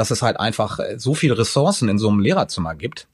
dass 0.00 0.10
es 0.10 0.22
halt 0.22 0.40
einfach 0.40 0.78
äh, 0.80 0.98
so 0.98 1.14
viele 1.14 1.38
Ressourcen 1.38 1.88
in 1.88 1.98
so 1.98 2.08
einem 2.08 2.20
Lehrerzimmer 2.20 2.74
gibt 2.74 3.06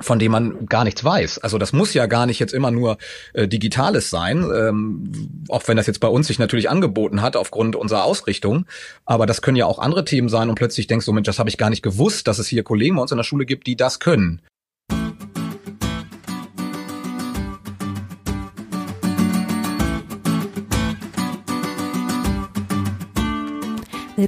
von 0.00 0.18
dem 0.18 0.32
man 0.32 0.66
gar 0.66 0.82
nichts 0.82 1.04
weiß. 1.04 1.38
Also 1.38 1.56
das 1.56 1.72
muss 1.72 1.94
ja 1.94 2.06
gar 2.06 2.26
nicht 2.26 2.40
jetzt 2.40 2.52
immer 2.52 2.72
nur 2.72 2.98
äh, 3.32 3.46
Digitales 3.46 4.10
sein, 4.10 4.44
ähm, 4.52 5.44
auch 5.48 5.62
wenn 5.68 5.76
das 5.76 5.86
jetzt 5.86 6.00
bei 6.00 6.08
uns 6.08 6.26
sich 6.26 6.40
natürlich 6.40 6.68
angeboten 6.68 7.22
hat 7.22 7.36
aufgrund 7.36 7.76
unserer 7.76 8.02
Ausrichtung. 8.02 8.66
Aber 9.04 9.24
das 9.26 9.40
können 9.40 9.56
ja 9.56 9.66
auch 9.66 9.78
andere 9.78 10.04
Themen 10.04 10.28
sein 10.28 10.48
und 10.48 10.56
plötzlich 10.56 10.88
denkst 10.88 11.06
du, 11.06 11.12
Mensch, 11.12 11.26
das 11.26 11.38
habe 11.38 11.48
ich 11.48 11.58
gar 11.58 11.70
nicht 11.70 11.82
gewusst, 11.82 12.26
dass 12.26 12.40
es 12.40 12.48
hier 12.48 12.64
Kollegen 12.64 12.96
bei 12.96 13.02
uns 13.02 13.12
in 13.12 13.18
der 13.18 13.24
Schule 13.24 13.46
gibt, 13.46 13.68
die 13.68 13.76
das 13.76 14.00
können. 14.00 14.42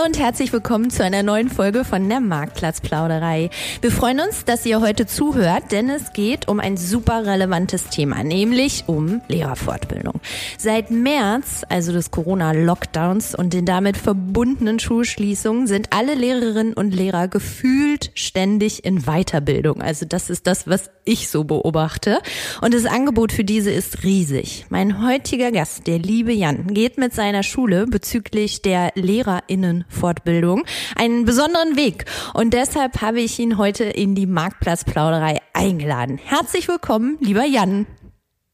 Hallo 0.00 0.06
und 0.06 0.18
herzlich 0.18 0.50
willkommen 0.50 0.88
zu 0.88 1.04
einer 1.04 1.22
neuen 1.22 1.50
Folge 1.50 1.84
von 1.84 2.08
der 2.08 2.20
Marktplatzplauderei. 2.20 3.50
Wir 3.82 3.90
freuen 3.90 4.20
uns, 4.20 4.46
dass 4.46 4.64
ihr 4.64 4.80
heute 4.80 5.04
zuhört, 5.04 5.72
denn 5.72 5.90
es 5.90 6.14
geht 6.14 6.48
um 6.48 6.58
ein 6.58 6.78
super 6.78 7.26
relevantes 7.26 7.90
Thema, 7.90 8.22
nämlich 8.22 8.84
um 8.86 9.20
Lehrerfortbildung. 9.28 10.20
Seit 10.56 10.90
März, 10.90 11.64
also 11.68 11.92
des 11.92 12.10
Corona-Lockdowns 12.12 13.34
und 13.34 13.52
den 13.52 13.66
damit 13.66 13.98
verbundenen 13.98 14.78
Schulschließungen, 14.78 15.66
sind 15.66 15.88
alle 15.92 16.14
Lehrerinnen 16.14 16.72
und 16.72 16.94
Lehrer 16.94 17.28
gefühlt 17.28 18.10
ständig 18.14 18.84
in 18.86 19.02
Weiterbildung. 19.02 19.82
Also 19.82 20.06
das 20.06 20.30
ist 20.30 20.46
das, 20.46 20.66
was 20.66 20.90
ich 21.04 21.28
so 21.28 21.44
beobachte. 21.44 22.20
Und 22.62 22.72
das 22.72 22.86
Angebot 22.86 23.32
für 23.32 23.44
diese 23.44 23.70
ist 23.70 24.02
riesig. 24.02 24.64
Mein 24.70 25.06
heutiger 25.06 25.52
Gast, 25.52 25.86
der 25.86 25.98
liebe 25.98 26.32
Jan, 26.32 26.68
geht 26.68 26.96
mit 26.96 27.12
seiner 27.12 27.42
Schule 27.42 27.86
bezüglich 27.86 28.62
der 28.62 28.92
LehrerInnen 28.94 29.84
Fortbildung 29.90 30.64
einen 30.96 31.24
besonderen 31.24 31.76
Weg. 31.76 32.06
Und 32.34 32.54
deshalb 32.54 33.02
habe 33.02 33.20
ich 33.20 33.38
ihn 33.38 33.58
heute 33.58 33.84
in 33.84 34.14
die 34.14 34.26
Marktplatzplauderei 34.26 35.38
eingeladen. 35.52 36.18
Herzlich 36.18 36.68
willkommen, 36.68 37.18
lieber 37.20 37.44
Jan. 37.44 37.86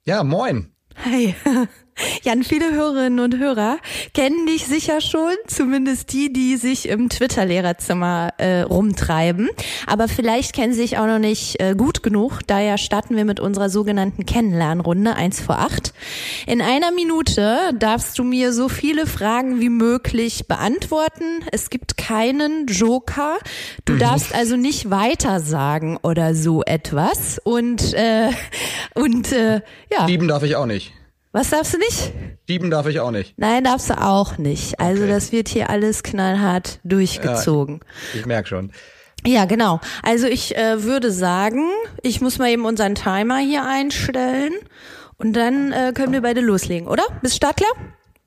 Ja, 0.04 0.24
moin. 0.24 0.72
Hi. 1.04 1.34
Jan, 2.22 2.42
viele 2.42 2.72
Hörerinnen 2.72 3.20
und 3.20 3.38
Hörer 3.38 3.78
kennen 4.12 4.46
dich 4.46 4.66
sicher 4.66 5.00
schon, 5.00 5.32
zumindest 5.46 6.12
die, 6.12 6.32
die 6.32 6.56
sich 6.56 6.88
im 6.88 7.08
Twitter-Lehrerzimmer 7.08 8.34
äh, 8.38 8.62
rumtreiben. 8.62 9.48
Aber 9.86 10.08
vielleicht 10.08 10.54
kennen 10.54 10.74
sie 10.74 10.80
sich 10.82 10.98
auch 10.98 11.06
noch 11.06 11.18
nicht 11.18 11.60
äh, 11.60 11.74
gut 11.74 12.02
genug. 12.02 12.40
Daher 12.46 12.78
starten 12.78 13.16
wir 13.16 13.24
mit 13.24 13.40
unserer 13.40 13.70
sogenannten 13.70 14.26
Kennenlernrunde 14.26 15.14
1 15.14 15.40
vor 15.40 15.58
8. 15.58 15.94
In 16.46 16.60
einer 16.60 16.90
Minute 16.92 17.72
darfst 17.78 18.18
du 18.18 18.24
mir 18.24 18.52
so 18.52 18.68
viele 18.68 19.06
Fragen 19.06 19.60
wie 19.60 19.70
möglich 19.70 20.46
beantworten. 20.46 21.44
Es 21.50 21.70
gibt 21.70 21.96
keinen 21.96 22.66
Joker. 22.66 23.36
Du 23.84 23.94
mhm. 23.94 23.98
darfst 24.00 24.34
also 24.34 24.56
nicht 24.56 24.90
weitersagen 24.90 25.96
oder 25.96 26.34
so 26.34 26.62
etwas. 26.62 27.40
Und, 27.42 27.94
äh, 27.94 28.30
und 28.94 29.32
äh, 29.32 29.62
ja. 29.90 30.06
Lieben 30.06 30.28
darf 30.28 30.42
ich 30.42 30.56
auch 30.56 30.66
nicht. 30.66 30.92
Was 31.36 31.50
darfst 31.50 31.74
du 31.74 31.78
nicht? 31.78 32.14
Schieben 32.48 32.70
darf 32.70 32.86
ich 32.86 32.98
auch 32.98 33.10
nicht. 33.10 33.34
Nein, 33.36 33.62
darfst 33.62 33.90
du 33.90 34.00
auch 34.00 34.38
nicht. 34.38 34.80
Also 34.80 35.02
okay. 35.02 35.12
das 35.12 35.32
wird 35.32 35.48
hier 35.48 35.68
alles 35.68 36.02
knallhart 36.02 36.80
durchgezogen. 36.82 37.80
Ja, 38.14 38.20
ich 38.20 38.24
merke 38.24 38.48
schon. 38.48 38.72
Ja, 39.26 39.44
genau. 39.44 39.80
Also 40.02 40.28
ich 40.28 40.56
äh, 40.56 40.82
würde 40.82 41.12
sagen, 41.12 41.68
ich 42.02 42.22
muss 42.22 42.38
mal 42.38 42.48
eben 42.48 42.64
unseren 42.64 42.94
Timer 42.94 43.36
hier 43.36 43.66
einstellen 43.66 44.54
und 45.18 45.34
dann 45.34 45.72
äh, 45.72 45.92
können 45.94 46.14
wir 46.14 46.22
beide 46.22 46.40
loslegen, 46.40 46.88
oder? 46.88 47.02
Bist 47.20 47.36
startklar? 47.36 47.72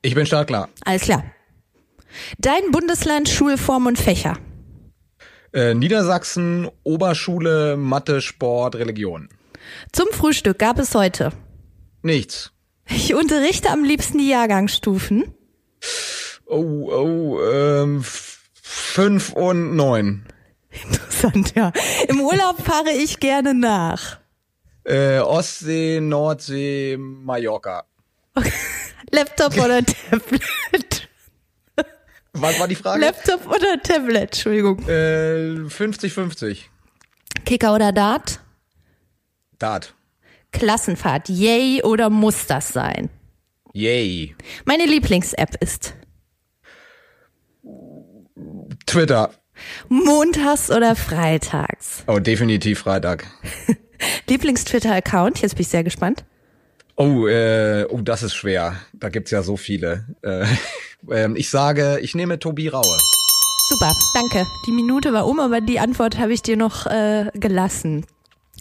Ich 0.02 0.14
bin 0.14 0.24
startklar. 0.24 0.68
Alles 0.84 1.02
klar. 1.02 1.24
Dein 2.38 2.70
Bundesland, 2.70 3.28
Schulform 3.28 3.86
und 3.86 3.98
Fächer. 3.98 4.38
Äh, 5.52 5.74
Niedersachsen, 5.74 6.70
Oberschule, 6.84 7.76
Mathe, 7.76 8.20
Sport, 8.20 8.76
Religion. 8.76 9.28
Zum 9.90 10.06
Frühstück 10.12 10.60
gab 10.60 10.78
es 10.78 10.94
heute? 10.94 11.32
Nichts. 12.02 12.52
Ich 12.86 13.14
unterrichte 13.14 13.70
am 13.70 13.84
liebsten 13.84 14.18
die 14.18 14.28
Jahrgangsstufen. 14.28 15.34
Oh, 16.46 16.90
oh, 16.90 17.40
ähm, 17.42 18.02
fünf 18.62 19.32
und 19.32 19.76
neun. 19.76 20.26
Interessant, 20.70 21.54
ja. 21.54 21.72
Im 22.08 22.20
Urlaub 22.20 22.60
fahre 22.64 22.90
ich 22.90 23.20
gerne 23.20 23.54
nach. 23.54 24.18
Äh, 24.84 25.18
Ostsee, 25.18 26.00
Nordsee, 26.00 26.96
Mallorca. 26.98 27.84
Okay. 28.34 28.52
Laptop 29.12 29.56
oder 29.58 29.84
Tablet? 30.10 31.08
Was 32.32 32.60
war 32.60 32.68
die 32.68 32.76
Frage? 32.76 33.00
Laptop 33.00 33.46
oder 33.46 33.80
Tablet, 33.82 34.22
Entschuldigung. 34.22 34.78
Äh, 34.88 35.66
50-50. 35.66 36.58
Kicker 37.44 37.74
oder 37.74 37.92
Dart? 37.92 38.40
Dart. 39.58 39.94
Klassenfahrt, 40.52 41.28
yay 41.28 41.82
oder 41.82 42.10
muss 42.10 42.46
das 42.46 42.68
sein? 42.68 43.10
Yay. 43.72 44.34
Meine 44.64 44.86
Lieblings-App 44.86 45.56
ist 45.62 45.94
Twitter. 48.86 49.30
Montags 49.88 50.70
oder 50.70 50.96
freitags? 50.96 52.04
Oh, 52.06 52.18
definitiv 52.18 52.80
Freitag. 52.80 53.26
Lieblings-Twitter-Account, 54.28 55.42
jetzt 55.42 55.54
bin 55.54 55.62
ich 55.62 55.68
sehr 55.68 55.84
gespannt. 55.84 56.24
Oh, 56.96 57.26
äh, 57.26 57.86
oh, 57.88 58.00
das 58.02 58.22
ist 58.22 58.34
schwer. 58.34 58.76
Da 58.92 59.08
gibt's 59.08 59.30
ja 59.30 59.42
so 59.42 59.56
viele. 59.56 60.06
Äh, 60.22 60.44
äh, 61.10 61.32
ich 61.34 61.50
sage, 61.50 61.98
ich 62.02 62.14
nehme 62.14 62.38
Tobi 62.38 62.68
Raue. 62.68 62.98
Super, 63.68 63.92
danke. 64.14 64.46
Die 64.66 64.72
Minute 64.72 65.12
war 65.12 65.26
um, 65.26 65.38
aber 65.38 65.60
die 65.60 65.78
Antwort 65.78 66.18
habe 66.18 66.32
ich 66.32 66.42
dir 66.42 66.56
noch 66.56 66.86
äh, 66.86 67.30
gelassen. 67.34 68.04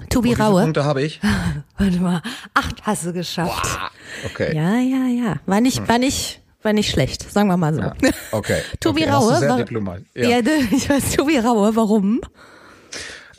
Tobi 0.09 0.31
Und 0.31 0.39
Raue. 0.39 0.63
Punkte 0.63 0.85
habe 0.85 1.01
ich? 1.01 1.19
Warte 1.77 1.99
mal, 1.99 2.21
acht 2.53 2.83
hast 2.83 3.05
du 3.05 3.13
geschafft. 3.13 3.79
Wow. 3.79 4.31
Okay. 4.31 4.55
Ja, 4.55 4.79
ja, 4.79 5.07
ja. 5.07 5.35
War 5.45 5.61
nicht, 5.61 5.87
war 5.87 5.97
nicht, 5.97 6.41
war 6.61 6.73
nicht 6.73 6.89
schlecht, 6.89 7.29
sagen 7.29 7.49
wir 7.49 7.57
mal 7.57 7.73
so. 7.73 7.81
Ja. 7.81 7.93
Okay. 8.31 8.61
Tobi 8.79 9.03
okay. 9.03 9.11
Raue. 9.11 9.37
Sehr 9.37 9.49
war, 9.49 9.57
diplomat. 9.57 10.01
Ja. 10.15 10.29
ja, 10.29 10.39
ich 10.71 10.89
weiß, 10.89 11.15
Tobi 11.15 11.37
Raue, 11.39 11.75
warum? 11.75 12.21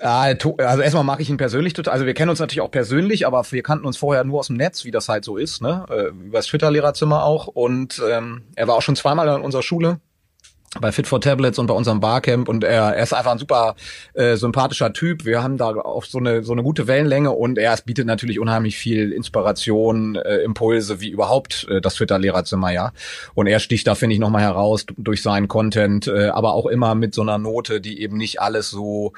Also 0.02 0.80
erstmal 0.82 1.04
mag 1.04 1.20
ich 1.20 1.28
ihn 1.28 1.36
persönlich 1.36 1.74
total. 1.74 1.92
Also 1.92 2.06
wir 2.06 2.14
kennen 2.14 2.30
uns 2.30 2.38
natürlich 2.38 2.62
auch 2.62 2.70
persönlich, 2.70 3.26
aber 3.26 3.44
wir 3.50 3.62
kannten 3.62 3.84
uns 3.84 3.98
vorher 3.98 4.24
nur 4.24 4.38
aus 4.38 4.46
dem 4.46 4.56
Netz, 4.56 4.86
wie 4.86 4.90
das 4.90 5.10
halt 5.10 5.26
so 5.26 5.36
ist, 5.36 5.60
ne? 5.60 5.84
Äh, 5.90 6.08
über 6.08 6.38
das 6.38 6.46
Twitter-Lehrerzimmer 6.46 7.22
auch. 7.22 7.48
Und 7.48 8.02
ähm, 8.08 8.44
er 8.56 8.66
war 8.66 8.76
auch 8.76 8.82
schon 8.82 8.96
zweimal 8.96 9.28
in 9.28 9.42
unserer 9.42 9.62
Schule 9.62 10.00
bei 10.78 10.92
Fit 10.92 11.08
for 11.08 11.20
Tablets 11.20 11.58
und 11.58 11.66
bei 11.66 11.74
unserem 11.74 11.98
Barcamp 11.98 12.48
und 12.48 12.62
er, 12.62 12.94
er 12.94 13.02
ist 13.02 13.12
einfach 13.12 13.32
ein 13.32 13.38
super 13.38 13.74
äh, 14.14 14.36
sympathischer 14.36 14.92
Typ. 14.92 15.24
Wir 15.24 15.42
haben 15.42 15.56
da 15.56 15.70
auch 15.70 16.04
so 16.04 16.18
eine 16.18 16.44
so 16.44 16.52
eine 16.52 16.62
gute 16.62 16.86
Wellenlänge 16.86 17.32
und 17.32 17.58
er 17.58 17.72
es 17.72 17.82
bietet 17.82 18.06
natürlich 18.06 18.38
unheimlich 18.38 18.76
viel 18.76 19.10
Inspiration, 19.10 20.14
äh, 20.14 20.38
Impulse 20.38 21.00
wie 21.00 21.10
überhaupt 21.10 21.66
äh, 21.68 21.80
das 21.80 21.96
Twitter 21.96 22.20
Lehrerzimmer 22.20 22.70
ja. 22.70 22.92
Und 23.34 23.48
er 23.48 23.58
sticht 23.58 23.88
da 23.88 23.96
finde 23.96 24.14
ich 24.14 24.20
noch 24.20 24.30
mal 24.30 24.42
heraus 24.42 24.86
durch 24.96 25.22
seinen 25.22 25.48
Content, 25.48 26.06
äh, 26.06 26.28
aber 26.28 26.54
auch 26.54 26.66
immer 26.66 26.94
mit 26.94 27.14
so 27.14 27.22
einer 27.22 27.38
Note, 27.38 27.80
die 27.80 28.00
eben 28.00 28.16
nicht 28.16 28.40
alles 28.40 28.70
so 28.70 29.12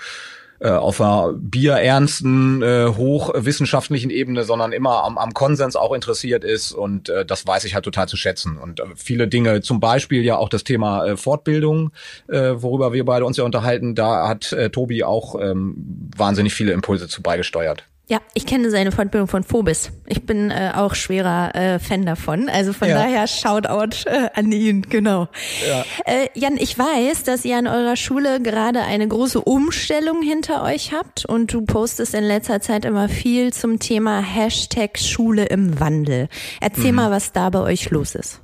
äh, 0.62 0.70
auf 0.70 1.00
einer 1.00 1.32
bierernsten, 1.34 2.62
äh, 2.62 2.86
hochwissenschaftlichen 2.86 4.10
Ebene, 4.10 4.44
sondern 4.44 4.72
immer 4.72 5.02
am, 5.02 5.18
am 5.18 5.34
Konsens 5.34 5.74
auch 5.74 5.92
interessiert 5.92 6.44
ist 6.44 6.72
und 6.72 7.08
äh, 7.08 7.26
das 7.26 7.46
weiß 7.46 7.64
ich 7.64 7.74
halt 7.74 7.84
total 7.84 8.08
zu 8.08 8.16
schätzen. 8.16 8.58
Und 8.58 8.78
äh, 8.78 8.84
viele 8.94 9.26
Dinge, 9.26 9.60
zum 9.60 9.80
Beispiel 9.80 10.22
ja 10.22 10.36
auch 10.36 10.48
das 10.48 10.62
Thema 10.62 11.04
äh, 11.04 11.16
Fortbildung, 11.16 11.90
äh, 12.28 12.52
worüber 12.54 12.92
wir 12.92 13.04
beide 13.04 13.24
uns 13.24 13.36
ja 13.36 13.44
unterhalten, 13.44 13.96
da 13.96 14.28
hat 14.28 14.52
äh, 14.52 14.70
Tobi 14.70 15.02
auch 15.02 15.34
ähm, 15.40 16.10
wahnsinnig 16.16 16.54
viele 16.54 16.72
Impulse 16.72 17.08
zu 17.08 17.22
beigesteuert. 17.22 17.84
Ja, 18.12 18.20
ich 18.34 18.44
kenne 18.44 18.70
seine 18.70 18.92
Fortbildung 18.92 19.26
von 19.26 19.42
Phobis. 19.42 19.90
Ich 20.06 20.26
bin 20.26 20.50
äh, 20.50 20.72
auch 20.74 20.94
schwerer 20.94 21.54
äh, 21.54 21.78
Fan 21.78 22.04
davon. 22.04 22.50
Also 22.50 22.74
von 22.74 22.86
ja. 22.86 22.96
daher 22.96 23.26
Shoutout 23.26 24.04
äh, 24.04 24.28
an 24.34 24.52
ihn, 24.52 24.82
genau. 24.82 25.28
Ja. 25.66 25.82
Äh, 26.04 26.28
Jan, 26.34 26.58
ich 26.58 26.78
weiß, 26.78 27.22
dass 27.22 27.46
ihr 27.46 27.56
an 27.56 27.66
eurer 27.66 27.96
Schule 27.96 28.42
gerade 28.42 28.82
eine 28.82 29.08
große 29.08 29.40
Umstellung 29.40 30.20
hinter 30.20 30.62
euch 30.62 30.92
habt 30.92 31.24
und 31.24 31.54
du 31.54 31.62
postest 31.62 32.12
in 32.12 32.24
letzter 32.24 32.60
Zeit 32.60 32.84
immer 32.84 33.08
viel 33.08 33.54
zum 33.54 33.78
Thema 33.78 34.20
Hashtag 34.20 34.98
Schule 34.98 35.46
im 35.46 35.80
Wandel. 35.80 36.28
Erzähl 36.60 36.92
mhm. 36.92 36.96
mal, 36.96 37.10
was 37.10 37.32
da 37.32 37.48
bei 37.48 37.60
euch 37.60 37.88
los 37.88 38.14
ist. 38.14 38.41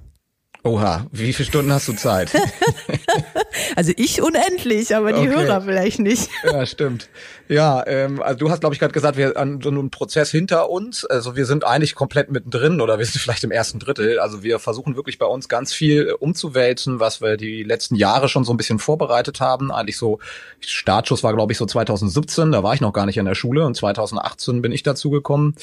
Oha, 0.68 1.06
wie 1.12 1.32
viele 1.32 1.48
Stunden 1.48 1.72
hast 1.72 1.88
du 1.88 1.94
Zeit? 1.94 2.30
also 3.76 3.90
ich 3.96 4.20
unendlich, 4.20 4.94
aber 4.94 5.14
die 5.14 5.26
okay. 5.26 5.46
Hörer 5.46 5.62
vielleicht 5.62 5.98
nicht. 5.98 6.28
Ja, 6.44 6.66
stimmt. 6.66 7.08
Ja, 7.48 7.82
ähm, 7.86 8.20
also 8.22 8.38
du 8.40 8.50
hast, 8.50 8.60
glaube 8.60 8.74
ich, 8.74 8.78
gerade 8.78 8.92
gesagt, 8.92 9.16
wir 9.16 9.32
haben 9.34 9.62
so 9.62 9.70
einen 9.70 9.88
Prozess 9.88 10.30
hinter 10.30 10.68
uns. 10.68 11.06
Also 11.06 11.36
wir 11.36 11.46
sind 11.46 11.64
eigentlich 11.64 11.94
komplett 11.94 12.30
mittendrin 12.30 12.82
oder 12.82 12.98
wir 12.98 13.06
sind 13.06 13.18
vielleicht 13.22 13.44
im 13.44 13.50
ersten 13.50 13.78
Drittel. 13.78 14.18
Also 14.18 14.42
wir 14.42 14.58
versuchen 14.58 14.94
wirklich 14.94 15.18
bei 15.18 15.24
uns 15.24 15.48
ganz 15.48 15.72
viel 15.72 16.12
umzuwälzen, 16.12 17.00
was 17.00 17.22
wir 17.22 17.38
die 17.38 17.62
letzten 17.62 17.94
Jahre 17.94 18.28
schon 18.28 18.44
so 18.44 18.52
ein 18.52 18.58
bisschen 18.58 18.78
vorbereitet 18.78 19.40
haben. 19.40 19.72
Eigentlich 19.72 19.96
so, 19.96 20.18
Startschuss 20.60 21.24
war, 21.24 21.32
glaube 21.32 21.52
ich, 21.52 21.56
so 21.56 21.64
2017, 21.64 22.52
da 22.52 22.62
war 22.62 22.74
ich 22.74 22.82
noch 22.82 22.92
gar 22.92 23.06
nicht 23.06 23.16
in 23.16 23.24
der 23.24 23.34
Schule 23.34 23.64
und 23.64 23.74
2018 23.74 24.60
bin 24.60 24.72
ich 24.72 24.82
dazu 24.82 25.08
gekommen. 25.08 25.54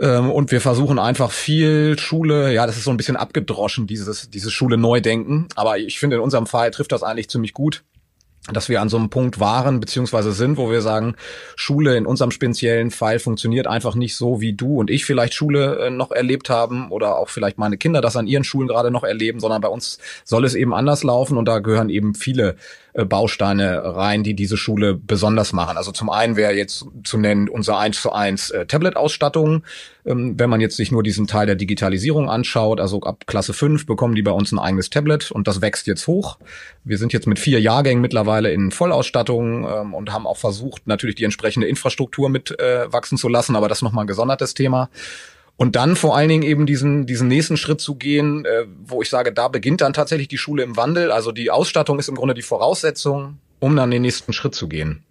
Ähm, 0.00 0.30
und 0.30 0.52
wir 0.52 0.60
versuchen 0.60 0.98
einfach 0.98 1.30
viel 1.30 1.98
Schule, 1.98 2.52
ja, 2.52 2.66
das 2.66 2.76
ist 2.76 2.84
so 2.84 2.90
ein 2.90 2.96
bisschen 2.96 3.16
abgedroschen, 3.16 3.86
dieses, 3.86 4.30
dieses 4.30 4.52
Schule 4.52 4.76
neu 4.76 5.00
denken. 5.00 5.48
Aber 5.56 5.78
ich 5.78 5.98
finde, 5.98 6.16
in 6.16 6.22
unserem 6.22 6.46
Fall 6.46 6.70
trifft 6.70 6.92
das 6.92 7.02
eigentlich 7.02 7.28
ziemlich 7.28 7.52
gut 7.52 7.82
dass 8.52 8.68
wir 8.68 8.80
an 8.80 8.88
so 8.88 8.96
einem 8.96 9.10
Punkt 9.10 9.40
waren 9.40 9.80
beziehungsweise 9.80 10.32
sind, 10.32 10.56
wo 10.56 10.70
wir 10.70 10.80
sagen, 10.80 11.16
Schule 11.56 11.96
in 11.96 12.06
unserem 12.06 12.30
speziellen 12.30 12.90
Fall 12.90 13.18
funktioniert 13.18 13.66
einfach 13.66 13.94
nicht 13.94 14.16
so, 14.16 14.40
wie 14.40 14.54
du 14.54 14.78
und 14.78 14.90
ich 14.90 15.04
vielleicht 15.04 15.34
Schule 15.34 15.78
äh, 15.78 15.90
noch 15.90 16.10
erlebt 16.10 16.50
haben 16.50 16.90
oder 16.90 17.16
auch 17.16 17.28
vielleicht 17.28 17.58
meine 17.58 17.76
Kinder 17.76 18.00
das 18.00 18.16
an 18.16 18.26
ihren 18.26 18.44
Schulen 18.44 18.68
gerade 18.68 18.90
noch 18.90 19.04
erleben, 19.04 19.40
sondern 19.40 19.60
bei 19.60 19.68
uns 19.68 19.98
soll 20.24 20.44
es 20.44 20.54
eben 20.54 20.74
anders 20.74 21.02
laufen 21.02 21.36
und 21.36 21.44
da 21.44 21.58
gehören 21.58 21.90
eben 21.90 22.14
viele 22.14 22.56
äh, 22.98 23.04
Bausteine 23.04 23.82
rein, 23.84 24.24
die 24.24 24.34
diese 24.34 24.56
Schule 24.56 24.94
besonders 24.94 25.52
machen. 25.52 25.76
Also 25.76 25.92
zum 25.92 26.10
einen 26.10 26.34
wäre 26.34 26.54
jetzt 26.54 26.84
zu 27.04 27.16
nennen 27.16 27.48
unser 27.48 27.78
1 27.78 28.02
zu 28.02 28.12
1 28.12 28.50
äh, 28.50 28.66
Tablet-Ausstattung. 28.66 29.62
Ähm, 30.04 30.34
wenn 30.36 30.50
man 30.50 30.60
jetzt 30.60 30.76
sich 30.76 30.90
nur 30.90 31.04
diesen 31.04 31.28
Teil 31.28 31.46
der 31.46 31.54
Digitalisierung 31.54 32.28
anschaut, 32.28 32.80
also 32.80 33.00
ab 33.02 33.24
Klasse 33.28 33.52
5 33.52 33.86
bekommen 33.86 34.16
die 34.16 34.22
bei 34.22 34.32
uns 34.32 34.50
ein 34.50 34.58
eigenes 34.58 34.90
Tablet 34.90 35.30
und 35.30 35.46
das 35.46 35.60
wächst 35.60 35.86
jetzt 35.86 36.08
hoch. 36.08 36.38
Wir 36.82 36.98
sind 36.98 37.12
jetzt 37.12 37.28
mit 37.28 37.38
vier 37.38 37.60
Jahrgängen 37.60 38.02
mittlerweile 38.02 38.50
in 38.50 38.72
Vollausstattung 38.72 39.68
ähm, 39.68 39.94
und 39.94 40.12
haben 40.12 40.26
auch 40.26 40.36
versucht, 40.36 40.88
natürlich 40.88 41.14
die 41.14 41.24
entsprechende 41.24 41.68
Infrastruktur 41.68 42.28
mit 42.28 42.58
äh, 42.58 42.92
wachsen 42.92 43.16
zu 43.16 43.28
lassen, 43.28 43.54
aber 43.54 43.68
das 43.68 43.78
ist 43.78 43.82
nochmal 43.82 44.04
ein 44.04 44.08
gesondertes 44.08 44.54
Thema. 44.54 44.90
Und 45.58 45.74
dann 45.74 45.96
vor 45.96 46.16
allen 46.16 46.28
Dingen 46.28 46.44
eben 46.44 46.66
diesen, 46.66 47.04
diesen 47.04 47.26
nächsten 47.26 47.56
Schritt 47.56 47.80
zu 47.80 47.96
gehen, 47.96 48.44
äh, 48.44 48.64
wo 48.84 49.02
ich 49.02 49.10
sage, 49.10 49.32
da 49.32 49.48
beginnt 49.48 49.80
dann 49.80 49.92
tatsächlich 49.92 50.28
die 50.28 50.38
Schule 50.38 50.62
im 50.62 50.76
Wandel. 50.76 51.10
Also 51.10 51.32
die 51.32 51.50
Ausstattung 51.50 51.98
ist 51.98 52.08
im 52.08 52.14
Grunde 52.14 52.34
die 52.34 52.42
Voraussetzung, 52.42 53.38
um 53.58 53.74
dann 53.74 53.90
den 53.90 54.02
nächsten 54.02 54.32
Schritt 54.32 54.54
zu 54.54 54.68
gehen. 54.68 55.02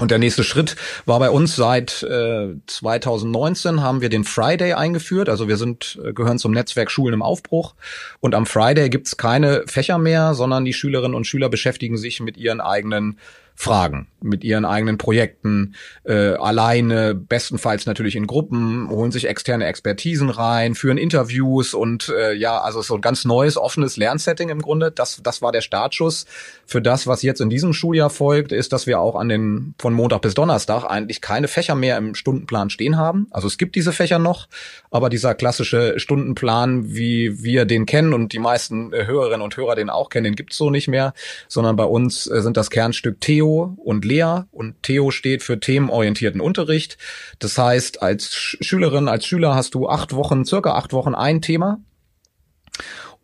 Und 0.00 0.12
der 0.12 0.18
nächste 0.18 0.44
Schritt 0.44 0.76
war 1.06 1.18
bei 1.18 1.28
uns 1.28 1.56
seit 1.56 2.04
äh, 2.04 2.54
2019 2.66 3.80
haben 3.80 4.00
wir 4.00 4.08
den 4.08 4.22
Friday 4.22 4.74
eingeführt. 4.74 5.28
Also 5.28 5.48
wir 5.48 5.56
sind 5.56 5.98
äh, 6.04 6.12
gehören 6.12 6.38
zum 6.38 6.52
Netzwerk 6.52 6.90
Schulen 6.90 7.14
im 7.14 7.22
Aufbruch. 7.22 7.74
Und 8.20 8.36
am 8.36 8.46
Friday 8.46 8.90
gibt's 8.90 9.16
keine 9.16 9.64
Fächer 9.66 9.98
mehr, 9.98 10.34
sondern 10.34 10.64
die 10.64 10.72
Schülerinnen 10.72 11.16
und 11.16 11.26
Schüler 11.26 11.48
beschäftigen 11.48 11.96
sich 11.96 12.20
mit 12.20 12.36
ihren 12.36 12.60
eigenen 12.60 13.18
Fragen 13.56 14.08
mit 14.20 14.42
ihren 14.42 14.64
eigenen 14.64 14.98
Projekten, 14.98 15.74
äh, 16.04 16.34
alleine, 16.34 17.14
bestenfalls 17.14 17.86
natürlich 17.86 18.16
in 18.16 18.26
Gruppen, 18.26 18.88
holen 18.88 19.12
sich 19.12 19.28
externe 19.28 19.66
Expertisen 19.66 20.30
rein, 20.30 20.74
führen 20.74 20.98
Interviews 20.98 21.74
und 21.74 22.08
äh, 22.08 22.32
ja, 22.32 22.58
also 22.60 22.82
so 22.82 22.94
ein 22.94 23.00
ganz 23.00 23.24
neues, 23.24 23.56
offenes 23.56 23.96
Lernsetting 23.96 24.48
im 24.48 24.62
Grunde. 24.62 24.90
Das, 24.90 25.20
das 25.22 25.42
war 25.42 25.52
der 25.52 25.60
Startschuss 25.60 26.24
für 26.66 26.80
das, 26.80 27.06
was 27.06 27.22
jetzt 27.22 27.40
in 27.40 27.50
diesem 27.50 27.74
Schuljahr 27.74 28.10
folgt, 28.10 28.50
ist, 28.50 28.72
dass 28.72 28.86
wir 28.86 28.98
auch 28.98 29.14
an 29.14 29.28
den 29.28 29.74
von 29.78 29.92
Montag 29.92 30.22
bis 30.22 30.34
Donnerstag 30.34 30.84
eigentlich 30.84 31.20
keine 31.20 31.46
Fächer 31.46 31.74
mehr 31.74 31.98
im 31.98 32.14
Stundenplan 32.14 32.70
stehen 32.70 32.96
haben. 32.96 33.28
Also 33.30 33.46
es 33.46 33.58
gibt 33.58 33.76
diese 33.76 33.92
Fächer 33.92 34.18
noch, 34.18 34.48
aber 34.90 35.10
dieser 35.10 35.34
klassische 35.34 35.98
Stundenplan, 35.98 36.94
wie 36.94 37.42
wir 37.42 37.66
den 37.66 37.84
kennen 37.86 38.14
und 38.14 38.32
die 38.32 38.38
meisten 38.38 38.92
äh, 38.92 39.06
Hörerinnen 39.06 39.42
und 39.42 39.56
Hörer 39.56 39.74
den 39.74 39.90
auch 39.90 40.08
kennen, 40.08 40.24
den 40.24 40.36
gibt's 40.36 40.56
so 40.56 40.70
nicht 40.70 40.88
mehr, 40.88 41.12
sondern 41.46 41.76
bei 41.76 41.84
uns 41.84 42.26
äh, 42.26 42.40
sind 42.40 42.56
das 42.56 42.70
Kernstück 42.70 43.20
Theo 43.20 43.43
und 43.52 44.04
Lea 44.04 44.42
und 44.50 44.82
Theo 44.82 45.10
steht 45.10 45.42
für 45.42 45.60
themenorientierten 45.60 46.40
Unterricht. 46.40 46.98
Das 47.38 47.58
heißt, 47.58 48.02
als 48.02 48.34
Schülerin, 48.34 49.08
als 49.08 49.26
Schüler 49.26 49.54
hast 49.54 49.74
du 49.74 49.88
acht 49.88 50.14
Wochen, 50.14 50.44
circa 50.44 50.74
acht 50.74 50.92
Wochen 50.92 51.14
ein 51.14 51.42
Thema. 51.42 51.78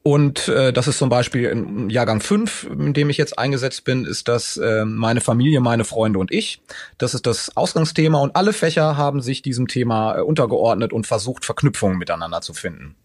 Und 0.02 0.49
äh, 0.49 0.72
das 0.72 0.88
ist 0.88 0.96
zum 0.96 1.11
Beispiel 1.11 1.44
im 1.44 1.90
Jahrgang 1.90 2.20
5, 2.20 2.70
in 2.70 2.94
dem 2.94 3.11
ich 3.11 3.19
jetzt 3.19 3.38
eingesetzt 3.38 3.84
bin, 3.84 4.06
ist 4.06 4.28
das 4.28 4.56
äh, 4.56 4.87
meine 4.87 5.20
Familie, 5.20 5.61
meine 5.61 5.84
Freunde 5.84 6.19
und 6.19 6.32
ich. 6.32 6.62
Das 6.96 7.12
ist 7.12 7.26
das 7.26 7.55
Ausgangsthema 7.55 8.19
und 8.19 8.34
alle 8.34 8.55
Fächer 8.55 8.96
haben 8.96 9.20
sich 9.20 9.43
diesem 9.43 9.69
Thema 9.69 10.17
äh, 10.17 10.20
untergeordnet 10.22 10.94
und 10.94 11.06
versucht, 11.06 11.44
Verknüpfungen 11.44 11.99
miteinander 11.99 12.40
zu 12.40 12.55
finden. 12.55 12.96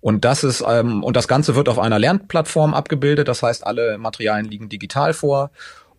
Und 0.00 0.24
das 0.24 0.44
ist 0.44 0.62
ähm, 0.66 1.02
und 1.02 1.16
das 1.16 1.26
Ganze 1.26 1.56
wird 1.56 1.68
auf 1.68 1.80
einer 1.80 1.98
Lernplattform 1.98 2.72
abgebildet. 2.72 3.26
Das 3.26 3.42
heißt, 3.42 3.66
alle 3.66 3.98
Materialien 3.98 4.46
liegen 4.48 4.68
digital 4.68 5.14
vor 5.14 5.50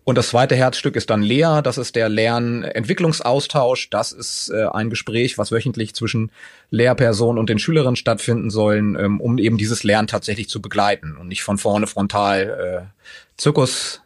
und 0.10 0.18
das 0.18 0.30
zweite 0.30 0.56
Herzstück 0.56 0.96
ist 0.96 1.12
dann 1.12 1.22
Lea, 1.22 1.62
das 1.64 1.78
ist 1.78 1.96
der 1.96 2.10
Lernentwicklungsaustausch. 2.10 3.92
Das 3.92 4.12
ist 4.12 4.50
äh, 4.50 4.66
ein 4.66 4.90
Gespräch, 4.90 5.38
was 5.38 5.52
wöchentlich 5.52 5.94
zwischen 5.94 6.32
Lehrperson 6.72 7.38
und 7.38 7.48
den 7.48 7.60
Schülerinnen 7.60 7.96
stattfinden 7.96 8.50
sollen, 8.50 8.98
ähm, 9.00 9.22
um 9.22 9.38
eben 9.38 9.60
dieses 9.60 9.84
Lernen 9.84 10.08
tatsächlich 10.08 10.50
zu 10.50 10.64
begleiten 10.64 11.16
und 11.16 11.28
nicht 11.28 11.44
von 11.44 11.60
vorne 11.60 11.86
frontal 11.86 12.90
äh, 12.90 13.04
Zirkus 13.38 14.02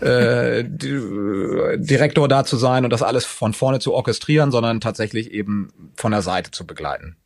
äh, 0.00 0.62
Direktor 0.64 2.28
da 2.28 2.44
zu 2.44 2.56
sein 2.56 2.84
und 2.84 2.90
das 2.90 3.02
alles 3.02 3.24
von 3.24 3.52
vorne 3.52 3.80
zu 3.80 3.92
orchestrieren, 3.92 4.52
sondern 4.52 4.80
tatsächlich 4.80 5.32
eben 5.32 5.72
von 5.96 6.12
der 6.12 6.22
Seite 6.22 6.52
zu 6.52 6.64
begleiten. 6.64 7.16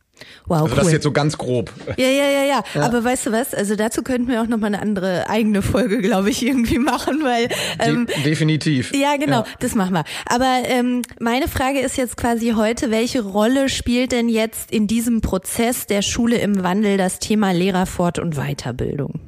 Wow, 0.47 0.63
also 0.63 0.77
das 0.77 0.87
ist 0.87 0.93
jetzt 0.93 1.03
so 1.03 1.13
ganz 1.13 1.39
grob. 1.39 1.73
Ja, 1.97 2.09
ja, 2.09 2.25
ja, 2.29 2.45
ja, 2.45 2.65
ja. 2.75 2.83
Aber 2.83 3.03
weißt 3.03 3.27
du 3.27 3.33
was? 3.33 3.55
Also 3.55 3.77
dazu 3.77 4.03
könnten 4.03 4.29
wir 4.29 4.43
auch 4.43 4.47
noch 4.47 4.59
mal 4.59 4.69
eine 4.69 4.81
andere 4.81 5.29
eigene 5.29 5.63
Folge, 5.63 6.01
glaube 6.01 6.31
ich, 6.31 6.45
irgendwie 6.45 6.79
machen, 6.79 7.23
weil 7.23 7.49
ähm, 7.79 8.07
De 8.07 8.23
definitiv. 8.23 8.95
Ja, 8.95 9.17
genau, 9.17 9.41
ja. 9.41 9.47
das 9.61 9.75
machen 9.75 9.95
wir. 9.95 10.05
Aber 10.27 10.63
ähm, 10.67 11.03
meine 11.21 11.49
Frage 11.49 11.81
ist 11.81 11.97
jetzt 11.97 12.17
quasi 12.17 12.53
heute: 12.57 12.91
Welche 12.91 13.23
Rolle 13.23 13.69
spielt 13.69 14.13
denn 14.13 14.29
jetzt 14.29 14.71
in 14.71 14.87
diesem 14.87 15.21
Prozess 15.21 15.87
der 15.87 16.03
Schule 16.03 16.37
im 16.39 16.63
Wandel 16.63 16.97
das 16.97 17.19
Thema 17.19 17.53
Lehrerfort- 17.53 18.21
und 18.21 18.37
Weiterbildung? 18.37 19.21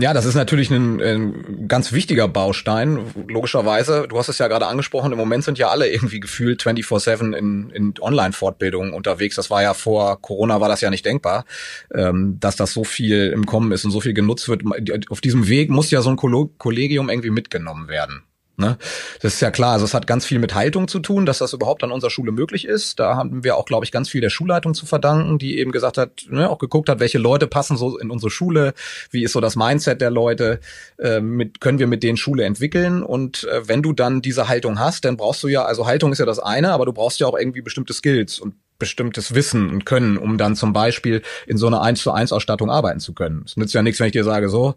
Ja, 0.00 0.14
das 0.14 0.26
ist 0.26 0.36
natürlich 0.36 0.70
ein, 0.70 1.02
ein, 1.02 1.66
ganz 1.66 1.90
wichtiger 1.90 2.28
Baustein, 2.28 3.00
logischerweise. 3.26 4.06
Du 4.08 4.16
hast 4.16 4.28
es 4.28 4.38
ja 4.38 4.46
gerade 4.46 4.68
angesprochen, 4.68 5.10
im 5.10 5.18
Moment 5.18 5.42
sind 5.42 5.58
ja 5.58 5.70
alle 5.70 5.90
irgendwie 5.90 6.20
gefühlt 6.20 6.62
24-7 6.62 7.34
in, 7.34 7.70
in 7.70 7.94
Online-Fortbildungen 8.00 8.92
unterwegs. 8.92 9.34
Das 9.34 9.50
war 9.50 9.60
ja 9.60 9.74
vor 9.74 10.22
Corona 10.22 10.60
war 10.60 10.68
das 10.68 10.82
ja 10.82 10.90
nicht 10.90 11.04
denkbar, 11.04 11.44
ähm, 11.92 12.36
dass 12.38 12.54
das 12.54 12.72
so 12.72 12.84
viel 12.84 13.32
im 13.34 13.44
Kommen 13.44 13.72
ist 13.72 13.84
und 13.84 13.90
so 13.90 14.00
viel 14.00 14.14
genutzt 14.14 14.48
wird. 14.48 14.62
Auf 15.10 15.20
diesem 15.20 15.48
Weg 15.48 15.68
muss 15.68 15.90
ja 15.90 16.00
so 16.00 16.10
ein 16.10 16.16
Kollegium 16.16 17.10
irgendwie 17.10 17.30
mitgenommen 17.30 17.88
werden. 17.88 18.22
Ne? 18.58 18.76
Das 19.20 19.34
ist 19.34 19.40
ja 19.40 19.52
klar, 19.52 19.74
also 19.74 19.84
es 19.84 19.94
hat 19.94 20.08
ganz 20.08 20.26
viel 20.26 20.40
mit 20.40 20.52
Haltung 20.52 20.88
zu 20.88 20.98
tun, 20.98 21.26
dass 21.26 21.38
das 21.38 21.52
überhaupt 21.52 21.84
an 21.84 21.92
unserer 21.92 22.10
Schule 22.10 22.32
möglich 22.32 22.64
ist. 22.64 22.98
Da 22.98 23.14
haben 23.14 23.44
wir 23.44 23.56
auch, 23.56 23.66
glaube 23.66 23.84
ich, 23.84 23.92
ganz 23.92 24.08
viel 24.08 24.20
der 24.20 24.30
Schulleitung 24.30 24.74
zu 24.74 24.84
verdanken, 24.84 25.38
die 25.38 25.58
eben 25.58 25.70
gesagt 25.70 25.96
hat, 25.96 26.26
ne, 26.28 26.50
auch 26.50 26.58
geguckt 26.58 26.88
hat, 26.88 26.98
welche 26.98 27.18
Leute 27.18 27.46
passen 27.46 27.76
so 27.76 27.96
in 27.98 28.10
unsere 28.10 28.30
Schule, 28.30 28.74
wie 29.12 29.22
ist 29.22 29.32
so 29.32 29.40
das 29.40 29.54
Mindset 29.54 30.00
der 30.00 30.10
Leute, 30.10 30.58
äh, 30.98 31.20
mit, 31.20 31.60
können 31.60 31.78
wir 31.78 31.86
mit 31.86 32.02
denen 32.02 32.16
Schule 32.16 32.42
entwickeln. 32.44 33.04
Und 33.04 33.44
äh, 33.44 33.68
wenn 33.68 33.80
du 33.80 33.92
dann 33.92 34.22
diese 34.22 34.48
Haltung 34.48 34.80
hast, 34.80 35.04
dann 35.04 35.16
brauchst 35.16 35.40
du 35.44 35.46
ja, 35.46 35.64
also 35.64 35.86
Haltung 35.86 36.10
ist 36.10 36.18
ja 36.18 36.26
das 36.26 36.40
eine, 36.40 36.72
aber 36.72 36.84
du 36.84 36.92
brauchst 36.92 37.20
ja 37.20 37.28
auch 37.28 37.38
irgendwie 37.38 37.62
bestimmte 37.62 37.92
Skills 37.92 38.40
und 38.40 38.54
bestimmtes 38.80 39.36
Wissen 39.36 39.70
und 39.70 39.86
Können, 39.86 40.18
um 40.18 40.36
dann 40.36 40.56
zum 40.56 40.72
Beispiel 40.72 41.22
in 41.46 41.58
so 41.58 41.68
einer 41.68 41.82
1 41.82 42.02
zu 42.02 42.10
1 42.10 42.32
Ausstattung 42.32 42.70
arbeiten 42.70 42.98
zu 42.98 43.12
können. 43.12 43.42
Es 43.46 43.56
nützt 43.56 43.74
ja 43.74 43.82
nichts, 43.82 44.00
wenn 44.00 44.06
ich 44.06 44.12
dir 44.12 44.24
sage, 44.24 44.48
so, 44.48 44.74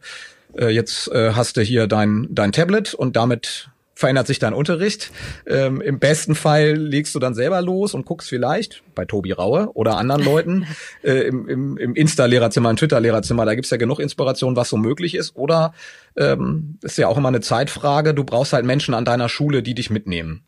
äh, 0.57 0.69
jetzt 0.69 1.09
äh, 1.11 1.33
hast 1.33 1.57
du 1.57 1.61
hier 1.61 1.87
dein, 1.87 2.27
dein 2.29 2.51
Tablet 2.51 2.93
und 2.93 3.15
damit 3.15 3.69
verändert 4.01 4.27
sich 4.27 4.39
dein 4.39 4.53
Unterricht. 4.53 5.11
Ähm, 5.47 5.79
Im 5.79 5.99
besten 5.99 6.35
Fall 6.35 6.73
legst 6.73 7.15
du 7.15 7.19
dann 7.19 7.33
selber 7.33 7.61
los 7.61 7.93
und 7.93 8.05
guckst 8.05 8.27
vielleicht 8.27 8.83
bei 8.93 9.05
Tobi 9.05 9.31
Raue 9.31 9.69
oder 9.73 9.95
anderen 9.95 10.23
Leuten 10.23 10.67
äh, 11.03 11.27
im, 11.27 11.47
im, 11.47 11.77
im 11.77 11.95
Insta-Lehrerzimmer, 11.95 12.69
im 12.69 12.75
Twitter-Lehrerzimmer, 12.75 13.45
da 13.45 13.55
gibt's 13.55 13.69
ja 13.69 13.77
genug 13.77 13.99
Inspiration, 13.99 14.57
was 14.57 14.67
so 14.67 14.75
möglich 14.75 15.15
ist. 15.15 15.35
Oder 15.37 15.73
ähm, 16.17 16.79
ist 16.81 16.97
ja 16.97 17.07
auch 17.07 17.17
immer 17.17 17.29
eine 17.29 17.39
Zeitfrage, 17.41 18.13
du 18.13 18.25
brauchst 18.25 18.51
halt 18.51 18.65
Menschen 18.65 18.93
an 18.93 19.05
deiner 19.05 19.29
Schule, 19.29 19.63
die 19.63 19.75
dich 19.75 19.89
mitnehmen. 19.89 20.43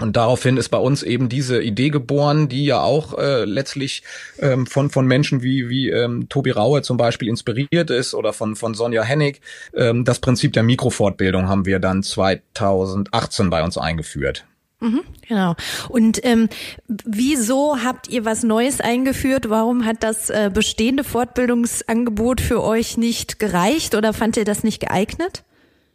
Und 0.00 0.16
daraufhin 0.16 0.56
ist 0.56 0.70
bei 0.70 0.78
uns 0.78 1.04
eben 1.04 1.28
diese 1.28 1.62
Idee 1.62 1.90
geboren, 1.90 2.48
die 2.48 2.64
ja 2.64 2.80
auch 2.80 3.16
äh, 3.16 3.44
letztlich 3.44 4.02
ähm, 4.40 4.66
von 4.66 4.90
von 4.90 5.06
Menschen 5.06 5.42
wie 5.42 5.68
wie 5.68 5.88
ähm, 5.88 6.28
Tobi 6.28 6.50
Raue 6.50 6.82
zum 6.82 6.96
Beispiel 6.96 7.28
inspiriert 7.28 7.90
ist 7.90 8.14
oder 8.14 8.32
von 8.32 8.56
von 8.56 8.74
Sonja 8.74 9.04
Hennig. 9.04 9.40
Ähm, 9.72 10.04
das 10.04 10.18
Prinzip 10.18 10.52
der 10.52 10.64
Mikrofortbildung 10.64 11.48
haben 11.48 11.64
wir 11.64 11.78
dann 11.78 12.02
2018 12.02 13.50
bei 13.50 13.62
uns 13.62 13.78
eingeführt. 13.78 14.44
Mhm, 14.80 15.02
genau. 15.28 15.54
Und 15.88 16.24
ähm, 16.24 16.48
wieso 16.88 17.78
habt 17.82 18.08
ihr 18.08 18.24
was 18.24 18.42
Neues 18.42 18.80
eingeführt? 18.80 19.48
Warum 19.48 19.84
hat 19.84 20.02
das 20.02 20.28
äh, 20.28 20.50
bestehende 20.52 21.04
Fortbildungsangebot 21.04 22.40
für 22.40 22.62
euch 22.62 22.96
nicht 22.96 23.38
gereicht 23.38 23.94
oder 23.94 24.12
fand 24.12 24.36
ihr 24.36 24.44
das 24.44 24.64
nicht 24.64 24.80
geeignet? 24.80 25.44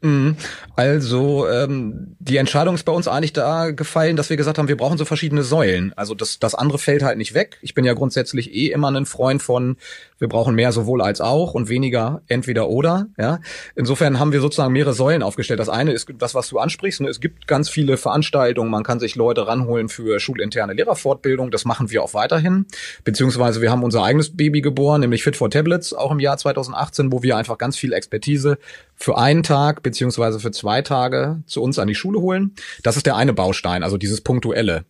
Mhm. 0.02 0.38
Also 0.76 1.48
ähm, 1.50 2.16
die 2.20 2.38
Entscheidung 2.38 2.76
ist 2.76 2.84
bei 2.84 2.92
uns 2.92 3.08
eigentlich 3.08 3.34
da 3.34 3.72
gefallen, 3.72 4.16
dass 4.16 4.30
wir 4.30 4.38
gesagt 4.38 4.58
haben, 4.58 4.68
wir 4.68 4.78
brauchen 4.78 4.98
so 4.98 5.06
verschiedene 5.06 5.44
Säulen. 5.44 5.92
Also 5.96 6.16
das, 6.16 6.40
das 6.40 6.56
andere 6.56 6.80
fällt 6.80 7.04
halt 7.04 7.18
nicht 7.18 7.34
weg. 7.34 7.58
Ich 7.62 7.74
bin 7.74 7.84
ja 7.84 7.94
grundsätzlich 7.94 8.54
eh 8.54 8.72
immer 8.72 8.92
ein 8.92 9.06
Freund 9.06 9.42
von, 9.42 9.78
Wir 10.20 10.28
brauchen 10.28 10.54
mehr 10.54 10.72
sowohl 10.72 11.02
als 11.02 11.22
auch 11.22 11.54
und 11.54 11.70
weniger 11.70 12.22
entweder 12.28 12.70
oder. 12.70 13.08
Ja, 13.18 13.40
insofern 13.76 14.20
haben 14.20 14.32
wir 14.34 14.42
sozusagen 14.42 14.74
mehrere 14.74 14.94
Säulen 14.94 15.24
aufgestellt. 15.24 15.60
Das 15.60 15.70
eine 15.70 15.94
ist 15.94 16.10
das, 16.18 16.36
was 16.36 16.50
du 16.50 16.60
ansprichst. 16.60 17.02
Ne? 17.02 17.08
Es 17.08 17.22
gibt 17.22 17.48
ganz 17.48 17.70
viele 17.70 17.98
Veranstaltungen. 17.98 18.70
Man 18.70 18.84
kann 18.84 19.00
sich 19.00 19.16
Leute 19.16 19.48
ranholen 19.48 19.90
für 19.90 20.20
schulinterne 20.20 20.74
Lehrerfortbildung. 20.74 21.52
Das 21.52 21.66
machen 21.66 21.90
wir 21.90 22.04
auch 22.04 22.14
weiterhin. 22.14 22.66
Beziehungsweise 23.04 23.62
wir 23.62 23.72
haben 23.72 23.84
unser 23.84 24.04
eigenes 24.04 24.36
Baby 24.36 24.62
geboren, 24.62 25.02
nämlich 25.02 25.24
Fit 25.24 25.38
for 25.38 25.50
Tablets, 25.50 25.94
auch 25.94 26.12
im 26.12 26.20
Jahr 26.20 26.38
2018, 26.38 27.12
wo 27.12 27.24
wir 27.24 27.38
einfach 27.38 27.58
ganz 27.58 27.78
viel 27.78 27.94
Expertise 27.94 28.58
für 28.96 29.18
einen 29.18 29.44
Tag 29.44 29.82
beziehungsweise 29.82 30.40
für 30.40 30.52
zwei 30.52 30.82
Tage 30.82 31.42
zu 31.46 31.64
uns 31.64 31.80
an 31.80 31.88
die 31.88 31.96
Schule 31.96 32.20
holen. 32.20 32.54
Das 32.84 32.98
ist 32.98 33.06
der 33.06 33.16
eine 33.16 33.34
Baustein, 33.34 33.84
also 33.84 33.98
dieses 33.98 34.22
punktuelle. 34.22 34.84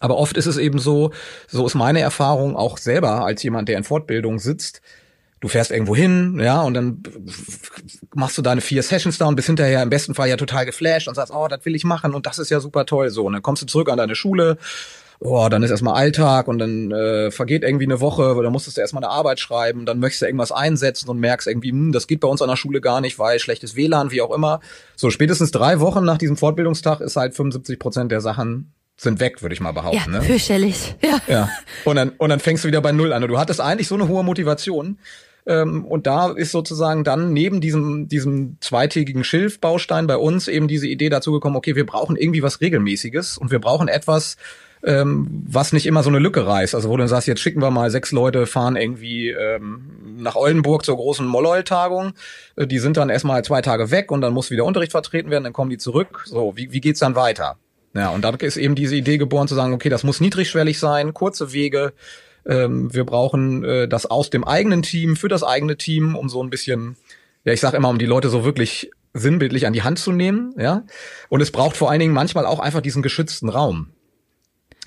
Aber 0.00 0.16
oft 0.16 0.36
ist 0.36 0.46
es 0.46 0.56
eben 0.56 0.78
so, 0.78 1.12
so 1.46 1.66
ist 1.66 1.74
meine 1.74 2.00
Erfahrung 2.00 2.56
auch 2.56 2.78
selber 2.78 3.24
als 3.24 3.42
jemand, 3.42 3.68
der 3.68 3.78
in 3.78 3.84
Fortbildung 3.84 4.38
sitzt. 4.38 4.80
Du 5.40 5.48
fährst 5.48 5.70
irgendwo 5.70 5.96
hin, 5.96 6.38
ja, 6.38 6.60
und 6.60 6.74
dann 6.74 7.02
machst 8.14 8.36
du 8.36 8.42
deine 8.42 8.60
vier 8.60 8.82
Sessions 8.82 9.16
da 9.16 9.26
und 9.26 9.36
bist 9.36 9.46
hinterher 9.46 9.82
im 9.82 9.88
besten 9.88 10.14
Fall 10.14 10.28
ja 10.28 10.36
total 10.36 10.66
geflasht 10.66 11.08
und 11.08 11.14
sagst, 11.14 11.32
oh, 11.32 11.48
das 11.48 11.64
will 11.64 11.74
ich 11.74 11.84
machen 11.84 12.12
und 12.12 12.26
das 12.26 12.38
ist 12.38 12.50
ja 12.50 12.60
super 12.60 12.84
toll 12.84 13.08
so. 13.08 13.24
Und 13.24 13.34
dann 13.34 13.42
kommst 13.42 13.62
du 13.62 13.66
zurück 13.66 13.88
an 13.88 13.96
deine 13.96 14.14
Schule, 14.14 14.58
oh, 15.18 15.48
dann 15.50 15.62
ist 15.62 15.70
erstmal 15.70 15.94
Alltag 15.94 16.48
und 16.48 16.58
dann 16.58 16.90
äh, 16.90 17.30
vergeht 17.30 17.62
irgendwie 17.62 17.84
eine 17.84 18.00
Woche, 18.00 18.36
weil 18.36 18.42
dann 18.42 18.52
musstest 18.52 18.76
du 18.76 18.80
erstmal 18.80 19.04
eine 19.04 19.12
Arbeit 19.12 19.40
schreiben, 19.40 19.86
dann 19.86 19.98
möchtest 19.98 20.22
du 20.22 20.26
irgendwas 20.26 20.52
einsetzen 20.52 21.08
und 21.08 21.18
merkst 21.18 21.46
irgendwie, 21.46 21.70
hm, 21.70 21.92
das 21.92 22.06
geht 22.06 22.20
bei 22.20 22.28
uns 22.28 22.42
an 22.42 22.48
der 22.48 22.56
Schule 22.56 22.82
gar 22.82 23.00
nicht, 23.00 23.18
weil 23.18 23.38
schlechtes 23.38 23.76
WLAN, 23.76 24.10
wie 24.10 24.22
auch 24.22 24.34
immer. 24.34 24.60
So 24.96 25.10
spätestens 25.10 25.50
drei 25.52 25.80
Wochen 25.80 26.04
nach 26.04 26.18
diesem 26.18 26.36
Fortbildungstag 26.36 27.00
ist 27.00 27.16
halt 27.16 27.34
75 27.34 27.78
Prozent 27.78 28.12
der 28.12 28.20
Sachen 28.20 28.72
sind 29.00 29.18
weg, 29.18 29.40
würde 29.40 29.54
ich 29.54 29.60
mal 29.60 29.72
behaupten. 29.72 30.12
Ja, 30.12 30.18
ne? 30.18 30.22
fürchterlich. 30.22 30.94
Ja. 31.02 31.20
ja. 31.26 31.48
Und 31.84 31.96
dann, 31.96 32.10
und 32.10 32.28
dann 32.28 32.40
fängst 32.40 32.64
du 32.64 32.68
wieder 32.68 32.82
bei 32.82 32.92
Null 32.92 33.12
an. 33.12 33.22
Und 33.22 33.30
du 33.30 33.38
hattest 33.38 33.60
eigentlich 33.60 33.88
so 33.88 33.94
eine 33.94 34.08
hohe 34.08 34.22
Motivation. 34.22 34.98
Ähm, 35.46 35.86
und 35.86 36.06
da 36.06 36.30
ist 36.30 36.52
sozusagen 36.52 37.02
dann 37.02 37.32
neben 37.32 37.62
diesem, 37.62 38.08
diesem 38.08 38.58
zweitägigen 38.60 39.24
Schilfbaustein 39.24 40.06
bei 40.06 40.18
uns 40.18 40.48
eben 40.48 40.68
diese 40.68 40.86
Idee 40.86 41.08
dazu 41.08 41.32
gekommen, 41.32 41.56
okay, 41.56 41.76
wir 41.76 41.86
brauchen 41.86 42.16
irgendwie 42.16 42.42
was 42.42 42.60
Regelmäßiges 42.60 43.38
und 43.38 43.50
wir 43.50 43.58
brauchen 43.58 43.88
etwas, 43.88 44.36
ähm, 44.84 45.44
was 45.46 45.72
nicht 45.72 45.86
immer 45.86 46.02
so 46.02 46.10
eine 46.10 46.18
Lücke 46.18 46.46
reißt. 46.46 46.74
Also 46.74 46.90
wo 46.90 46.96
du 46.98 47.08
sagst, 47.08 47.26
jetzt 47.26 47.40
schicken 47.40 47.62
wir 47.62 47.70
mal 47.70 47.90
sechs 47.90 48.12
Leute, 48.12 48.46
fahren 48.46 48.76
irgendwie 48.76 49.30
ähm, 49.30 50.18
nach 50.18 50.36
Oldenburg 50.36 50.84
zur 50.84 50.96
großen 50.96 51.26
Molloy-Tagung. 51.26 52.12
Äh, 52.56 52.66
die 52.66 52.78
sind 52.78 52.98
dann 52.98 53.08
erstmal 53.08 53.42
zwei 53.44 53.62
Tage 53.62 53.90
weg 53.90 54.12
und 54.12 54.20
dann 54.20 54.34
muss 54.34 54.50
wieder 54.50 54.66
Unterricht 54.66 54.92
vertreten 54.92 55.30
werden, 55.30 55.44
dann 55.44 55.54
kommen 55.54 55.70
die 55.70 55.78
zurück. 55.78 56.24
So, 56.26 56.52
wie, 56.54 56.70
wie 56.70 56.82
geht's 56.82 57.00
dann 57.00 57.14
weiter? 57.14 57.56
Ja, 57.94 58.10
und 58.10 58.22
da 58.22 58.30
ist 58.30 58.56
eben 58.56 58.74
diese 58.74 58.94
Idee 58.96 59.18
geboren 59.18 59.48
zu 59.48 59.54
sagen, 59.54 59.72
okay, 59.72 59.88
das 59.88 60.04
muss 60.04 60.20
niedrigschwellig 60.20 60.78
sein, 60.78 61.12
kurze 61.12 61.52
Wege. 61.52 61.92
Ähm, 62.46 62.92
wir 62.94 63.04
brauchen 63.04 63.64
äh, 63.64 63.88
das 63.88 64.06
aus 64.06 64.30
dem 64.30 64.44
eigenen 64.44 64.82
Team, 64.82 65.16
für 65.16 65.28
das 65.28 65.42
eigene 65.42 65.76
Team, 65.76 66.14
um 66.14 66.28
so 66.28 66.42
ein 66.42 66.50
bisschen, 66.50 66.96
ja, 67.44 67.52
ich 67.52 67.60
sag 67.60 67.74
immer, 67.74 67.88
um 67.88 67.98
die 67.98 68.06
Leute 68.06 68.28
so 68.28 68.44
wirklich 68.44 68.90
sinnbildlich 69.12 69.66
an 69.66 69.72
die 69.72 69.82
Hand 69.82 69.98
zu 69.98 70.12
nehmen, 70.12 70.54
ja. 70.56 70.84
Und 71.28 71.40
es 71.40 71.50
braucht 71.50 71.76
vor 71.76 71.90
allen 71.90 72.00
Dingen 72.00 72.14
manchmal 72.14 72.46
auch 72.46 72.60
einfach 72.60 72.80
diesen 72.80 73.02
geschützten 73.02 73.48
Raum 73.48 73.88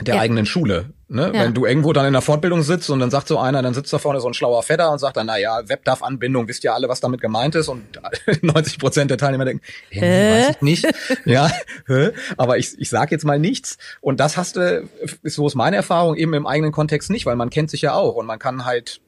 der 0.02 0.16
ja. 0.16 0.22
eigenen 0.22 0.46
Schule. 0.46 0.90
Ne? 1.08 1.32
Ja. 1.34 1.44
Wenn 1.44 1.54
du 1.54 1.66
irgendwo 1.66 1.94
dann 1.94 2.08
in 2.08 2.14
der 2.14 2.24
Fortbildung 2.24 2.64
sitzt 2.64 2.90
und 2.90 3.00
dann 3.00 3.12
sagt 3.12 3.28
so 3.28 3.38
einer, 3.38 3.62
dann 3.62 3.76
sitzt 3.76 3.94
da 3.94 4.00
vorne 4.00 4.20
so 4.20 4.28
ein 4.28 4.34
schlauer 4.34 4.64
Vetter 4.64 4.92
und 4.92 4.98
sagt 4.98 5.18
dann, 5.18 5.28
na 5.28 5.38
ja, 5.38 5.70
WebDAV-Anbindung, 5.70 6.48
wisst 6.48 6.64
ihr 6.64 6.74
alle, 6.74 6.90
was 6.90 7.00
damit 7.00 7.22
gemeint 7.22 7.54
ist? 7.54 7.68
Und 7.68 7.84
90 8.42 8.80
Prozent 8.80 9.12
der 9.12 9.20
Teilnehmer 9.20 9.46
denken, 9.46 9.64
äh, 9.92 10.48
weiß 10.48 10.56
ich 10.56 10.62
nicht. 10.62 10.88
ja, 11.26 11.52
aber 12.38 12.58
ich, 12.58 12.80
ich 12.80 12.90
sag 12.90 13.12
jetzt 13.12 13.26
mal 13.26 13.38
nichts. 13.38 13.78
Und 14.02 14.20
das 14.20 14.38
hast 14.38 14.56
du, 14.56 14.90
so 15.22 15.46
ist 15.46 15.56
meine 15.56 15.76
Erfahrung, 15.76 16.16
eben 16.16 16.34
im 16.34 16.48
eigenen 16.48 16.72
Kontext 16.72 17.12
nicht, 17.12 17.28
weil 17.28 17.36
man 17.36 17.52
kennt 17.52 17.70
sich 17.70 17.82
ja 17.82 17.94
auch 17.94 18.16
und 18.16 18.26
man 18.26 18.40
kann 18.40 18.66
halt 18.66 19.00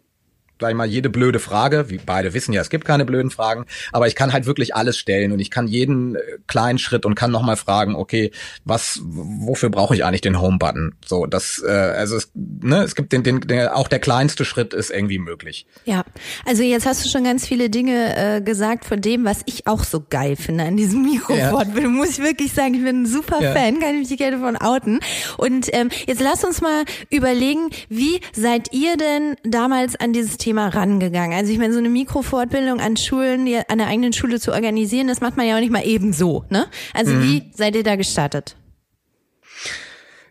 sag 0.60 0.70
ich 0.70 0.76
mal, 0.76 0.88
jede 0.88 1.10
blöde 1.10 1.40
Frage, 1.40 1.90
wie 1.90 1.98
beide 1.98 2.34
wissen 2.34 2.54
ja, 2.54 2.62
es 2.62 2.70
gibt 2.70 2.86
keine 2.86 3.06
blöden 3.06 3.32
Fragen, 3.32 3.66
aber 3.92 4.08
ich 4.08 4.16
kann 4.16 4.32
halt 4.32 4.46
wirklich 4.46 4.76
alles 4.76 4.98
stellen 4.98 5.32
und 5.32 5.40
ich 5.40 5.52
kann 5.52 5.68
jeden 5.68 6.16
äh, 6.16 6.20
kleinen 6.48 6.80
Schritt 6.80 7.06
und 7.06 7.16
kann 7.16 7.32
nochmal 7.32 7.58
fragen, 7.58 7.96
okay, 7.96 8.32
was, 8.64 9.02
wofür 9.04 9.70
brauche 9.70 9.96
ich 9.96 10.06
eigentlich 10.06 10.22
den 10.22 10.40
Home-Button? 10.40 10.96
So, 11.06 11.26
das, 11.26 11.62
äh, 11.66 11.72
also 11.72 12.16
es, 12.16 12.32
ne, 12.34 12.84
es 12.84 12.96
gibt 12.96 13.12
den, 13.12 13.24
den, 13.24 13.42
der, 13.42 13.76
auch 13.76 13.88
der 13.88 14.00
kleinste 14.00 14.46
Schritt 14.46 14.74
ist 14.74 14.92
irgendwie 14.92 15.20
möglich. 15.20 15.66
Ja, 15.86 16.04
also 16.46 16.64
jetzt 16.64 16.86
hast 16.86 17.04
du 17.04 17.10
schon 17.10 17.24
ganz 17.24 17.46
viele 17.46 17.70
Dinge 17.70 18.16
äh, 18.16 18.42
gesagt 18.42 18.86
von 18.86 19.02
dem, 19.02 19.26
was 19.26 19.42
ich 19.46 19.68
auch 19.68 19.84
so 19.84 20.04
geil 20.10 20.36
finde 20.36 20.64
an 20.64 20.78
diesem 20.78 21.04
Mikrofon. 21.12 21.76
Ja. 21.76 21.90
Muss 21.90 22.12
ich 22.12 22.20
wirklich 22.20 22.54
sagen, 22.54 22.76
ich 22.76 22.84
bin 22.84 23.04
ein 23.04 23.06
super 23.06 23.42
ja. 23.42 23.52
Fan, 23.54 23.80
kann 23.80 23.96
ich 23.96 24.10
mich 24.10 24.18
gerne 24.18 24.40
von 24.40 24.58
outen. 24.58 25.00
Und 25.38 25.68
ähm, 25.74 25.90
jetzt 26.08 26.22
lass 26.22 26.44
uns 26.44 26.62
mal 26.62 26.86
überlegen, 27.10 27.70
wie 27.90 28.22
seid 28.34 28.74
ihr 28.74 28.96
denn 28.98 29.36
damals 29.44 29.96
an 29.96 30.14
dieses 30.14 30.38
Thema 30.38 30.45
rangegangen? 30.54 31.38
Also 31.38 31.52
ich 31.52 31.60
meine, 31.60 31.74
so 31.74 31.80
eine 31.80 31.90
Mikrofortbildung 31.90 32.80
an 32.80 32.98
Schulen, 32.98 33.48
an 33.68 33.78
der 33.78 33.88
eigenen 33.88 34.14
Schule 34.14 34.40
zu 34.40 34.52
organisieren, 34.52 35.08
das 35.08 35.22
macht 35.22 35.38
man 35.38 35.48
ja 35.48 35.56
auch 35.56 35.60
nicht 35.60 35.72
mal 35.72 35.86
eben 35.86 36.14
so, 36.14 36.46
ne? 36.50 36.68
Also 36.94 37.14
mhm. 37.14 37.24
wie 37.24 37.52
seid 37.54 37.75
ihr 37.75 37.84
da 37.84 37.96
gestartet? 37.96 38.56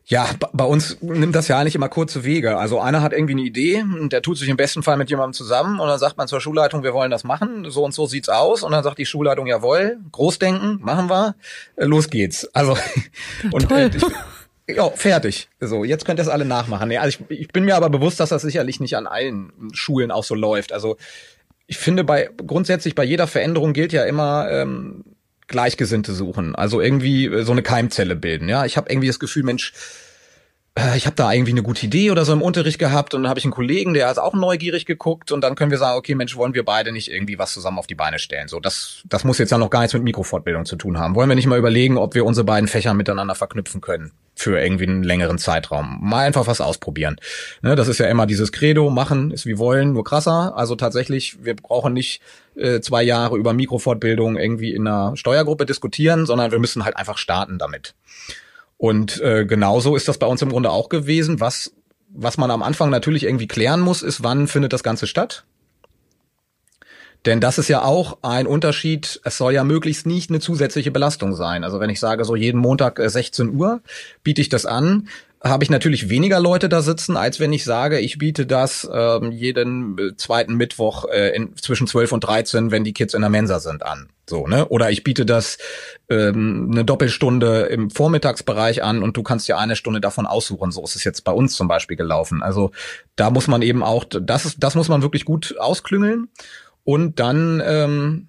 Ja, 0.07 0.29
bei 0.53 0.65
uns 0.65 0.99
nimmt 1.01 1.35
das 1.35 1.49
ja 1.49 1.59
eigentlich 1.59 1.75
immer 1.75 1.89
kurze 1.89 2.25
Wege. 2.25 2.59
Also 2.59 2.79
einer 2.79 3.01
hat 3.01 3.15
irgendwie 3.15 3.33
eine 3.33 3.43
Idee 3.43 3.83
und 3.83 4.13
der 4.13 4.21
tut 4.21 4.37
sich 4.37 4.51
im 4.51 4.57
besten 4.59 4.83
Fall 4.83 4.99
mit 4.99 5.09
jemandem 5.09 5.33
zusammen 5.33 5.81
und 5.81 5.89
dann 5.89 5.99
sagt 5.99 6.19
man 6.19 6.29
zur 6.29 6.43
Schulleitung, 6.43 6.83
wir 6.83 6.93
wollen 6.93 7.11
das 7.11 7.25
machen, 7.25 7.71
so 7.71 7.83
und 7.85 7.95
so 7.95 8.05
sieht's 8.05 8.29
aus 8.29 8.63
und 8.63 8.73
dann 8.73 8.85
sagt 8.85 8.99
die 8.99 9.07
Schulleitung, 9.07 9.47
jawohl, 9.47 9.99
Großdenken, 10.13 10.81
machen 10.83 11.09
wir, 11.09 11.37
äh, 11.77 11.87
los 11.87 12.11
geht's. 12.11 12.45
Also 12.55 12.77
und 13.51 13.71
äh, 13.71 13.89
ich, 13.97 14.05
ja, 14.69 14.91
fertig. 14.91 15.49
So, 15.61 15.85
jetzt 15.85 16.07
könnt 16.07 16.19
ihr 16.19 16.23
es 16.23 16.29
alle 16.29 16.47
nachmachen. 16.47 16.91
Ja, 16.91 17.03
also 17.03 17.19
ich, 17.29 17.41
ich 17.41 17.49
bin 17.49 17.65
mir 17.65 17.77
aber 17.77 17.91
bewusst, 17.91 18.21
dass 18.21 18.31
das 18.31 18.43
sicherlich 18.43 18.81
nicht 18.81 18.97
an 18.97 19.07
allen 19.07 19.53
Schulen 19.73 20.11
auch 20.11 20.25
so 20.25 20.35
läuft. 20.35 20.73
Also 20.73 20.97
ich 21.67 21.77
finde, 21.77 22.03
bei 22.03 22.31
grundsätzlich 22.47 22.95
bei 22.95 23.05
jeder 23.05 23.27
Veränderung 23.27 23.75
gilt 23.75 23.93
ja 23.93 24.05
immer 24.05 24.51
ähm, 24.51 25.05
Gleichgesinnte 25.49 26.15
suchen. 26.15 26.55
Also 26.55 26.81
irgendwie 26.81 27.27
äh, 27.27 27.43
so 27.43 27.53
eine 27.53 27.63
Keimzelle 27.63 28.17
bilden. 28.17 28.49
Ja, 28.49 28.65
ich 28.65 28.79
habe 28.79 28.91
irgendwie 28.91 29.09
das 29.09 29.19
Gefühl, 29.19 29.43
Mensch, 29.43 29.75
äh, 30.79 30.97
ich 30.97 31.05
habe 31.05 31.17
da 31.17 31.31
irgendwie 31.31 31.53
eine 31.53 31.63
gute 31.63 31.85
Idee 31.85 32.11
oder 32.11 32.25
so 32.25 32.33
im 32.33 32.41
Unterricht 32.41 32.79
gehabt 32.79 33.13
und 33.13 33.23
dann 33.23 33.29
habe 33.29 33.39
ich 33.39 33.45
einen 33.45 33.53
Kollegen, 33.53 33.93
der 33.93 34.09
hat 34.09 34.19
auch 34.19 34.33
neugierig 34.33 34.87
geguckt 34.87 35.31
und 35.31 35.43
dann 35.43 35.57
können 35.57 35.71
wir 35.71 35.79
sagen, 35.79 35.99
okay, 35.99 36.15
Mensch, 36.15 36.37
wollen 36.37 36.55
wir 36.55 36.65
beide 36.65 36.91
nicht 36.91 37.11
irgendwie 37.11 37.39
was 37.39 37.53
zusammen 37.53 37.79
auf 37.79 37.87
die 37.87 37.95
Beine 37.95 38.19
stellen? 38.19 38.49
So, 38.49 38.61
das, 38.61 39.03
das 39.05 39.25
muss 39.25 39.37
jetzt 39.37 39.51
ja 39.51 39.59
noch 39.59 39.69
gar 39.69 39.81
nichts 39.81 39.93
mit 39.93 40.05
Mikrofortbildung 40.05 40.65
zu 40.65 40.77
tun 40.77 40.99
haben. 40.99 41.15
Wollen 41.15 41.29
wir 41.29 41.37
nicht 41.37 41.47
mal 41.47 41.59
überlegen, 41.59 41.99
ob 41.99 42.15
wir 42.15 42.25
unsere 42.25 42.47
beiden 42.47 42.67
Fächer 42.67 42.95
miteinander 42.95 43.35
verknüpfen 43.35 43.83
können 43.83 44.13
für 44.35 44.61
irgendwie 44.61 44.85
einen 44.85 45.03
längeren 45.03 45.39
Zeitraum? 45.39 45.99
Mal 46.03 46.27
einfach 46.27 46.47
was 46.47 46.61
ausprobieren. 46.61 47.17
Ne, 47.63 47.77
das 47.77 47.89
ist 47.89 47.99
ja 47.99 48.07
immer 48.07 48.27
dieses 48.27 48.53
Credo, 48.53 48.91
machen 48.91 49.31
ist 49.31 49.47
wie 49.47 49.59
wollen, 49.59 49.93
nur 49.93 50.05
krasser. 50.05 50.57
Also 50.57 50.77
tatsächlich, 50.77 51.45
wir 51.45 51.57
brauchen 51.57 51.93
nicht 51.93 52.21
äh, 52.57 52.81
zwei 52.81 53.03
Jahre 53.03 53.37
über 53.37 53.53
Mikrofortbildung 53.53 54.37
irgendwie 54.37 54.75
in 54.75 54.87
einer 54.87 55.17
Steuergruppe 55.17 55.67
diskutieren, 55.67 56.27
sondern 56.27 56.53
wir 56.53 56.59
müssen 56.59 56.85
halt 56.85 56.97
einfach 56.97 57.19
starten 57.19 57.59
damit. 57.59 57.95
Und 58.77 59.21
äh, 59.21 59.47
genauso 59.47 59.97
ist 59.97 60.09
das 60.09 60.19
bei 60.19 60.27
uns 60.27 60.43
im 60.43 60.51
Grunde 60.51 60.71
auch 60.71 60.89
gewesen. 60.89 61.41
Was, 61.41 61.73
was 62.09 62.37
man 62.39 62.51
am 62.51 62.63
Anfang 62.63 62.91
natürlich 62.91 63.25
irgendwie 63.25 63.49
klären 63.49 63.81
muss, 63.81 64.03
ist, 64.03 64.23
wann 64.23 64.49
findet 64.49 64.73
das 64.73 64.83
Ganze 64.83 65.07
statt? 65.07 65.45
Denn 67.27 67.41
das 67.41 67.59
ist 67.59 67.69
ja 67.69 67.83
auch 67.83 68.19
ein 68.23 68.47
Unterschied. 68.47 69.21
Es 69.25 69.39
soll 69.39 69.53
ja 69.55 69.65
möglichst 69.65 70.07
nicht 70.07 70.31
eine 70.31 70.41
zusätzliche 70.41 70.91
Belastung 70.91 71.35
sein. 71.35 71.65
Also 71.65 71.81
wenn 71.81 71.91
ich 71.91 72.01
sage, 72.01 72.25
so 72.25 72.37
jeden 72.37 72.61
Montag 72.61 73.01
16 73.03 73.49
äh, 73.49 73.51
Uhr 73.51 73.81
biete 74.23 74.41
ich 74.41 74.49
das 74.49 74.67
an, 74.67 75.09
habe 75.45 75.63
ich 75.63 75.71
natürlich 75.71 76.09
weniger 76.09 76.41
Leute 76.41 76.71
da 76.71 76.81
sitzen, 76.81 77.19
als 77.19 77.39
wenn 77.39 77.53
ich 77.53 77.65
sage, 77.65 78.01
ich 78.01 78.17
biete 78.17 78.47
das 78.47 78.89
ähm, 78.91 79.31
jeden 79.31 79.99
äh, 79.99 80.17
zweiten 80.17 80.55
Mittwoch 80.55 81.05
äh, 81.05 81.37
in, 81.37 81.55
zwischen 81.57 81.87
12 81.87 82.13
und 82.13 82.21
13, 82.21 82.71
wenn 82.71 82.83
die 82.83 82.95
Kids 82.95 83.13
in 83.13 83.21
der 83.21 83.29
Mensa 83.29 83.61
sind, 83.61 83.83
an. 83.85 84.09
So, 84.27 84.47
ne? 84.47 84.67
Oder 84.69 84.91
ich 84.91 85.05
biete 85.05 85.27
das 85.27 85.59
ähm, 86.09 86.71
eine 86.73 86.87
Doppelstunde 86.87 87.65
im 87.65 87.91
Vormittagsbereich 87.91 88.83
an 88.83 89.03
und 89.03 89.19
du 89.19 89.23
kannst 89.23 89.47
ja 89.47 89.59
eine 89.59 89.77
Stunde 89.77 90.01
davon 90.01 90.25
aussuchen. 90.27 90.73
So 90.73 90.83
ist 90.83 90.97
es 90.97 91.05
jetzt 91.05 91.25
bei 91.25 91.33
uns 91.33 91.55
zum 91.57 91.69
Beispiel 91.69 91.99
gelaufen. 91.99 92.43
Also 92.43 92.71
da 93.17 93.29
muss 93.29 93.47
man 93.47 93.61
eben 93.61 93.83
auch, 93.83 94.05
das 94.09 94.47
ist, 94.47 94.57
das 94.61 94.75
muss 94.77 94.89
man 94.89 95.03
wirklich 95.03 95.27
gut 95.27 95.57
ausklüngeln. 95.59 96.29
Und 96.85 97.19
dann 97.19 97.63
ähm, 97.65 98.29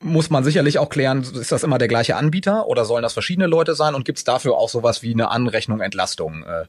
muss 0.00 0.30
man 0.30 0.44
sicherlich 0.44 0.78
auch 0.78 0.88
klären, 0.88 1.22
ist 1.22 1.52
das 1.52 1.64
immer 1.64 1.78
der 1.78 1.88
gleiche 1.88 2.16
Anbieter 2.16 2.66
oder 2.66 2.84
sollen 2.84 3.02
das 3.02 3.12
verschiedene 3.12 3.46
Leute 3.46 3.74
sein 3.74 3.94
und 3.94 4.04
gibt 4.04 4.18
es 4.18 4.24
dafür 4.24 4.56
auch 4.56 4.68
sowas 4.68 5.02
wie 5.02 5.12
eine 5.12 5.30
Anrechnung, 5.30 5.80
Entlastung? 5.80 6.44
Äh, 6.44 6.66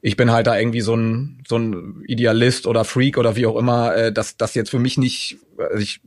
ich 0.00 0.16
bin 0.16 0.32
halt 0.32 0.48
da 0.48 0.58
irgendwie 0.58 0.80
so 0.80 0.96
ein, 0.96 1.44
so 1.46 1.56
ein 1.56 2.02
Idealist 2.06 2.66
oder 2.66 2.84
Freak 2.84 3.18
oder 3.18 3.36
wie 3.36 3.46
auch 3.46 3.56
immer, 3.56 3.94
äh, 3.94 4.12
dass 4.12 4.36
das 4.36 4.54
jetzt 4.54 4.70
für 4.70 4.80
mich 4.80 4.98
nicht, 4.98 5.38
also 5.56 5.78
ich 5.78 6.00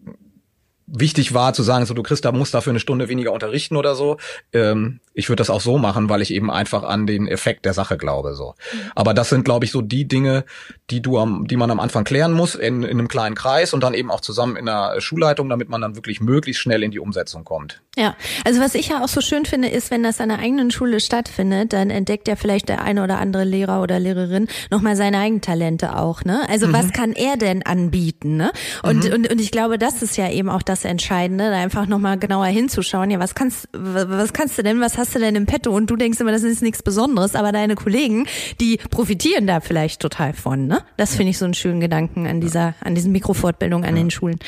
wichtig 0.99 1.33
war 1.33 1.53
zu 1.53 1.63
sagen, 1.63 1.85
so 1.85 1.93
du 1.93 2.03
da 2.03 2.31
musst 2.31 2.53
dafür 2.53 2.71
eine 2.71 2.79
Stunde 2.79 3.09
weniger 3.09 3.31
unterrichten 3.31 3.75
oder 3.75 3.95
so. 3.95 4.17
Ähm, 4.53 4.99
ich 5.13 5.29
würde 5.29 5.41
das 5.41 5.49
auch 5.49 5.61
so 5.61 5.77
machen, 5.77 6.09
weil 6.09 6.21
ich 6.21 6.33
eben 6.33 6.51
einfach 6.51 6.83
an 6.83 7.07
den 7.07 7.27
Effekt 7.27 7.65
der 7.65 7.73
Sache 7.73 7.97
glaube. 7.97 8.35
So. 8.35 8.55
Mhm. 8.73 8.91
Aber 8.95 9.13
das 9.13 9.29
sind, 9.29 9.45
glaube 9.45 9.65
ich, 9.65 9.71
so 9.71 9.81
die 9.81 10.07
Dinge, 10.07 10.43
die 10.89 11.01
du 11.01 11.17
am, 11.17 11.47
die 11.47 11.55
man 11.55 11.71
am 11.71 11.79
Anfang 11.79 12.03
klären 12.03 12.33
muss 12.33 12.55
in, 12.55 12.83
in 12.83 12.99
einem 12.99 13.07
kleinen 13.07 13.35
Kreis 13.35 13.73
und 13.73 13.81
dann 13.81 13.93
eben 13.93 14.11
auch 14.11 14.21
zusammen 14.21 14.57
in 14.57 14.65
der 14.65 14.99
Schulleitung, 14.99 15.49
damit 15.49 15.69
man 15.69 15.81
dann 15.81 15.95
wirklich 15.95 16.19
möglichst 16.19 16.61
schnell 16.61 16.83
in 16.83 16.91
die 16.91 16.99
Umsetzung 16.99 17.43
kommt. 17.45 17.81
Ja, 17.97 18.15
also 18.43 18.59
was 18.59 18.75
ich 18.75 18.89
ja 18.89 19.03
auch 19.03 19.07
so 19.07 19.21
schön 19.21 19.45
finde, 19.45 19.69
ist, 19.69 19.89
wenn 19.89 20.03
das 20.03 20.19
an 20.19 20.29
der 20.29 20.39
eigenen 20.39 20.69
Schule 20.69 20.99
stattfindet, 20.99 21.71
dann 21.71 21.89
entdeckt 21.89 22.27
ja 22.27 22.35
vielleicht 22.35 22.67
der 22.67 22.81
eine 22.81 23.03
oder 23.03 23.17
andere 23.17 23.45
Lehrer 23.45 23.81
oder 23.81 23.99
Lehrerin 23.99 24.47
nochmal 24.69 24.97
seine 24.97 25.19
eigenen 25.19 25.41
Talente 25.41 25.95
auch. 25.95 26.23
Ne? 26.25 26.41
Also 26.49 26.67
mhm. 26.67 26.73
was 26.73 26.91
kann 26.91 27.13
er 27.13 27.37
denn 27.37 27.63
anbieten? 27.65 28.35
Ne? 28.35 28.51
Und, 28.83 29.05
mhm. 29.05 29.13
und, 29.13 29.31
und 29.31 29.41
ich 29.41 29.51
glaube, 29.51 29.77
das 29.77 30.01
ist 30.01 30.17
ja 30.17 30.29
eben 30.29 30.49
auch 30.49 30.61
das 30.61 30.83
Entscheidende, 30.86 31.50
da 31.50 31.58
einfach 31.58 31.88
nochmal 31.88 32.18
genauer 32.18 32.46
hinzuschauen. 32.46 33.12
Ja, 33.12 33.20
was 33.20 33.36
kannst, 33.36 33.68
was 33.74 34.34
kannst 34.34 34.58
du 34.58 34.63
denn, 34.63 34.80
was 34.80 34.98
hast 34.98 35.15
du 35.15 35.20
denn 35.20 35.36
im 35.36 35.46
Petto? 35.46 35.72
Und 35.72 35.89
du 35.89 35.96
denkst 35.96 36.20
immer, 36.20 36.32
das 36.32 36.44
ist 36.44 36.62
nichts 36.62 36.84
Besonderes, 36.84 37.36
aber 37.36 37.51
deine 37.51 37.75
Kollegen, 37.75 38.27
die 38.60 38.77
profitieren 38.77 39.48
da 39.48 39.60
vielleicht 39.60 40.01
total 40.01 40.34
von. 40.34 40.68
Ne? 40.68 40.82
Das 40.98 41.15
finde 41.15 41.32
ich 41.32 41.38
so 41.38 41.46
einen 41.46 41.54
schönen 41.54 41.80
Gedanken 41.80 42.27
an 42.27 42.42
dieser, 42.42 42.75
an 42.82 42.96
diesen 42.96 43.12
Mikrofortbildungen 43.12 43.88
an 43.88 43.96
ja. 43.96 44.04
den 44.04 44.12
Schulen. 44.12 44.39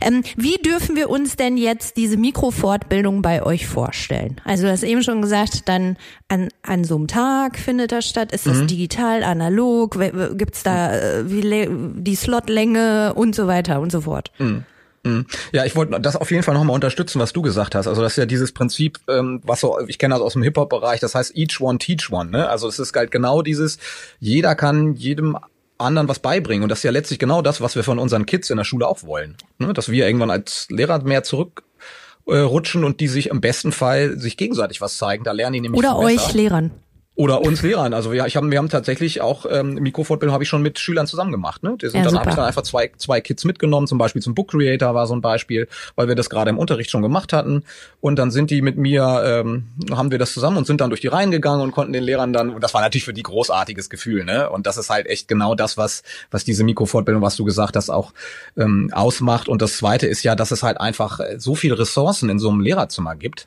Ähm, 0.00 0.22
wie 0.36 0.56
dürfen 0.56 0.96
wir 0.96 1.10
uns 1.10 1.36
denn 1.36 1.56
jetzt 1.56 1.96
diese 1.96 2.16
Mikrofortbildung 2.16 3.22
bei 3.22 3.42
euch 3.42 3.66
vorstellen? 3.66 4.40
Also 4.44 4.64
du 4.64 4.70
hast 4.70 4.82
eben 4.82 5.02
schon 5.02 5.22
gesagt, 5.22 5.68
dann 5.68 5.96
an, 6.28 6.48
an 6.62 6.84
so 6.84 6.96
einem 6.96 7.06
Tag 7.06 7.58
findet 7.58 7.92
das 7.92 8.08
statt. 8.08 8.32
Ist 8.32 8.46
das 8.46 8.58
mhm. 8.58 8.66
digital, 8.66 9.22
analog? 9.22 9.98
Gibt's 10.36 10.62
da 10.62 10.94
äh, 10.94 11.30
wie, 11.30 11.68
die 12.02 12.14
Slotlänge 12.16 13.14
und 13.14 13.34
so 13.34 13.46
weiter 13.46 13.80
und 13.80 13.92
so 13.92 14.02
fort? 14.02 14.32
Mhm. 14.38 14.64
Mhm. 15.04 15.26
Ja, 15.52 15.64
ich 15.64 15.76
wollte 15.76 16.00
das 16.00 16.16
auf 16.16 16.30
jeden 16.30 16.42
Fall 16.42 16.54
nochmal 16.54 16.74
unterstützen, 16.74 17.20
was 17.20 17.32
du 17.32 17.42
gesagt 17.42 17.74
hast. 17.74 17.86
Also 17.86 18.02
das 18.02 18.12
ist 18.12 18.16
ja 18.16 18.26
dieses 18.26 18.52
Prinzip, 18.52 18.98
ähm, 19.08 19.40
was 19.44 19.60
so, 19.60 19.78
ich 19.86 19.98
kenne 19.98 20.14
das 20.14 20.22
aus 20.22 20.32
dem 20.32 20.42
Hip-Hop-Bereich, 20.42 21.00
das 21.00 21.14
heißt 21.14 21.36
each 21.36 21.60
one 21.60 21.78
teach 21.78 22.10
one. 22.10 22.30
Ne? 22.30 22.48
Also 22.48 22.68
es 22.68 22.78
ist 22.78 22.94
halt 22.96 23.10
genau 23.10 23.42
dieses, 23.42 23.78
jeder 24.18 24.54
kann 24.54 24.94
jedem 24.94 25.36
anderen 25.78 26.08
was 26.08 26.20
beibringen. 26.20 26.62
Und 26.62 26.68
das 26.68 26.78
ist 26.80 26.84
ja 26.84 26.90
letztlich 26.90 27.18
genau 27.18 27.42
das, 27.42 27.60
was 27.60 27.76
wir 27.76 27.84
von 27.84 27.98
unseren 27.98 28.26
Kids 28.26 28.50
in 28.50 28.56
der 28.56 28.64
Schule 28.64 28.86
auch 28.86 29.02
wollen. 29.02 29.36
Ne? 29.58 29.72
Dass 29.74 29.90
wir 29.90 30.06
irgendwann 30.06 30.30
als 30.30 30.68
Lehrer 30.70 31.02
mehr 31.02 31.22
zurückrutschen 31.22 32.82
äh, 32.82 32.86
und 32.86 33.00
die 33.00 33.08
sich 33.08 33.28
im 33.28 33.40
besten 33.40 33.72
Fall 33.72 34.18
sich 34.18 34.36
gegenseitig 34.36 34.80
was 34.80 34.96
zeigen. 34.96 35.24
Da 35.24 35.32
lernen 35.32 35.54
die 35.54 35.60
nämlich 35.60 35.78
Oder 35.78 35.98
euch 35.98 36.32
Lehrern. 36.32 36.70
Oder 37.16 37.42
uns 37.42 37.62
Lehrern. 37.62 37.94
Also 37.94 38.10
wir, 38.10 38.26
ich 38.26 38.36
hab, 38.36 38.42
wir 38.44 38.58
haben 38.58 38.68
tatsächlich 38.68 39.20
auch 39.20 39.46
ähm, 39.48 39.74
Mikrofortbildung 39.74 40.32
habe 40.32 40.42
ich 40.42 40.48
schon 40.48 40.62
mit 40.62 40.80
Schülern 40.80 41.06
zusammen 41.06 41.30
gemacht. 41.30 41.62
Ne? 41.62 41.76
Die 41.80 41.88
sind, 41.88 42.00
ja, 42.00 42.04
dann 42.06 42.18
habe 42.18 42.30
ich 42.30 42.34
dann 42.34 42.44
einfach 42.44 42.62
zwei, 42.62 42.90
zwei 42.96 43.20
Kids 43.20 43.44
mitgenommen, 43.44 43.86
zum 43.86 43.98
Beispiel 43.98 44.20
zum 44.20 44.34
Book 44.34 44.50
Creator 44.50 44.94
war 44.94 45.06
so 45.06 45.14
ein 45.14 45.20
Beispiel, 45.20 45.68
weil 45.94 46.08
wir 46.08 46.16
das 46.16 46.28
gerade 46.28 46.50
im 46.50 46.58
Unterricht 46.58 46.90
schon 46.90 47.02
gemacht 47.02 47.32
hatten. 47.32 47.62
Und 48.00 48.16
dann 48.18 48.32
sind 48.32 48.50
die 48.50 48.62
mit 48.62 48.78
mir, 48.78 49.22
ähm, 49.24 49.68
haben 49.92 50.10
wir 50.10 50.18
das 50.18 50.34
zusammen 50.34 50.56
und 50.56 50.66
sind 50.66 50.80
dann 50.80 50.90
durch 50.90 51.00
die 51.00 51.06
Reihen 51.06 51.30
gegangen 51.30 51.62
und 51.62 51.70
konnten 51.70 51.92
den 51.92 52.02
Lehrern 52.02 52.32
dann, 52.32 52.50
und 52.50 52.64
das 52.64 52.74
war 52.74 52.80
natürlich 52.80 53.04
für 53.04 53.14
die 53.14 53.22
großartiges 53.22 53.90
Gefühl, 53.90 54.24
ne? 54.24 54.50
Und 54.50 54.66
das 54.66 54.76
ist 54.76 54.90
halt 54.90 55.06
echt 55.06 55.28
genau 55.28 55.54
das, 55.54 55.76
was, 55.76 56.02
was 56.32 56.42
diese 56.42 56.64
Mikrofortbildung, 56.64 57.22
was 57.22 57.36
du 57.36 57.44
gesagt 57.44 57.76
hast, 57.76 57.90
auch 57.90 58.12
ähm, 58.56 58.90
ausmacht. 58.92 59.48
Und 59.48 59.62
das 59.62 59.76
zweite 59.76 60.08
ist 60.08 60.24
ja, 60.24 60.34
dass 60.34 60.50
es 60.50 60.64
halt 60.64 60.80
einfach 60.80 61.20
so 61.36 61.54
viele 61.54 61.78
Ressourcen 61.78 62.28
in 62.28 62.40
so 62.40 62.50
einem 62.50 62.60
Lehrerzimmer 62.60 63.14
gibt 63.14 63.46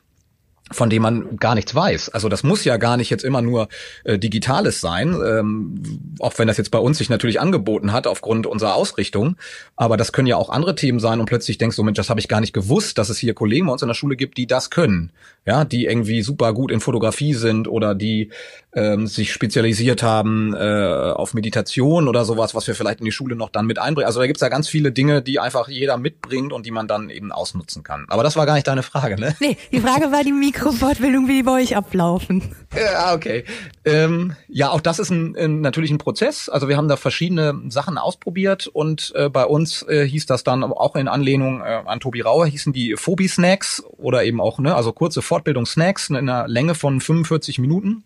von 0.70 0.90
dem 0.90 1.02
man 1.02 1.36
gar 1.36 1.54
nichts 1.54 1.74
weiß. 1.74 2.10
Also 2.10 2.28
das 2.28 2.42
muss 2.42 2.64
ja 2.64 2.76
gar 2.76 2.96
nicht 2.96 3.10
jetzt 3.10 3.24
immer 3.24 3.42
nur 3.42 3.68
äh, 4.04 4.18
Digitales 4.18 4.80
sein, 4.80 5.14
ähm, 5.26 5.74
auch 6.18 6.38
wenn 6.38 6.48
das 6.48 6.56
jetzt 6.56 6.70
bei 6.70 6.78
uns 6.78 6.98
sich 6.98 7.10
natürlich 7.10 7.40
angeboten 7.40 7.92
hat 7.92 8.06
aufgrund 8.06 8.46
unserer 8.46 8.74
Ausrichtung. 8.74 9.36
Aber 9.76 9.96
das 9.96 10.12
können 10.12 10.28
ja 10.28 10.36
auch 10.36 10.50
andere 10.50 10.74
Themen 10.74 11.00
sein 11.00 11.20
und 11.20 11.26
plötzlich 11.26 11.58
denkst 11.58 11.76
du, 11.76 11.82
Mensch, 11.82 11.96
das 11.96 12.10
habe 12.10 12.20
ich 12.20 12.28
gar 12.28 12.40
nicht 12.40 12.52
gewusst, 12.52 12.98
dass 12.98 13.08
es 13.08 13.18
hier 13.18 13.34
Kollegen 13.34 13.66
bei 13.66 13.72
uns 13.72 13.82
in 13.82 13.88
der 13.88 13.94
Schule 13.94 14.16
gibt, 14.16 14.36
die 14.36 14.46
das 14.46 14.70
können. 14.70 15.12
Ja, 15.46 15.64
die 15.64 15.86
irgendwie 15.86 16.22
super 16.22 16.52
gut 16.52 16.70
in 16.70 16.80
Fotografie 16.80 17.34
sind 17.34 17.68
oder 17.68 17.94
die 17.94 18.30
ähm, 18.74 19.06
sich 19.06 19.32
spezialisiert 19.32 20.02
haben 20.02 20.54
äh, 20.54 21.12
auf 21.14 21.32
Meditation 21.34 22.06
oder 22.06 22.24
sowas, 22.24 22.54
was 22.54 22.66
wir 22.66 22.74
vielleicht 22.74 23.00
in 23.00 23.06
die 23.06 23.12
Schule 23.12 23.34
noch 23.34 23.48
dann 23.48 23.66
mit 23.66 23.78
einbringen. 23.78 24.06
Also 24.06 24.20
da 24.20 24.26
gibt's 24.26 24.42
ja 24.42 24.48
ganz 24.48 24.68
viele 24.68 24.92
Dinge, 24.92 25.22
die 25.22 25.40
einfach 25.40 25.68
jeder 25.68 25.96
mitbringt 25.96 26.52
und 26.52 26.66
die 26.66 26.70
man 26.70 26.86
dann 26.86 27.08
eben 27.08 27.32
ausnutzen 27.32 27.82
kann. 27.82 28.04
Aber 28.08 28.22
das 28.22 28.36
war 28.36 28.44
gar 28.44 28.54
nicht 28.54 28.66
deine 28.66 28.82
Frage, 28.82 29.18
ne? 29.18 29.34
Nee, 29.40 29.56
die 29.72 29.80
Frage 29.80 30.12
war 30.12 30.22
die 30.22 30.32
Mikrofortbildung, 30.32 31.28
wie 31.28 31.36
die 31.36 31.42
bei 31.42 31.62
euch 31.62 31.76
ablaufen. 31.76 32.54
Ja, 32.76 33.14
okay. 33.14 33.44
Ähm, 33.84 34.34
ja, 34.48 34.70
auch 34.70 34.80
das 34.80 34.98
ist 34.98 35.10
ein, 35.10 35.34
ein, 35.36 35.60
natürlich 35.62 35.90
ein 35.90 35.98
Prozess. 35.98 36.48
Also 36.48 36.68
wir 36.68 36.76
haben 36.76 36.88
da 36.88 36.96
verschiedene 36.96 37.58
Sachen 37.68 37.96
ausprobiert 37.96 38.66
und 38.66 39.12
äh, 39.14 39.30
bei 39.30 39.46
uns 39.46 39.82
äh, 39.88 40.06
hieß 40.06 40.26
das 40.26 40.44
dann 40.44 40.62
auch 40.62 40.94
in 40.96 41.08
Anlehnung 41.08 41.62
äh, 41.62 41.82
an 41.86 42.00
Tobi 42.00 42.20
Rauer 42.20 42.46
hießen 42.46 42.72
die 42.72 42.96
Phobie-Snacks 42.96 43.82
oder 43.96 44.24
eben 44.24 44.40
auch, 44.40 44.58
ne, 44.58 44.74
also 44.74 44.92
kurze 44.92 45.22
Fortbildungssnacks 45.22 46.10
in 46.10 46.16
einer 46.16 46.46
Länge 46.48 46.74
von 46.74 47.00
45 47.00 47.58
Minuten. 47.58 48.04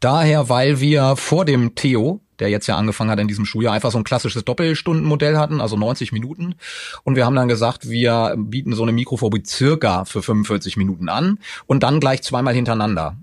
Daher, 0.00 0.48
weil 0.48 0.80
wir 0.80 1.16
vor 1.16 1.44
dem 1.44 1.74
Theo, 1.74 2.20
der 2.38 2.48
jetzt 2.48 2.66
ja 2.66 2.76
angefangen 2.76 3.10
hat 3.10 3.20
in 3.20 3.28
diesem 3.28 3.44
Schuljahr, 3.44 3.72
einfach 3.72 3.92
so 3.92 3.98
ein 3.98 4.04
klassisches 4.04 4.44
Doppelstundenmodell 4.44 5.36
hatten, 5.36 5.60
also 5.60 5.76
90 5.76 6.12
Minuten. 6.12 6.56
Und 7.04 7.16
wir 7.16 7.24
haben 7.24 7.36
dann 7.36 7.48
gesagt, 7.48 7.88
wir 7.88 8.34
bieten 8.36 8.74
so 8.74 8.82
eine 8.82 8.92
Mikrophobie 8.92 9.44
circa 9.46 10.04
für 10.04 10.22
45 10.22 10.76
Minuten 10.76 11.08
an 11.08 11.38
und 11.66 11.82
dann 11.82 12.00
gleich 12.00 12.22
zweimal 12.22 12.54
hintereinander. 12.54 13.16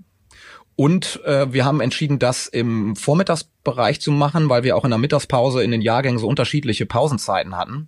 Und 0.80 1.22
äh, 1.26 1.52
wir 1.52 1.66
haben 1.66 1.82
entschieden, 1.82 2.18
das 2.18 2.46
im 2.46 2.96
Vormittagsbereich 2.96 4.00
zu 4.00 4.12
machen, 4.12 4.48
weil 4.48 4.62
wir 4.62 4.78
auch 4.78 4.84
in 4.84 4.90
der 4.90 4.98
Mittagspause 4.98 5.62
in 5.62 5.72
den 5.72 5.82
Jahrgängen 5.82 6.18
so 6.18 6.26
unterschiedliche 6.26 6.86
Pausenzeiten 6.86 7.54
hatten, 7.58 7.86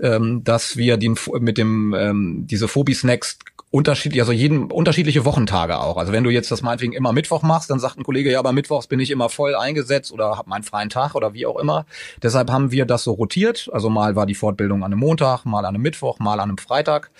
ähm, 0.00 0.42
dass 0.42 0.78
wir 0.78 0.96
den, 0.96 1.18
mit 1.40 1.58
dem 1.58 1.92
ähm, 1.92 2.46
diese 2.46 2.66
Phobie-Snacks 2.66 3.40
unterschiedlich, 3.70 4.20
also 4.20 4.32
jeden 4.32 4.70
unterschiedliche 4.70 5.24
Wochentage 5.24 5.78
auch. 5.78 5.96
Also 5.96 6.12
wenn 6.12 6.24
du 6.24 6.30
jetzt 6.30 6.50
das 6.50 6.62
meinetwegen 6.62 6.92
immer 6.92 7.12
Mittwoch 7.12 7.42
machst, 7.42 7.70
dann 7.70 7.78
sagt 7.78 7.98
ein 7.98 8.02
Kollege, 8.02 8.30
ja, 8.30 8.38
aber 8.40 8.52
Mittwochs 8.52 8.88
bin 8.88 8.98
ich 8.98 9.10
immer 9.10 9.28
voll 9.28 9.54
eingesetzt 9.54 10.12
oder 10.12 10.36
habe 10.36 10.50
meinen 10.50 10.64
freien 10.64 10.88
Tag 10.88 11.14
oder 11.14 11.34
wie 11.34 11.46
auch 11.46 11.56
immer. 11.56 11.86
Deshalb 12.22 12.50
haben 12.50 12.72
wir 12.72 12.84
das 12.84 13.04
so 13.04 13.12
rotiert. 13.12 13.70
Also 13.72 13.88
mal 13.88 14.16
war 14.16 14.26
die 14.26 14.34
Fortbildung 14.34 14.82
an 14.82 14.92
einem 14.92 15.00
Montag, 15.00 15.44
mal 15.44 15.60
an 15.60 15.74
einem 15.74 15.82
Mittwoch, 15.82 16.18
mal 16.18 16.40
an 16.40 16.48
einem 16.48 16.58
Freitag 16.58 17.10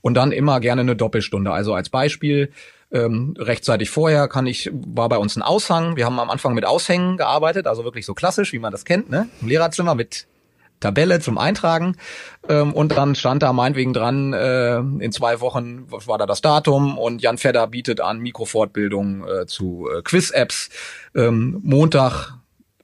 und 0.00 0.14
dann 0.14 0.32
immer 0.32 0.58
gerne 0.58 0.80
eine 0.80 0.96
Doppelstunde. 0.96 1.52
Also 1.52 1.74
als 1.74 1.90
Beispiel 1.90 2.50
ähm, 2.92 3.34
rechtzeitig 3.38 3.88
vorher 3.88 4.26
kann 4.26 4.46
ich, 4.46 4.68
war 4.72 5.08
bei 5.08 5.16
uns 5.18 5.36
ein 5.36 5.42
Aushang. 5.42 5.94
Wir 5.94 6.06
haben 6.06 6.18
am 6.18 6.28
Anfang 6.28 6.54
mit 6.54 6.64
Aushängen 6.64 7.18
gearbeitet, 7.18 7.68
also 7.68 7.84
wirklich 7.84 8.04
so 8.04 8.14
klassisch, 8.14 8.52
wie 8.52 8.58
man 8.58 8.72
das 8.72 8.84
kennt, 8.84 9.10
ne? 9.10 9.28
Im 9.40 9.48
Lehrerzimmer 9.48 9.94
mit 9.94 10.26
Tabelle 10.80 11.20
zum 11.20 11.38
Eintragen 11.38 11.96
ähm, 12.48 12.72
und 12.72 12.92
dann 12.96 13.14
stand 13.14 13.42
da 13.42 13.52
meinetwegen 13.52 13.92
dran, 13.92 14.32
äh, 14.32 14.78
in 14.78 15.12
zwei 15.12 15.40
Wochen 15.40 15.86
war 15.90 16.18
da 16.18 16.26
das 16.26 16.40
Datum 16.40 16.98
und 16.98 17.22
Jan 17.22 17.38
Fedder 17.38 17.66
bietet 17.66 18.00
an 18.00 18.18
Mikrofortbildung 18.20 19.26
äh, 19.26 19.46
zu 19.46 19.88
äh, 19.94 20.02
Quiz-Apps 20.02 20.70
ähm, 21.14 21.60
Montag 21.62 22.34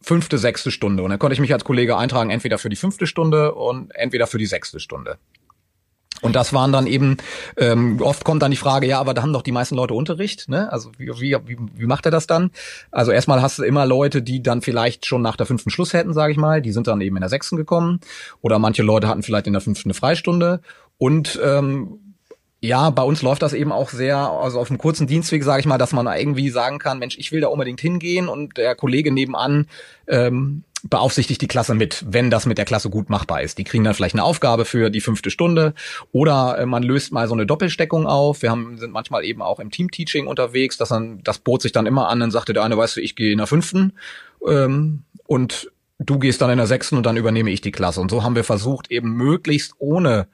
fünfte, 0.00 0.38
sechste 0.38 0.70
Stunde 0.70 1.02
und 1.02 1.11
dann 1.11 1.18
konnte 1.18 1.35
ich 1.35 1.40
mich 1.40 1.52
als 1.52 1.64
Kollege 1.64 1.96
eintragen, 1.96 2.30
entweder 2.30 2.59
für 2.59 2.68
die 2.68 2.76
fünfte 2.76 3.06
Stunde 3.06 3.54
und 3.54 3.90
entweder 3.94 4.26
für 4.26 4.38
die 4.38 4.46
sechste 4.46 4.78
Stunde. 4.78 5.18
Und 6.22 6.35
das 6.35 6.52
waren 6.52 6.72
dann 6.72 6.87
eben, 6.87 7.18
ähm, 7.57 8.00
oft 8.00 8.24
kommt 8.24 8.42
dann 8.42 8.50
die 8.50 8.57
Frage, 8.57 8.87
ja, 8.87 8.98
aber 8.98 9.14
da 9.14 9.22
haben 9.22 9.33
doch 9.33 9.42
die 9.42 9.52
meisten 9.52 9.74
Leute 9.74 9.94
Unterricht, 9.94 10.48
ne? 10.48 10.72
Also 10.72 10.90
wie, 10.98 11.09
wie, 11.20 11.57
wie, 11.74 11.87
macht 11.87 12.07
er 12.07 12.11
das 12.11 12.26
dann? 12.26 12.50
Also 12.90 13.12
erstmal 13.12 13.42
hast 13.42 13.59
du 13.59 13.62
immer 13.62 13.87
Leute, 13.87 14.22
die 14.22 14.42
dann 14.42 14.62
vielleicht 14.62 15.07
schon 15.07 15.22
nach 15.22 15.37
der 15.37 15.46
fünften 15.46 15.70
Schluss 15.70 15.92
hätten, 15.92 16.14
sage 16.14 16.33
ich 16.33 16.38
mal, 16.38 16.62
die 16.62 16.72
sind 16.72 16.87
dann 16.87 17.00
eben 17.00 17.16
in 17.16 17.20
der 17.20 17.29
sechsten 17.29 17.57
gekommen. 17.57 18.00
Oder 18.40 18.59
manche 18.59 18.83
Leute 18.83 19.09
hatten 19.09 19.22
vielleicht 19.22 19.46
in 19.46 19.52
der 19.52 19.62
fünften 19.62 19.88
eine 19.88 19.94
Freistunde. 19.94 20.61
Und 20.98 21.38
ähm, 21.44 21.98
ja, 22.61 22.90
bei 22.90 23.02
uns 23.02 23.22
läuft 23.22 23.42
das 23.42 23.52
eben 23.52 23.70
auch 23.70 23.90
sehr, 23.90 24.16
also 24.16 24.59
auf 24.59 24.70
einem 24.70 24.79
kurzen 24.79 25.07
Dienstweg, 25.07 25.44
sage 25.44 25.61
ich 25.61 25.66
mal, 25.66 25.79
dass 25.79 25.92
man 25.92 26.07
irgendwie 26.07 26.50
sagen 26.50 26.79
kann, 26.79 26.98
Mensch, 26.98 27.18
ich 27.18 27.31
will 27.31 27.40
da 27.40 27.48
unbedingt 27.48 27.81
hingehen 27.81 28.29
und 28.29 28.57
der 28.57 28.74
Kollege 28.74 29.12
nebenan 29.12 29.68
ähm, 30.09 30.64
beaufsichtigt 30.88 31.40
die 31.40 31.49
Klasse 31.49 31.75
mit, 31.75 32.05
wenn 32.09 32.31
das 32.31 32.46
mit 32.46 32.59
der 32.59 32.64
Klasse 32.64 32.90
gut 32.90 33.11
machbar 33.11 33.42
ist. 33.42 33.59
Die 33.59 33.64
kriegen 33.64 33.85
dann 33.85 33.94
vielleicht 33.94 34.14
eine 34.14 34.25
Aufgabe 34.25 34.64
für 34.64 34.90
die 34.90 35.01
fünfte 35.01 35.31
Stunde 35.31 35.75
oder 36.12 36.59
äh, 36.59 36.66
man 36.66 36.83
löst 36.83 37.12
mal 37.12 37.29
so 37.29 37.35
eine 37.35 37.46
Doppelsteckung 37.46 38.07
auf. 38.07 38.42
Wir 38.42 38.51
haben, 38.51 38.79
sind 38.79 38.92
manchmal 38.92 39.25
eben 39.25 39.42
auch 39.42 39.61
im 39.61 39.70
Team-Teaching 39.70 40.27
unterwegs, 40.27 40.77
dass 40.77 40.90
dann, 40.90 41.22
das 41.25 41.38
bot 41.38 41.62
sich 41.62 41.72
dann 41.72 41.87
immer 41.87 42.09
an, 42.09 42.20
dann 42.20 42.31
sagte 42.31 42.53
der 42.53 42.64
eine, 42.64 42.77
weißt 42.77 42.96
du, 42.96 43.01
ich 43.01 43.16
gehe 43.16 43.33
in 43.33 43.38
der 43.38 43.46
fünften 43.46 43.92
ähm, 44.46 45.05
und 45.27 45.70
du 45.99 46.18
gehst 46.18 46.40
dann 46.40 46.51
in 46.51 46.59
der 46.59 46.66
sechsten 46.66 46.96
und 46.96 47.07
dann 47.07 47.16
übernehme 47.16 47.51
ich 47.51 47.61
die 47.61 47.72
Klasse. 47.72 48.01
Und 48.01 48.11
so 48.11 48.22
haben 48.22 48.37
wir 48.37 48.44
versucht, 48.44 48.90
eben 48.90 49.12
möglichst 49.12 49.75
ohne 49.79 50.29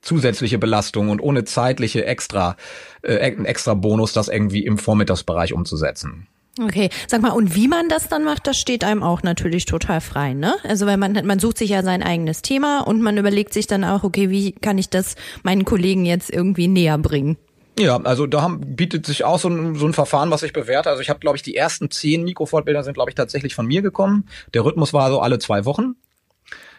zusätzliche 0.00 0.58
Belastung 0.58 1.10
und 1.10 1.20
ohne 1.20 1.44
zeitliche 1.44 2.04
extra, 2.04 2.56
äh, 3.02 3.16
extra 3.16 3.74
Bonus 3.74 4.12
das 4.12 4.28
irgendwie 4.28 4.64
im 4.64 4.78
Vormittagsbereich 4.78 5.52
umzusetzen. 5.52 6.28
Okay, 6.60 6.90
sag 7.06 7.22
mal, 7.22 7.30
und 7.30 7.54
wie 7.54 7.68
man 7.68 7.88
das 7.88 8.08
dann 8.08 8.24
macht, 8.24 8.46
das 8.46 8.58
steht 8.58 8.82
einem 8.82 9.02
auch 9.02 9.22
natürlich 9.22 9.64
total 9.64 10.00
frei, 10.00 10.34
ne? 10.34 10.56
Also 10.64 10.86
weil 10.86 10.96
man 10.96 11.12
man 11.24 11.38
sucht 11.38 11.58
sich 11.58 11.70
ja 11.70 11.82
sein 11.82 12.02
eigenes 12.02 12.42
Thema 12.42 12.80
und 12.80 13.00
man 13.00 13.16
überlegt 13.16 13.52
sich 13.52 13.66
dann 13.66 13.84
auch, 13.84 14.02
okay, 14.02 14.30
wie 14.30 14.52
kann 14.52 14.78
ich 14.78 14.88
das 14.88 15.14
meinen 15.42 15.64
Kollegen 15.64 16.04
jetzt 16.04 16.30
irgendwie 16.30 16.66
näher 16.66 16.98
bringen? 16.98 17.36
Ja, 17.78 18.00
also 18.02 18.26
da 18.26 18.48
bietet 18.58 19.06
sich 19.06 19.22
auch 19.22 19.38
so 19.38 19.48
ein, 19.48 19.76
so 19.76 19.86
ein 19.86 19.92
Verfahren, 19.92 20.32
was 20.32 20.42
ich 20.42 20.52
bewerte. 20.52 20.90
Also 20.90 21.00
ich 21.00 21.10
habe, 21.10 21.20
glaube 21.20 21.36
ich, 21.36 21.42
die 21.42 21.54
ersten 21.54 21.92
zehn 21.92 22.24
Mikrofortbilder 22.24 22.82
sind, 22.82 22.94
glaube 22.94 23.10
ich, 23.10 23.14
tatsächlich 23.14 23.54
von 23.54 23.66
mir 23.66 23.82
gekommen. 23.82 24.28
Der 24.52 24.64
Rhythmus 24.64 24.92
war 24.92 25.10
so 25.10 25.20
alle 25.20 25.38
zwei 25.38 25.64
Wochen. 25.64 25.94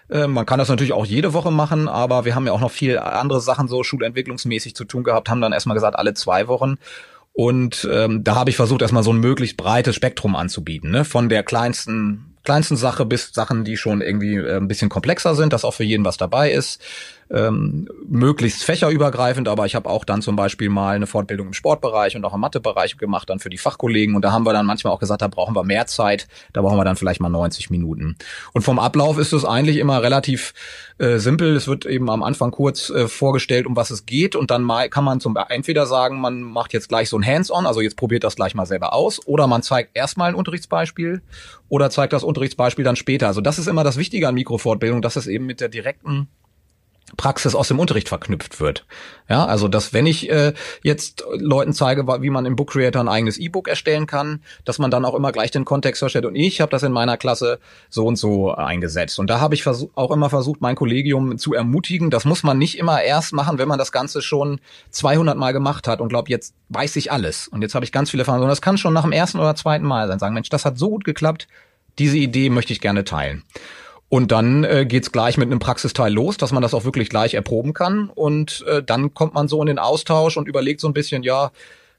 Äh, 0.10 0.28
man 0.28 0.46
kann 0.46 0.60
das 0.60 0.68
natürlich 0.68 0.92
auch 0.92 1.06
jede 1.06 1.34
Woche 1.34 1.52
machen, 1.52 1.88
aber 1.88 2.26
wir 2.26 2.36
haben 2.36 2.46
ja 2.46 2.52
auch 2.52 2.60
noch 2.60 2.72
viel 2.72 2.98
andere 2.98 3.39
Sachen 3.39 3.70
so 3.70 3.84
schulentwicklungsmäßig 3.84 4.76
zu 4.76 4.84
tun 4.84 5.06
gehabt, 5.06 5.30
haben 5.30 5.39
dann 5.39 5.54
erstmal 5.54 5.76
gesagt, 5.76 5.98
alle 5.98 6.13
zwei 6.15 6.48
Wochen. 6.50 6.78
Und 7.39 7.88
ähm, 7.89 8.25
da 8.25 8.36
habe 8.36 8.49
ich 8.49 8.58
versucht, 8.58 8.82
erstmal 8.82 9.02
so 9.02 9.13
ein 9.13 9.19
möglichst 9.21 9.56
breites 9.56 9.95
Spektrum 9.95 10.36
anzubieten, 10.36 10.91
ne? 10.91 11.06
von 11.06 11.30
der 11.30 11.41
kleinsten 11.41 12.36
kleinsten 12.43 12.75
Sache 12.75 13.06
bis 13.06 13.32
Sachen, 13.32 13.63
die 13.63 13.78
schon 13.78 14.02
irgendwie 14.02 14.36
äh, 14.36 14.58
ein 14.58 14.67
bisschen 14.67 14.89
komplexer 14.89 15.36
sind, 15.36 15.54
dass 15.54 15.63
auch 15.63 15.73
für 15.73 15.86
jeden 15.86 16.04
was 16.04 16.17
dabei 16.17 16.52
ist 16.52 16.82
ähm, 17.32 17.88
möglichst 18.08 18.63
fächerübergreifend, 18.63 19.48
aber 19.48 19.65
ich 19.65 19.76
habe 19.76 19.89
auch 19.89 20.04
dann 20.04 20.22
zum 20.22 20.36
Beispiel 20.36 20.70
mal 20.70 20.96
eine 20.96 21.08
Fortbildung 21.08 21.48
im 21.48 21.54
Sportbereich 21.54 22.15
und 22.15 22.26
auch 22.26 22.34
im 22.34 22.42
Mathebereich 22.42 22.98
gemacht, 22.98 23.30
dann 23.30 23.39
für 23.39 23.50
die 23.50 23.58
Fachkollegen 23.58 24.15
und 24.15 24.24
da 24.24 24.32
haben 24.32 24.46
wir 24.46 24.54
dann 24.54 24.65
manchmal 24.65 24.94
auch 24.94 25.00
gesagt, 25.00 25.22
da 25.22 25.28
brauchen 25.28 25.56
wir 25.56 25.63
mehr 25.63 25.86
Zeit, 25.86 26.28
da 26.54 26.62
brauchen 26.62 26.78
wir 26.78 26.86
dann 26.86 26.96
vielleicht 26.96 27.22
mal 27.22 27.30
90 27.30 27.70
Minuten. 27.70 28.15
Und 28.54 28.63
vom 28.63 28.80
Ablauf 28.80 29.18
ist 29.18 29.34
es 29.34 29.46
eigentlich 29.46 29.78
immer 29.78 30.02
relativ 30.02 30.54
äh, 30.98 31.18
simpel, 31.18 31.56
es 31.56 31.68
wird 31.68 31.86
eben 31.86 32.10
am 32.10 32.24
Anfang 32.24 32.52
kurz 32.52 32.89
äh, 32.89 33.08
vorgestellt, 33.08 33.68
um 33.68 33.76
was 33.76 33.92
es 33.92 34.06
geht 34.06 34.36
und 34.36 34.50
dann 34.50 34.63
mal 34.63 34.89
kann 34.89 35.04
man 35.04 35.20
zum 35.20 35.38
entweder 35.50 35.86
sagen, 35.86 36.20
man 36.20 36.42
macht 36.42 36.74
jetzt 36.74 36.89
gleich 36.89 37.10
so 37.10 37.18
ein 37.18 37.26
Hands-on, 37.26 37.68
also 37.68 37.82
jetzt 37.82 37.96
probiert 37.96 38.24
das 38.24 38.36
gleich 38.36 38.56
mal 38.56 38.65
selber 38.65 38.94
aus 38.94 39.26
oder 39.28 39.46
man 39.46 39.62
zeigt 39.62 39.92
erstmal 39.96 40.30
ein 40.30 40.36
Unterrichtsbeispiel 40.36 41.22
oder 41.70 41.92
zeigt 41.92 42.13
das 42.13 42.24
Unterrichtsbeispiel 42.24 42.84
dann 42.84 42.96
später. 42.96 43.28
Also 43.28 43.42
das 43.42 43.60
ist 43.60 43.68
immer 43.68 43.84
das 43.84 43.98
Wichtige 43.98 44.28
an 44.28 44.34
Mikrofortbildung, 44.34 45.02
dass 45.04 45.15
es 45.15 45.28
eben 45.28 45.46
mit 45.46 45.62
der 45.62 45.70
direkten 45.70 46.28
Praxis 47.17 47.56
aus 47.56 47.67
dem 47.67 47.80
Unterricht 47.80 48.10
verknüpft 48.10 48.60
wird. 48.60 48.86
Ja, 49.28 49.45
also 49.45 49.67
dass 49.67 49.93
wenn 49.93 50.06
ich 50.06 50.30
äh, 50.30 50.54
jetzt 50.84 51.24
Leuten 51.38 51.74
zeige, 51.74 52.08
wie 52.22 52.30
man 52.30 52.45
im 52.45 52.56
Book 52.56 52.72
Creator 52.72 53.02
ein 53.02 53.08
eigenes 53.08 53.38
E-Book 53.38 53.67
erstellen 53.67 54.08
kann, 54.08 54.41
dass 54.65 54.80
man 54.80 54.91
dann 54.91 55.06
auch 55.06 55.13
immer 55.13 55.32
gleich 55.32 55.52
den 55.52 55.65
Kontext 55.65 56.00
versteht. 56.00 56.26
Und 56.26 56.36
ich 56.36 56.62
habe 56.62 56.72
das 56.72 56.84
in 56.84 56.91
meiner 56.91 57.17
Klasse 57.17 57.60
so 57.89 58.06
und 58.06 58.15
so 58.15 58.52
eingesetzt. 58.52 59.19
Und 59.19 59.30
da 59.30 59.39
habe 59.39 59.56
ich 59.56 59.65
auch 59.67 60.12
immer 60.12 60.30
versucht, 60.30 60.62
mein 60.62 60.76
Kollegium 60.76 61.38
zu 61.38 61.54
ermutigen. 61.54 62.10
Das 62.10 62.26
muss 62.26 62.43
man 62.43 62.58
nicht 62.58 62.78
immer 62.78 63.02
erst 63.02 63.34
machen, 63.34 63.58
wenn 63.58 63.67
man 63.67 63.80
das 63.80 63.91
Ganze 63.91 64.22
schon 64.22 64.60
200 64.91 65.38
Mal 65.38 65.54
gemacht 65.54 65.88
hat 65.88 66.02
und 66.02 66.10
glaubt, 66.10 66.30
jetzt 66.30 66.54
weiß 66.69 66.95
ich 66.95 67.12
alles. 67.12 67.48
Und 67.48 67.62
jetzt 67.62 67.76
habe 67.76 67.86
ich 67.86 67.91
ganz 67.91 68.10
viele 68.10 68.22
Erfahrungen. 68.22 68.43
Und 68.43 68.50
das 68.50 68.62
kann 68.62 68.78
schon 68.78 68.93
nach 68.93 69.04
dem 69.04 69.12
ersten 69.12 69.39
oder 69.39 69.56
zweiten 69.56 69.86
Mal 69.86 70.08
sein. 70.08 70.19
Sagen, 70.19 70.34
Mensch, 70.34 70.50
das 70.50 70.65
hat 70.65 70.78
so 70.78 70.89
gut 70.89 71.04
geklappt. 71.04 71.48
Diese 71.98 72.17
Idee 72.17 72.50
möchte 72.50 72.74
ich 72.74 72.82
gerne 72.82 73.04
teilen. 73.04 73.43
Und 74.10 74.32
dann 74.32 74.63
äh, 74.63 74.86
geht's 74.88 75.12
gleich 75.12 75.38
mit 75.38 75.48
einem 75.48 75.60
Praxisteil 75.60 76.12
los, 76.12 76.38
dass 76.38 76.52
man 76.52 76.63
das 76.63 76.74
auch 76.74 76.84
wirklich 76.84 77.10
gleich 77.10 77.36
erproben 77.36 77.74
kann. 77.74 78.10
Und 78.10 78.65
äh, 78.67 78.84
dann 78.84 79.13
kommt 79.13 79.36
man 79.36 79.48
so 79.48 79.62
in 79.62 79.67
den 79.67 79.80
Austausch 79.80 80.36
und 80.36 80.48
überlegt 80.48 80.82
so 80.82 80.88
ein 80.88 80.93
bisschen, 80.93 81.22
ja, 81.22 81.52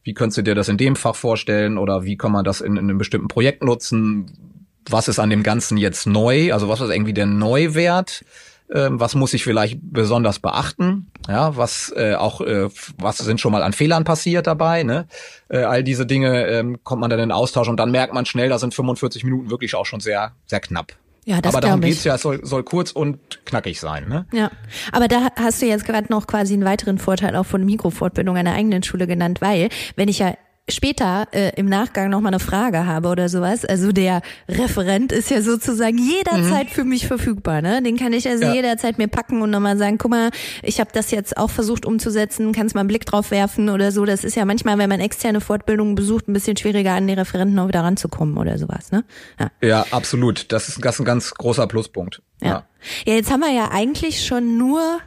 wie 0.02 0.14
könntest 0.14 0.38
du 0.38 0.42
dir 0.42 0.54
das 0.56 0.68
in 0.68 0.76
dem 0.76 0.96
Fach 0.96 1.14
vorstellen 1.14 1.78
oder 1.78 2.04
wie 2.04 2.16
kann 2.16 2.32
man 2.32 2.44
das 2.44 2.60
in, 2.60 2.72
in 2.72 2.90
einem 2.90 2.98
bestimmten 2.98 3.28
Projekt 3.28 3.62
nutzen? 3.62 4.66
Was 4.88 5.08
ist 5.08 5.20
an 5.20 5.30
dem 5.30 5.44
Ganzen 5.44 5.76
jetzt 5.76 6.06
neu? 6.06 6.52
Also 6.52 6.68
was 6.68 6.80
ist 6.80 6.90
irgendwie 6.90 7.12
der 7.12 7.26
Neuwert? 7.26 8.24
Ähm, 8.72 8.98
was 8.98 9.14
muss 9.14 9.34
ich 9.34 9.44
vielleicht 9.44 9.78
besonders 9.82 10.38
beachten? 10.38 11.10
Ja, 11.28 11.56
was 11.56 11.92
äh, 11.96 12.14
auch, 12.14 12.40
äh, 12.40 12.68
was 12.98 13.18
sind 13.18 13.40
schon 13.40 13.52
mal 13.52 13.62
an 13.62 13.72
Fehlern 13.72 14.04
passiert 14.04 14.46
dabei? 14.46 14.82
Ne? 14.84 15.06
Äh, 15.48 15.58
all 15.58 15.84
diese 15.84 16.06
Dinge 16.06 16.46
ähm, 16.46 16.78
kommt 16.82 17.00
man 17.00 17.10
dann 17.10 17.18
in 17.18 17.28
den 17.28 17.32
Austausch 17.32 17.68
und 17.68 17.76
dann 17.76 17.90
merkt 17.90 18.14
man 18.14 18.26
schnell, 18.26 18.48
da 18.48 18.58
sind 18.58 18.74
45 18.74 19.22
Minuten 19.24 19.50
wirklich 19.50 19.74
auch 19.74 19.86
schon 19.86 20.00
sehr, 20.00 20.32
sehr 20.46 20.60
knapp. 20.60 20.94
Ja, 21.24 21.40
das 21.40 21.54
aber 21.54 21.60
darum 21.60 21.82
ich. 21.82 21.90
geht's 21.90 22.04
ja, 22.04 22.14
es 22.14 22.22
soll, 22.22 22.44
soll 22.44 22.62
kurz 22.62 22.92
und 22.92 23.44
knackig 23.44 23.78
sein. 23.78 24.08
Ne? 24.08 24.26
Ja, 24.32 24.50
aber 24.92 25.06
da 25.06 25.28
hast 25.36 25.60
du 25.60 25.66
jetzt 25.66 25.84
gerade 25.84 26.10
noch 26.10 26.26
quasi 26.26 26.54
einen 26.54 26.64
weiteren 26.64 26.98
Vorteil 26.98 27.36
auch 27.36 27.46
von 27.46 27.64
Mikrofortbildung 27.64 28.36
einer 28.36 28.54
eigenen 28.54 28.82
Schule 28.82 29.06
genannt, 29.06 29.40
weil 29.40 29.68
wenn 29.96 30.08
ich 30.08 30.18
ja 30.18 30.34
später 30.70 31.28
äh, 31.32 31.52
im 31.56 31.66
Nachgang 31.66 32.10
noch 32.10 32.20
mal 32.20 32.28
eine 32.28 32.40
Frage 32.40 32.86
habe 32.86 33.08
oder 33.08 33.28
sowas, 33.28 33.64
also 33.64 33.92
der 33.92 34.22
Referent 34.48 35.12
ist 35.12 35.30
ja 35.30 35.42
sozusagen 35.42 35.98
jederzeit 35.98 36.68
mhm. 36.68 36.72
für 36.72 36.84
mich 36.84 37.06
verfügbar, 37.06 37.62
ne? 37.62 37.82
Den 37.82 37.96
kann 37.96 38.12
ich 38.12 38.28
also 38.28 38.44
ja. 38.44 38.54
jederzeit 38.54 38.98
mir 38.98 39.08
packen 39.08 39.42
und 39.42 39.50
nochmal 39.50 39.76
sagen, 39.76 39.98
guck 39.98 40.10
mal, 40.10 40.30
ich 40.62 40.80
habe 40.80 40.90
das 40.92 41.10
jetzt 41.10 41.36
auch 41.36 41.50
versucht 41.50 41.86
umzusetzen, 41.86 42.52
kannst 42.52 42.74
mal 42.74 42.82
einen 42.82 42.88
Blick 42.88 43.06
drauf 43.06 43.30
werfen 43.30 43.68
oder 43.68 43.92
so. 43.92 44.04
Das 44.04 44.24
ist 44.24 44.36
ja 44.36 44.44
manchmal, 44.44 44.78
wenn 44.78 44.88
man 44.88 45.00
externe 45.00 45.40
Fortbildungen 45.40 45.94
besucht, 45.94 46.28
ein 46.28 46.32
bisschen 46.32 46.56
schwieriger 46.56 46.92
an 46.92 47.06
die 47.06 47.14
Referenten 47.14 47.58
auch 47.58 47.68
wieder 47.68 47.82
ranzukommen 47.82 48.36
oder 48.38 48.58
sowas, 48.58 48.92
ne? 48.92 49.04
Ja, 49.38 49.50
ja 49.62 49.86
absolut. 49.90 50.52
Das 50.52 50.68
ist, 50.68 50.84
das 50.84 50.94
ist 50.94 51.00
ein 51.00 51.04
ganz 51.04 51.34
großer 51.34 51.66
Pluspunkt. 51.66 52.22
Ja. 52.40 52.48
ja. 52.48 52.66
Ja, 53.06 53.14
jetzt 53.14 53.30
haben 53.30 53.40
wir 53.40 53.52
ja 53.52 53.70
eigentlich 53.70 54.24
schon 54.24 54.56
nur 54.56 55.00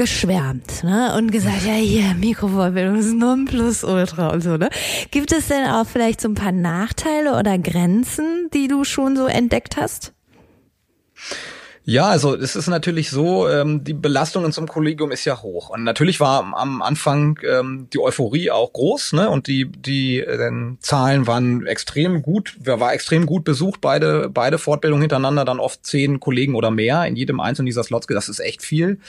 geschwärmt 0.00 0.82
ne? 0.82 1.14
und 1.18 1.30
gesagt, 1.30 1.66
ja 1.66 1.74
hier, 1.74 2.14
Mikrovorbildung 2.14 2.96
ist 2.96 3.12
Nonplusultra 3.12 4.28
und 4.28 4.40
so. 4.40 4.56
Ne? 4.56 4.70
Gibt 5.10 5.30
es 5.30 5.48
denn 5.48 5.66
auch 5.66 5.86
vielleicht 5.86 6.22
so 6.22 6.28
ein 6.30 6.34
paar 6.34 6.52
Nachteile 6.52 7.38
oder 7.38 7.58
Grenzen, 7.58 8.48
die 8.54 8.66
du 8.66 8.84
schon 8.84 9.14
so 9.14 9.26
entdeckt 9.26 9.76
hast? 9.76 10.14
Ja, 11.90 12.06
also 12.06 12.36
es 12.36 12.54
ist 12.54 12.68
natürlich 12.68 13.10
so, 13.10 13.48
ähm, 13.48 13.82
die 13.82 13.94
Belastung 13.94 14.44
in 14.44 14.52
so 14.52 14.60
einem 14.60 14.68
Kollegium 14.68 15.10
ist 15.10 15.24
ja 15.24 15.42
hoch. 15.42 15.70
Und 15.70 15.82
natürlich 15.82 16.20
war 16.20 16.44
am 16.54 16.82
Anfang 16.82 17.40
ähm, 17.42 17.88
die 17.92 17.98
Euphorie 17.98 18.52
auch 18.52 18.72
groß, 18.72 19.14
ne? 19.14 19.28
Und 19.28 19.48
die, 19.48 19.66
die 19.66 20.20
äh, 20.20 20.76
Zahlen 20.78 21.26
waren 21.26 21.66
extrem 21.66 22.22
gut, 22.22 22.54
war 22.64 22.94
extrem 22.94 23.26
gut 23.26 23.42
besucht, 23.42 23.80
beide, 23.80 24.28
beide 24.28 24.58
Fortbildungen 24.58 25.02
hintereinander, 25.02 25.44
dann 25.44 25.58
oft 25.58 25.84
zehn 25.84 26.20
Kollegen 26.20 26.54
oder 26.54 26.70
mehr 26.70 27.04
in 27.06 27.16
jedem 27.16 27.40
einzelnen 27.40 27.66
dieser 27.66 27.82
Slots. 27.82 28.06
Das 28.06 28.28
ist 28.28 28.38
echt 28.38 28.62
viel. 28.62 29.00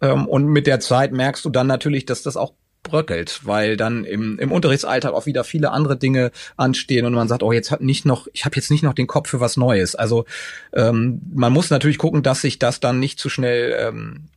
Ähm, 0.00 0.26
und 0.26 0.46
mit 0.46 0.66
der 0.66 0.80
Zeit 0.80 1.12
merkst 1.12 1.44
du 1.44 1.50
dann 1.50 1.66
natürlich, 1.66 2.06
dass 2.06 2.22
das 2.22 2.38
auch 2.38 2.54
bröckelt, 2.82 3.40
weil 3.44 3.76
dann 3.76 4.04
im, 4.04 4.38
im 4.38 4.52
Unterrichtsalltag 4.52 5.12
auch 5.12 5.26
wieder 5.26 5.44
viele 5.44 5.70
andere 5.70 5.96
Dinge 5.96 6.32
anstehen 6.56 7.06
und 7.06 7.14
man 7.14 7.28
sagt, 7.28 7.42
oh, 7.42 7.52
jetzt 7.52 7.70
hat 7.70 7.82
nicht 7.82 8.06
noch, 8.06 8.26
ich 8.32 8.44
habe 8.44 8.56
jetzt 8.56 8.70
nicht 8.70 8.82
noch 8.82 8.94
den 8.94 9.06
Kopf 9.06 9.28
für 9.28 9.40
was 9.40 9.56
Neues. 9.56 9.94
Also 9.94 10.24
ähm, 10.72 11.20
man 11.32 11.52
muss 11.52 11.70
natürlich 11.70 11.98
gucken, 11.98 12.22
dass 12.22 12.40
sich 12.40 12.58
das 12.58 12.80
dann 12.80 12.98
nicht 12.98 13.18
zu 13.18 13.28
schnell 13.28 13.76
ähm, 13.78 14.28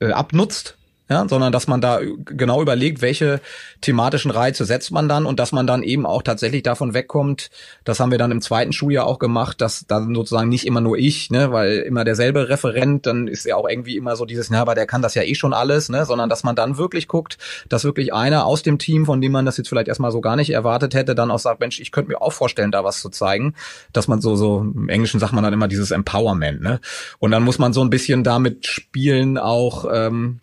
äh, 0.00 0.12
abnutzt, 0.12 0.77
ja, 1.08 1.26
sondern 1.26 1.52
dass 1.52 1.66
man 1.66 1.80
da 1.80 2.00
genau 2.24 2.60
überlegt, 2.60 3.00
welche 3.00 3.40
thematischen 3.80 4.30
Reize 4.30 4.66
setzt 4.66 4.90
man 4.90 5.08
dann 5.08 5.24
und 5.24 5.40
dass 5.40 5.52
man 5.52 5.66
dann 5.66 5.82
eben 5.82 6.04
auch 6.04 6.22
tatsächlich 6.22 6.62
davon 6.62 6.92
wegkommt. 6.92 7.50
Das 7.84 7.98
haben 7.98 8.10
wir 8.10 8.18
dann 8.18 8.30
im 8.30 8.42
zweiten 8.42 8.72
Schuljahr 8.72 9.06
auch 9.06 9.18
gemacht, 9.18 9.60
dass 9.62 9.86
dann 9.86 10.14
sozusagen 10.14 10.50
nicht 10.50 10.66
immer 10.66 10.82
nur 10.82 10.98
ich, 10.98 11.30
ne, 11.30 11.50
weil 11.50 11.78
immer 11.78 12.04
derselbe 12.04 12.50
Referent, 12.50 13.06
dann 13.06 13.26
ist 13.26 13.46
ja 13.46 13.56
auch 13.56 13.66
irgendwie 13.68 13.96
immer 13.96 14.16
so 14.16 14.26
dieses, 14.26 14.50
na, 14.50 14.60
aber 14.60 14.74
der 14.74 14.86
kann 14.86 15.00
das 15.00 15.14
ja 15.14 15.22
eh 15.22 15.34
schon 15.34 15.54
alles, 15.54 15.88
ne, 15.88 16.04
sondern 16.04 16.28
dass 16.28 16.44
man 16.44 16.54
dann 16.54 16.76
wirklich 16.76 17.08
guckt, 17.08 17.38
dass 17.70 17.84
wirklich 17.84 18.12
einer 18.12 18.44
aus 18.44 18.62
dem 18.62 18.78
Team, 18.78 19.06
von 19.06 19.22
dem 19.22 19.32
man 19.32 19.46
das 19.46 19.56
jetzt 19.56 19.68
vielleicht 19.68 19.88
erstmal 19.88 20.12
so 20.12 20.20
gar 20.20 20.36
nicht 20.36 20.50
erwartet 20.50 20.94
hätte, 20.94 21.14
dann 21.14 21.30
auch 21.30 21.38
sagt, 21.38 21.60
Mensch, 21.60 21.80
ich 21.80 21.90
könnte 21.90 22.10
mir 22.10 22.20
auch 22.20 22.32
vorstellen, 22.34 22.70
da 22.70 22.84
was 22.84 23.00
zu 23.00 23.08
zeigen, 23.08 23.54
dass 23.94 24.08
man 24.08 24.20
so 24.20 24.36
so 24.36 24.60
im 24.60 24.90
Englischen 24.90 25.20
sagt 25.20 25.32
man 25.32 25.42
dann 25.42 25.54
immer 25.54 25.68
dieses 25.68 25.90
Empowerment, 25.90 26.60
ne, 26.60 26.80
und 27.18 27.30
dann 27.30 27.44
muss 27.44 27.58
man 27.58 27.72
so 27.72 27.80
ein 27.80 27.88
bisschen 27.88 28.24
damit 28.24 28.66
spielen 28.66 29.38
auch 29.38 29.86
ähm, 29.90 30.40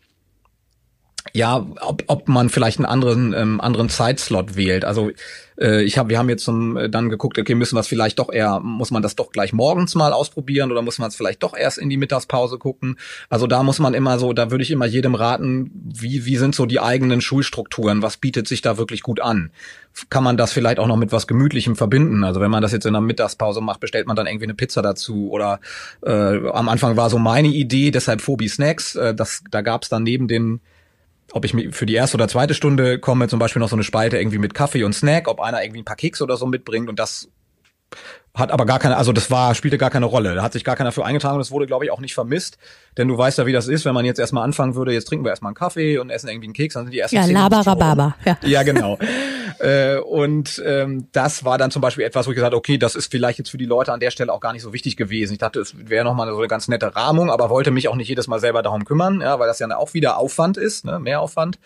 ja, 1.33 1.65
ob, 1.81 2.03
ob 2.07 2.27
man 2.27 2.49
vielleicht 2.49 2.77
einen 2.79 2.85
anderen 2.85 3.33
ähm, 3.33 3.59
anderen 3.59 3.89
Zeitslot 3.89 4.55
wählt. 4.55 4.85
Also 4.85 5.11
äh, 5.59 5.83
ich 5.83 5.97
habe, 5.97 6.09
wir 6.09 6.19
haben 6.19 6.29
jetzt 6.29 6.43
zum, 6.43 6.77
äh, 6.77 6.89
dann 6.89 7.09
geguckt, 7.09 7.37
okay, 7.39 7.55
müssen 7.55 7.75
wir 7.75 7.79
es 7.79 7.87
vielleicht 7.87 8.19
doch 8.19 8.31
eher, 8.31 8.59
muss 8.59 8.91
man 8.91 9.01
das 9.01 9.15
doch 9.15 9.31
gleich 9.31 9.51
morgens 9.51 9.95
mal 9.95 10.13
ausprobieren 10.13 10.71
oder 10.71 10.81
muss 10.81 10.99
man 10.99 11.09
es 11.09 11.15
vielleicht 11.15 11.41
doch 11.43 11.55
erst 11.57 11.77
in 11.77 11.89
die 11.89 11.97
Mittagspause 11.97 12.57
gucken? 12.57 12.97
Also 13.29 13.47
da 13.47 13.63
muss 13.63 13.79
man 13.79 13.93
immer 13.93 14.19
so, 14.19 14.33
da 14.33 14.51
würde 14.51 14.63
ich 14.63 14.71
immer 14.71 14.85
jedem 14.85 15.15
raten, 15.15 15.71
wie 15.73 16.25
wie 16.25 16.37
sind 16.37 16.53
so 16.53 16.65
die 16.65 16.79
eigenen 16.79 17.21
Schulstrukturen? 17.21 18.01
Was 18.01 18.17
bietet 18.17 18.47
sich 18.47 18.61
da 18.61 18.77
wirklich 18.77 19.01
gut 19.01 19.19
an? 19.19 19.51
Kann 20.09 20.23
man 20.23 20.37
das 20.37 20.53
vielleicht 20.53 20.77
auch 20.77 20.87
noch 20.87 20.97
mit 20.97 21.11
was 21.11 21.25
Gemütlichem 21.25 21.75
verbinden? 21.75 22.23
Also 22.23 22.39
wenn 22.39 22.51
man 22.51 22.61
das 22.61 22.71
jetzt 22.71 22.85
in 22.85 22.93
der 22.93 23.01
Mittagspause 23.01 23.61
macht, 23.61 23.79
bestellt 23.79 24.07
man 24.07 24.15
dann 24.15 24.27
irgendwie 24.27 24.45
eine 24.45 24.53
Pizza 24.53 24.81
dazu 24.81 25.31
oder 25.31 25.59
äh, 26.05 26.49
am 26.49 26.69
Anfang 26.69 26.97
war 26.97 27.09
so 27.09 27.17
meine 27.17 27.47
Idee, 27.47 27.91
deshalb 27.91 28.21
Phobie 28.21 28.49
Snacks. 28.49 28.95
Äh, 28.95 29.15
das, 29.15 29.43
da 29.49 29.61
gab 29.61 29.83
es 29.83 29.89
dann 29.89 30.03
neben 30.03 30.27
den 30.27 30.61
ob 31.31 31.45
ich 31.45 31.55
für 31.75 31.85
die 31.85 31.95
erste 31.95 32.17
oder 32.17 32.27
zweite 32.27 32.53
Stunde 32.53 32.99
komme, 32.99 33.27
zum 33.27 33.39
Beispiel 33.39 33.59
noch 33.59 33.69
so 33.69 33.75
eine 33.75 33.83
Spalte 33.83 34.17
irgendwie 34.17 34.37
mit 34.37 34.53
Kaffee 34.53 34.83
und 34.83 34.93
Snack, 34.93 35.27
ob 35.27 35.39
einer 35.39 35.63
irgendwie 35.63 35.81
ein 35.81 35.85
paar 35.85 35.95
Keks 35.95 36.21
oder 36.21 36.37
so 36.37 36.45
mitbringt 36.45 36.89
und 36.89 36.99
das 36.99 37.29
hat 38.35 38.51
aber 38.51 38.65
gar 38.65 38.79
keine, 38.79 38.97
also 38.97 39.13
das 39.13 39.31
war, 39.31 39.55
spielte 39.55 39.77
gar 39.77 39.89
keine 39.89 40.05
Rolle. 40.05 40.35
Da 40.35 40.43
hat 40.43 40.53
sich 40.53 40.63
gar 40.63 40.75
keiner 40.75 40.91
für 40.91 41.05
eingetragen 41.05 41.35
und 41.35 41.39
das 41.39 41.51
wurde, 41.51 41.67
glaube 41.67 41.85
ich, 41.85 41.91
auch 41.91 42.01
nicht 42.01 42.13
vermisst. 42.13 42.57
Denn 42.97 43.07
du 43.07 43.17
weißt 43.17 43.37
ja, 43.37 43.45
wie 43.45 43.53
das 43.53 43.67
ist, 43.67 43.85
wenn 43.85 43.93
man 43.93 44.03
jetzt 44.03 44.19
erstmal 44.19 44.43
anfangen 44.43 44.75
würde, 44.75 44.91
jetzt 44.91 45.05
trinken 45.05 45.25
wir 45.25 45.29
erstmal 45.29 45.51
einen 45.51 45.55
Kaffee 45.55 45.97
und 45.97 46.09
essen 46.09 46.27
irgendwie 46.27 46.47
einen 46.47 46.53
Keks, 46.53 46.73
dann 46.73 46.85
sind 46.85 46.91
die 46.91 46.99
ersten 46.99 47.15
Ja, 47.15 47.25
Labarababa. 47.25 48.15
Ja. 48.25 48.37
ja, 48.41 48.63
genau. 48.63 48.99
äh, 49.59 49.97
und 49.97 50.61
ähm, 50.65 51.07
das 51.13 51.45
war 51.45 51.57
dann 51.57 51.71
zum 51.71 51.81
Beispiel 51.81 52.03
etwas, 52.03 52.27
wo 52.27 52.31
ich 52.31 52.35
gesagt 52.35 52.51
habe, 52.51 52.57
okay, 52.57 52.77
das 52.77 52.95
ist 52.95 53.09
vielleicht 53.09 53.39
jetzt 53.39 53.49
für 53.49 53.57
die 53.57 53.65
Leute 53.65 53.93
an 53.93 54.01
der 54.01 54.11
Stelle 54.11 54.33
auch 54.33 54.41
gar 54.41 54.51
nicht 54.51 54.63
so 54.63 54.73
wichtig 54.73 54.97
gewesen. 54.97 55.33
Ich 55.33 55.39
dachte, 55.39 55.61
es 55.61 55.73
wäre 55.87 56.03
nochmal 56.03 56.29
so 56.29 56.37
eine 56.37 56.47
ganz 56.47 56.67
nette 56.67 56.93
Rahmung, 56.93 57.31
aber 57.31 57.49
wollte 57.49 57.71
mich 57.71 57.87
auch 57.87 57.95
nicht 57.95 58.09
jedes 58.09 58.27
Mal 58.27 58.39
selber 58.39 58.61
darum 58.61 58.83
kümmern, 58.83 59.21
ja, 59.21 59.39
weil 59.39 59.47
das 59.47 59.59
ja 59.59 59.75
auch 59.77 59.93
wieder 59.93 60.17
Aufwand 60.17 60.57
ist, 60.57 60.83
ne, 60.83 60.99
mehr 60.99 61.21
Aufwand. 61.21 61.57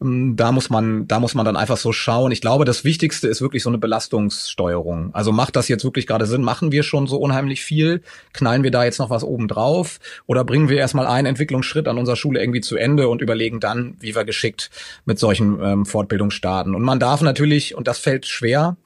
Ähm, 0.00 0.36
da 0.36 0.52
muss 0.52 0.70
man, 0.70 1.06
da 1.08 1.20
muss 1.20 1.34
man 1.34 1.44
dann 1.44 1.56
einfach 1.56 1.76
so 1.76 1.92
schauen. 1.92 2.32
Ich 2.32 2.40
glaube, 2.40 2.64
das 2.64 2.84
Wichtigste 2.84 3.28
ist 3.28 3.40
wirklich 3.40 3.62
so 3.62 3.70
eine 3.70 3.78
Belastungssteuerung. 3.78 5.14
Also 5.14 5.32
macht 5.32 5.56
das 5.56 5.68
jetzt 5.68 5.84
wirklich 5.84 6.06
gerade 6.06 6.26
Sinn? 6.26 6.42
Machen 6.42 6.72
wir 6.72 6.82
schon 6.82 7.06
so 7.06 7.18
unheimlich 7.18 7.62
viel? 7.62 8.02
Knallen 8.32 8.62
wir 8.62 8.70
da 8.70 8.84
jetzt 8.84 8.98
noch 8.98 9.10
was 9.10 9.24
oben 9.24 9.48
drauf? 9.48 10.00
Oder 10.26 10.44
bringen 10.44 10.68
wir 10.68 10.78
erstmal 10.78 11.06
einen 11.06 11.26
Entwicklungsschritt 11.26 11.88
an 11.88 11.98
unserer 11.98 12.16
Schule 12.16 12.40
irgendwie 12.40 12.60
zu 12.60 12.76
Ende 12.76 13.08
und 13.08 13.22
überlegen 13.22 13.60
dann, 13.60 13.96
wie 14.00 14.14
wir 14.14 14.24
geschickt 14.24 14.70
mit 15.04 15.18
solchen 15.18 15.60
ähm, 15.62 15.86
Fortbildungen 15.86 16.30
starten? 16.30 16.74
Und 16.74 16.82
man 16.82 17.00
darf 17.00 17.20
natürlich, 17.22 17.74
und 17.74 17.88
das 17.88 17.98
fällt 17.98 18.26
schwer, 18.26 18.76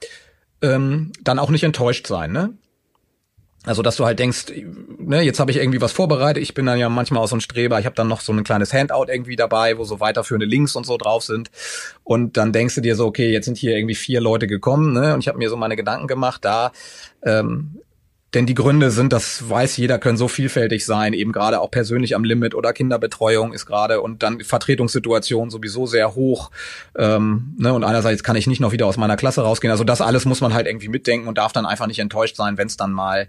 ähm, 0.61 1.11
dann 1.23 1.39
auch 1.39 1.49
nicht 1.49 1.63
enttäuscht 1.63 2.07
sein, 2.07 2.31
ne? 2.31 2.53
Also, 3.65 3.81
dass 3.81 3.97
du 3.97 4.05
halt 4.05 4.19
denkst, 4.19 4.45
ne, 5.09 5.23
jetzt 5.23 5.39
habe 5.39 5.49
ich 5.49 5.57
irgendwie 5.57 5.81
was 5.81 5.91
vorbereitet. 5.91 6.41
Ich 6.43 6.53
bin 6.53 6.67
dann 6.67 6.77
ja 6.77 6.87
manchmal 6.87 7.23
auch 7.23 7.27
so 7.27 7.35
ein 7.35 7.41
Streber. 7.41 7.79
Ich 7.79 7.85
habe 7.85 7.95
dann 7.95 8.07
noch 8.07 8.21
so 8.21 8.31
ein 8.31 8.43
kleines 8.43 8.71
Handout 8.73 9.07
irgendwie 9.07 9.35
dabei, 9.35 9.77
wo 9.79 9.83
so 9.83 9.99
weiterführende 9.99 10.45
Links 10.45 10.75
und 10.75 10.85
so 10.85 10.97
drauf 10.97 11.23
sind. 11.23 11.49
Und 12.03 12.37
dann 12.37 12.53
denkst 12.53 12.75
du 12.75 12.81
dir 12.81 12.95
so, 12.95 13.07
okay, 13.07 13.31
jetzt 13.31 13.45
sind 13.45 13.57
hier 13.57 13.75
irgendwie 13.75 13.95
vier 13.95 14.21
Leute 14.21 14.45
gekommen, 14.45 14.93
ne? 14.93 15.15
Und 15.15 15.21
ich 15.21 15.27
habe 15.27 15.39
mir 15.39 15.49
so 15.49 15.57
meine 15.57 15.75
Gedanken 15.75 16.07
gemacht, 16.07 16.45
da 16.45 16.71
ähm, 17.23 17.79
denn 18.35 18.45
die 18.45 18.53
Gründe 18.53 18.91
sind, 18.91 19.11
das 19.11 19.49
weiß 19.49 19.77
jeder, 19.77 19.97
können 19.97 20.17
so 20.17 20.27
vielfältig 20.27 20.85
sein, 20.85 21.13
eben 21.13 21.31
gerade 21.31 21.59
auch 21.59 21.71
persönlich 21.71 22.15
am 22.15 22.23
Limit 22.23 22.53
oder 22.53 22.73
Kinderbetreuung 22.73 23.53
ist 23.53 23.65
gerade 23.65 24.01
und 24.01 24.21
dann 24.21 24.41
Vertretungssituation 24.41 25.49
sowieso 25.49 25.87
sehr 25.87 26.13
hoch. 26.13 26.51
Ähm, 26.95 27.55
ne? 27.57 27.73
Und 27.73 27.83
einerseits 27.83 28.23
kann 28.23 28.35
ich 28.35 28.45
nicht 28.45 28.61
noch 28.61 28.71
wieder 28.71 28.85
aus 28.85 28.97
meiner 28.97 29.17
Klasse 29.17 29.41
rausgehen. 29.41 29.71
Also 29.71 29.83
das 29.83 30.01
alles 30.01 30.25
muss 30.25 30.41
man 30.41 30.53
halt 30.53 30.67
irgendwie 30.67 30.89
mitdenken 30.89 31.27
und 31.27 31.39
darf 31.39 31.53
dann 31.53 31.65
einfach 31.65 31.87
nicht 31.87 31.97
enttäuscht 31.97 32.35
sein, 32.35 32.59
wenn 32.59 32.67
es 32.67 32.77
dann 32.77 32.91
mal 32.91 33.27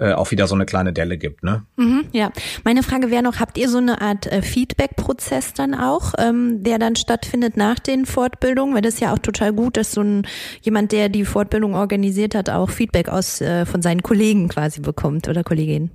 äh, 0.00 0.12
auch 0.14 0.30
wieder 0.30 0.46
so 0.46 0.54
eine 0.54 0.66
kleine 0.66 0.92
Delle 0.92 1.18
gibt. 1.18 1.44
Ne? 1.44 1.62
Mhm, 1.76 2.06
ja, 2.12 2.32
meine 2.64 2.82
Frage 2.82 3.10
wäre 3.10 3.22
noch, 3.22 3.38
habt 3.38 3.58
ihr 3.58 3.68
so 3.68 3.78
eine 3.78 4.00
Art 4.00 4.26
äh, 4.26 4.40
Feedback-Prozess 4.42 5.52
dann 5.52 5.74
auch, 5.74 6.14
ähm, 6.18 6.62
der 6.62 6.78
dann 6.78 6.96
stattfindet 6.96 7.56
nach 7.56 7.78
den 7.78 8.06
Fortbildungen? 8.06 8.74
Weil 8.74 8.82
das 8.82 8.94
ist 8.94 9.00
ja 9.00 9.12
auch 9.12 9.18
total 9.18 9.52
gut, 9.52 9.76
dass 9.76 9.92
so 9.92 10.00
ein 10.00 10.26
jemand, 10.62 10.92
der 10.92 11.10
die 11.10 11.24
Fortbildung 11.24 11.74
organisiert 11.74 12.34
hat, 12.34 12.48
auch 12.48 12.70
Feedback 12.70 13.08
aus 13.08 13.40
äh, 13.40 13.66
von 13.66 13.82
seinen 13.82 14.02
Kollegen 14.02 14.48
quasi 14.48 14.80
bekommt 14.80 15.28
oder 15.28 15.44
Kolleginnen. 15.44 15.90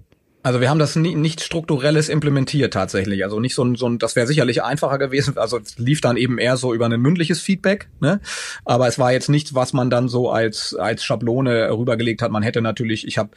Also 0.45 0.61
wir 0.61 0.69
haben 0.69 0.77
das 0.77 0.95
nie, 0.95 1.15
nicht 1.15 1.41
strukturelles 1.41 2.07
implementiert 2.07 2.71
tatsächlich. 2.71 3.23
Also 3.23 3.39
nicht 3.39 3.55
so 3.55 3.63
ein, 3.63 3.73
so 3.73 3.89
ein 3.89 3.97
das 3.97 4.15
wäre 4.15 4.27
sicherlich 4.27 4.61
einfacher 4.61 4.99
gewesen. 4.99 5.39
Also 5.39 5.57
es 5.57 5.79
lief 5.79 6.01
dann 6.01 6.17
eben 6.17 6.37
eher 6.37 6.55
so 6.55 6.71
über 6.71 6.85
ein 6.85 7.01
mündliches 7.01 7.41
Feedback, 7.41 7.89
ne? 7.99 8.21
Aber 8.63 8.87
es 8.87 8.99
war 8.99 9.11
jetzt 9.11 9.27
nichts, 9.27 9.55
was 9.55 9.73
man 9.73 9.89
dann 9.89 10.07
so 10.07 10.29
als 10.29 10.75
als 10.75 11.03
Schablone 11.03 11.71
rübergelegt 11.71 12.21
hat. 12.21 12.29
Man 12.29 12.43
hätte 12.43 12.61
natürlich, 12.61 13.07
ich 13.07 13.17
habe 13.17 13.31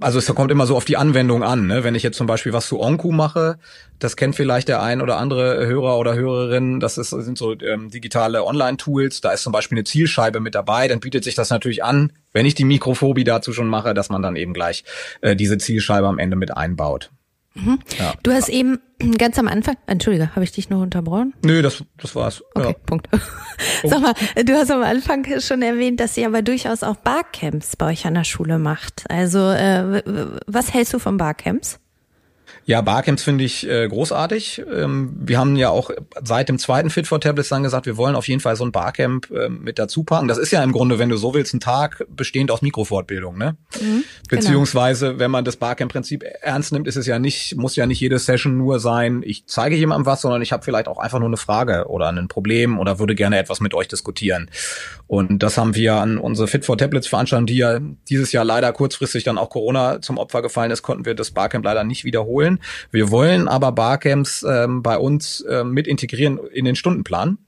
also 0.00 0.18
es 0.18 0.26
kommt 0.34 0.50
immer 0.50 0.66
so 0.66 0.76
auf 0.76 0.84
die 0.84 0.96
Anwendung 0.96 1.42
an. 1.42 1.66
Ne? 1.66 1.84
Wenn 1.84 1.94
ich 1.94 2.02
jetzt 2.02 2.16
zum 2.16 2.26
Beispiel 2.26 2.52
was 2.52 2.68
zu 2.68 2.80
Onku 2.80 3.12
mache, 3.12 3.58
das 3.98 4.16
kennt 4.16 4.36
vielleicht 4.36 4.68
der 4.68 4.82
ein 4.82 5.00
oder 5.00 5.16
andere 5.16 5.66
Hörer 5.66 5.98
oder 5.98 6.14
Hörerin, 6.14 6.80
das 6.80 6.98
ist, 6.98 7.10
sind 7.10 7.38
so 7.38 7.58
ähm, 7.60 7.90
digitale 7.90 8.44
Online-Tools, 8.44 9.20
da 9.20 9.32
ist 9.32 9.42
zum 9.42 9.52
Beispiel 9.52 9.76
eine 9.76 9.84
Zielscheibe 9.84 10.40
mit 10.40 10.54
dabei, 10.54 10.88
dann 10.88 11.00
bietet 11.00 11.24
sich 11.24 11.34
das 11.34 11.50
natürlich 11.50 11.82
an, 11.84 12.12
wenn 12.32 12.46
ich 12.46 12.54
die 12.54 12.64
Mikrophobie 12.64 13.24
dazu 13.24 13.52
schon 13.52 13.68
mache, 13.68 13.94
dass 13.94 14.10
man 14.10 14.22
dann 14.22 14.36
eben 14.36 14.52
gleich 14.52 14.84
äh, 15.20 15.36
diese 15.36 15.58
Zielscheibe 15.58 16.06
am 16.06 16.18
Ende 16.18 16.36
mit 16.36 16.56
einbaut. 16.56 17.10
Mhm. 17.56 17.78
Ja. 17.98 18.14
Du 18.22 18.32
hast 18.32 18.48
eben 18.48 18.78
ganz 19.18 19.38
am 19.38 19.48
Anfang, 19.48 19.76
Entschuldige, 19.86 20.34
habe 20.34 20.44
ich 20.44 20.52
dich 20.52 20.70
noch 20.70 20.80
unterbrochen? 20.80 21.34
Nö, 21.44 21.62
das, 21.62 21.82
das 21.96 22.14
war's. 22.14 22.42
Okay, 22.54 22.68
ja. 22.68 22.72
Punkt. 22.72 23.08
Sag 23.84 24.00
mal, 24.00 24.14
du 24.44 24.52
hast 24.54 24.70
am 24.70 24.82
Anfang 24.82 25.26
schon 25.40 25.62
erwähnt, 25.62 26.00
dass 26.00 26.16
ihr 26.16 26.26
aber 26.26 26.42
durchaus 26.42 26.82
auch 26.82 26.96
Barcamps 26.96 27.76
bei 27.76 27.86
euch 27.92 28.06
an 28.06 28.14
der 28.14 28.24
Schule 28.24 28.58
macht. 28.58 29.04
Also, 29.08 29.50
äh, 29.50 30.02
was 30.46 30.72
hältst 30.72 30.94
du 30.94 30.98
von 30.98 31.16
Barcamps? 31.16 31.80
Ja, 32.66 32.80
Barcamps 32.80 33.22
finde 33.22 33.44
ich 33.44 33.68
äh, 33.68 33.86
großartig. 33.86 34.64
Ähm, 34.74 35.14
wir 35.20 35.38
haben 35.38 35.54
ja 35.54 35.70
auch 35.70 35.90
seit 36.24 36.48
dem 36.48 36.58
zweiten 36.58 36.90
Fit 36.90 37.06
for 37.06 37.20
Tablets 37.20 37.48
dann 37.48 37.62
gesagt, 37.62 37.86
wir 37.86 37.96
wollen 37.96 38.16
auf 38.16 38.26
jeden 38.26 38.40
Fall 38.40 38.56
so 38.56 38.64
ein 38.64 38.72
Barcamp 38.72 39.30
äh, 39.30 39.48
mit 39.48 39.78
dazu 39.78 40.02
packen. 40.02 40.26
Das 40.26 40.36
ist 40.36 40.50
ja 40.50 40.64
im 40.64 40.72
Grunde, 40.72 40.98
wenn 40.98 41.08
du 41.08 41.16
so 41.16 41.32
willst, 41.32 41.54
ein 41.54 41.60
Tag 41.60 42.04
bestehend 42.08 42.50
aus 42.50 42.62
Mikrofortbildung, 42.62 43.38
ne? 43.38 43.56
Mhm. 43.80 44.02
Beziehungsweise, 44.28 45.06
genau. 45.06 45.18
wenn 45.20 45.30
man 45.30 45.44
das 45.44 45.56
Barcamp-Prinzip 45.56 46.24
ernst 46.42 46.72
nimmt, 46.72 46.88
ist 46.88 46.96
es 46.96 47.06
ja 47.06 47.20
nicht, 47.20 47.56
muss 47.56 47.76
ja 47.76 47.86
nicht 47.86 48.00
jede 48.00 48.18
Session 48.18 48.56
nur 48.58 48.80
sein, 48.80 49.22
ich 49.24 49.46
zeige 49.46 49.76
jemandem 49.76 50.06
was, 50.06 50.22
sondern 50.22 50.42
ich 50.42 50.50
habe 50.50 50.64
vielleicht 50.64 50.88
auch 50.88 50.98
einfach 50.98 51.20
nur 51.20 51.28
eine 51.28 51.36
Frage 51.36 51.86
oder 51.88 52.08
ein 52.08 52.26
Problem 52.26 52.80
oder 52.80 52.98
würde 52.98 53.14
gerne 53.14 53.38
etwas 53.38 53.60
mit 53.60 53.74
euch 53.74 53.86
diskutieren. 53.86 54.50
Und 55.06 55.40
das 55.44 55.56
haben 55.56 55.76
wir 55.76 55.94
an 55.94 56.18
unsere 56.18 56.48
Fit 56.48 56.64
for 56.64 56.76
Tablets 56.76 57.06
Veranstaltung, 57.06 57.46
die 57.46 57.58
ja 57.58 57.78
dieses 58.08 58.32
Jahr 58.32 58.44
leider 58.44 58.72
kurzfristig 58.72 59.22
dann 59.22 59.38
auch 59.38 59.50
Corona 59.50 60.02
zum 60.02 60.18
Opfer 60.18 60.42
gefallen 60.42 60.72
ist, 60.72 60.82
konnten 60.82 61.04
wir 61.04 61.14
das 61.14 61.30
Barcamp 61.30 61.64
leider 61.64 61.84
nicht 61.84 62.04
wiederholen. 62.04 62.55
Wir 62.90 63.10
wollen 63.10 63.48
aber 63.48 63.72
Barcamps 63.72 64.44
ähm, 64.48 64.82
bei 64.82 64.98
uns 64.98 65.44
ähm, 65.48 65.72
mit 65.72 65.86
integrieren 65.86 66.38
in 66.52 66.64
den 66.64 66.76
Stundenplan. 66.76 67.38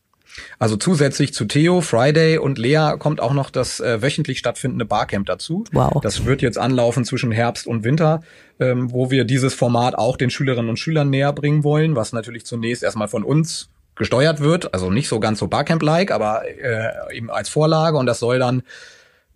Also 0.59 0.77
zusätzlich 0.77 1.35
zu 1.35 1.45
Theo, 1.47 1.81
Friday 1.81 2.39
und 2.39 2.59
Lea 2.59 2.93
kommt 2.99 3.21
auch 3.21 3.33
noch 3.33 3.51
das 3.51 3.81
äh, 3.81 4.03
wöchentlich 4.03 4.39
stattfindende 4.39 4.85
Barcamp 4.85 5.27
dazu. 5.27 5.65
Wow. 5.73 6.01
Das 6.03 6.25
wird 6.25 6.43
jetzt 6.43 6.59
anlaufen 6.59 7.05
zwischen 7.05 7.33
Herbst 7.33 7.67
und 7.67 7.85
Winter, 7.85 8.23
ähm, 8.61 8.93
wo 8.93 9.11
wir 9.11 9.25
dieses 9.25 9.55
Format 9.55 9.97
auch 9.97 10.17
den 10.17 10.31
Schülerinnen 10.31 10.71
und 10.71 10.79
Schülern 10.79 11.11
näher 11.11 11.33
bringen 11.33 11.65
wollen, 11.65 11.97
was 11.97 12.13
natürlich 12.13 12.47
zunächst 12.47 12.83
erstmal 12.83 13.09
von 13.09 13.25
uns 13.25 13.69
gesteuert 13.97 14.41
wird, 14.41 14.73
also 14.75 14.91
nicht 14.91 15.09
so 15.09 15.19
ganz 15.19 15.41
so 15.41 15.49
Barcamp-like, 15.49 16.13
aber 16.13 16.43
äh, 16.47 17.17
eben 17.17 17.31
als 17.31 17.49
Vorlage 17.49 17.97
und 17.97 18.07
das 18.07 18.21
soll 18.21 18.39
dann 18.39 18.63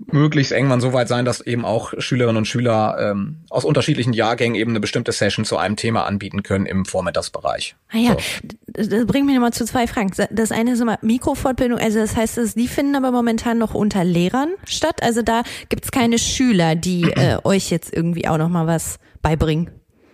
möglichst 0.06 0.52
irgendwann 0.52 0.80
so 0.80 0.92
weit 0.92 1.08
sein, 1.08 1.24
dass 1.24 1.40
eben 1.40 1.64
auch 1.64 1.92
Schülerinnen 1.98 2.38
und 2.38 2.46
Schüler 2.46 2.96
ähm, 2.98 3.44
aus 3.50 3.64
unterschiedlichen 3.64 4.12
Jahrgängen 4.12 4.54
eben 4.54 4.70
eine 4.70 4.80
bestimmte 4.80 5.12
Session 5.12 5.44
zu 5.44 5.56
einem 5.56 5.76
Thema 5.76 6.04
anbieten 6.04 6.42
können 6.42 6.66
im 6.66 6.84
Vormittagsbereich. 6.84 7.76
Ah 7.90 7.98
ja, 7.98 8.12
so. 8.12 8.18
das 8.66 9.06
bringt 9.06 9.26
mich 9.26 9.34
nochmal 9.34 9.52
zu 9.52 9.64
zwei 9.64 9.86
Fragen. 9.86 10.12
Das 10.30 10.52
eine 10.52 10.72
ist 10.72 10.80
immer 10.80 10.98
Mikrofortbildung, 11.02 11.78
also 11.78 11.98
das 11.98 12.16
heißt, 12.16 12.56
die 12.56 12.68
finden 12.68 12.96
aber 12.96 13.12
momentan 13.12 13.58
noch 13.58 13.74
unter 13.74 14.04
Lehrern 14.04 14.50
statt. 14.64 15.02
Also 15.02 15.22
da 15.22 15.42
gibt's 15.68 15.90
keine 15.90 16.18
Schüler, 16.18 16.74
die 16.74 17.02
äh, 17.02 17.38
euch 17.44 17.70
jetzt 17.70 17.94
irgendwie 17.94 18.28
auch 18.28 18.38
nochmal 18.38 18.66
was 18.66 18.98
beibringen. 19.20 19.70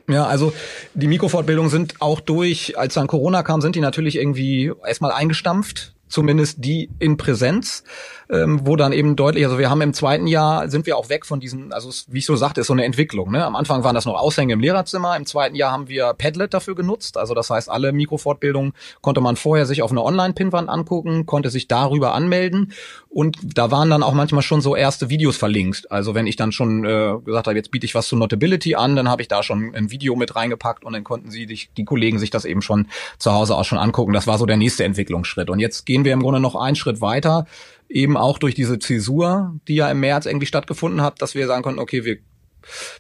Ja, 0.09 0.27
also 0.27 0.55
die 0.95 1.07
Mikrofortbildungen 1.07 1.71
sind 1.71 2.01
auch 2.01 2.21
durch, 2.21 2.79
als 2.79 2.95
dann 2.95 3.07
Corona 3.07 3.43
kam, 3.43 3.61
sind 3.61 3.77
die 3.77 3.81
natürlich 3.81 4.17
irgendwie 4.17 4.73
erstmal 4.87 5.13
eingestampft 5.13 5.95
zumindest 6.09 6.65
die 6.65 6.91
in 6.99 7.17
Präsenz 7.17 7.85
ähm, 8.31 8.61
wo 8.65 8.77
dann 8.77 8.93
eben 8.93 9.17
deutlich, 9.17 9.45
also 9.45 9.59
wir 9.59 9.71
haben 9.71 9.81
im 9.81 9.95
zweiten 9.95 10.27
Jahr 10.27 10.69
sind 10.69 10.87
wir 10.87 10.97
auch 10.97 11.09
weg 11.09 11.25
von 11.25 11.41
diesen, 11.41 11.73
also 11.73 11.91
wie 12.09 12.19
ich 12.19 12.27
so 12.27 12.37
sagte, 12.37 12.61
ist 12.61 12.67
so 12.67 12.73
eine 12.73 12.85
Entwicklung. 12.85 13.31
Ne? 13.31 13.45
Am 13.45 13.57
Anfang 13.57 13.85
waren 13.85 13.95
das 13.95 14.05
noch 14.05 14.15
Aushänge 14.15 14.53
im 14.53 14.61
Lehrerzimmer, 14.61 15.17
im 15.17 15.27
zweiten 15.27 15.55
Jahr 15.55 15.73
haben 15.73 15.89
wir 15.89 16.15
Padlet 16.15 16.53
dafür 16.53 16.75
genutzt, 16.75 17.17
also 17.17 17.35
das 17.35 17.51
heißt, 17.51 17.71
alle 17.71 17.93
Mikrofortbildungen 17.93 18.73
konnte 19.01 19.21
man 19.21 19.37
vorher 19.37 19.67
sich 19.67 19.83
auf 19.83 19.91
einer 19.91 20.05
Online-Pinwand 20.05 20.69
angucken, 20.69 21.27
konnte 21.27 21.51
sich 21.51 21.69
darüber 21.69 22.15
anmelden 22.15 22.73
und 23.09 23.39
da 23.43 23.71
waren 23.71 23.89
dann 23.89 24.03
auch 24.03 24.13
manchmal 24.13 24.43
schon 24.43 24.61
so 24.61 24.77
erste 24.77 25.09
Videos 25.09 25.37
verlinkt. 25.37 25.91
Also 25.91 26.15
wenn 26.15 26.27
ich 26.27 26.37
dann 26.37 26.53
schon 26.53 26.85
äh, 26.85 27.15
gesagt 27.25 27.47
habe, 27.47 27.57
jetzt 27.57 27.71
biete 27.71 27.87
ich 27.87 27.95
was 27.95 28.09
zu 28.09 28.17
Notability 28.17 28.75
an, 28.75 28.97
dann 28.97 29.09
habe 29.09 29.23
ich 29.23 29.29
da 29.29 29.43
schon 29.43 29.75
ein 29.75 29.91
Video 29.91 30.15
mit 30.15 30.37
reingepackt 30.37 30.85
und 30.85 30.93
dann 30.93 31.05
konnten 31.05 31.31
sie 31.31 31.47
die, 31.47 31.69
die 31.77 31.85
Kollegen 31.85 32.19
sich 32.19 32.31
das 32.31 32.45
eben 32.45 32.63
schon 32.63 32.89
zu 33.19 33.33
Hause 33.33 33.57
auch 33.57 33.65
schon 33.65 33.79
angucken. 33.79 34.13
Das 34.13 34.27
war 34.27 34.39
so 34.39 34.47
der 34.47 34.57
nächste 34.57 34.85
Entwicklungsschritt. 34.85 35.49
Und 35.51 35.59
jetzt 35.59 35.87
gehen 35.87 36.05
wir 36.05 36.13
im 36.13 36.21
Grunde 36.21 36.41
noch 36.41 36.55
einen 36.55 36.77
Schritt 36.77 37.01
weiter 37.01 37.47
eben 37.89 38.17
auch 38.17 38.39
durch 38.39 38.55
diese 38.55 38.79
Zäsur, 38.79 39.55
die 39.67 39.77
ja 39.77 39.91
im 39.91 40.01
März 40.01 40.27
irgendwie 40.27 40.47
stattgefunden 40.47 41.03
hat, 41.03 41.23
dass 41.23 41.35
wir 41.35 41.47
sagen 41.47 41.63
konnten, 41.63 41.81
okay, 41.81 42.05
wir 42.05 42.19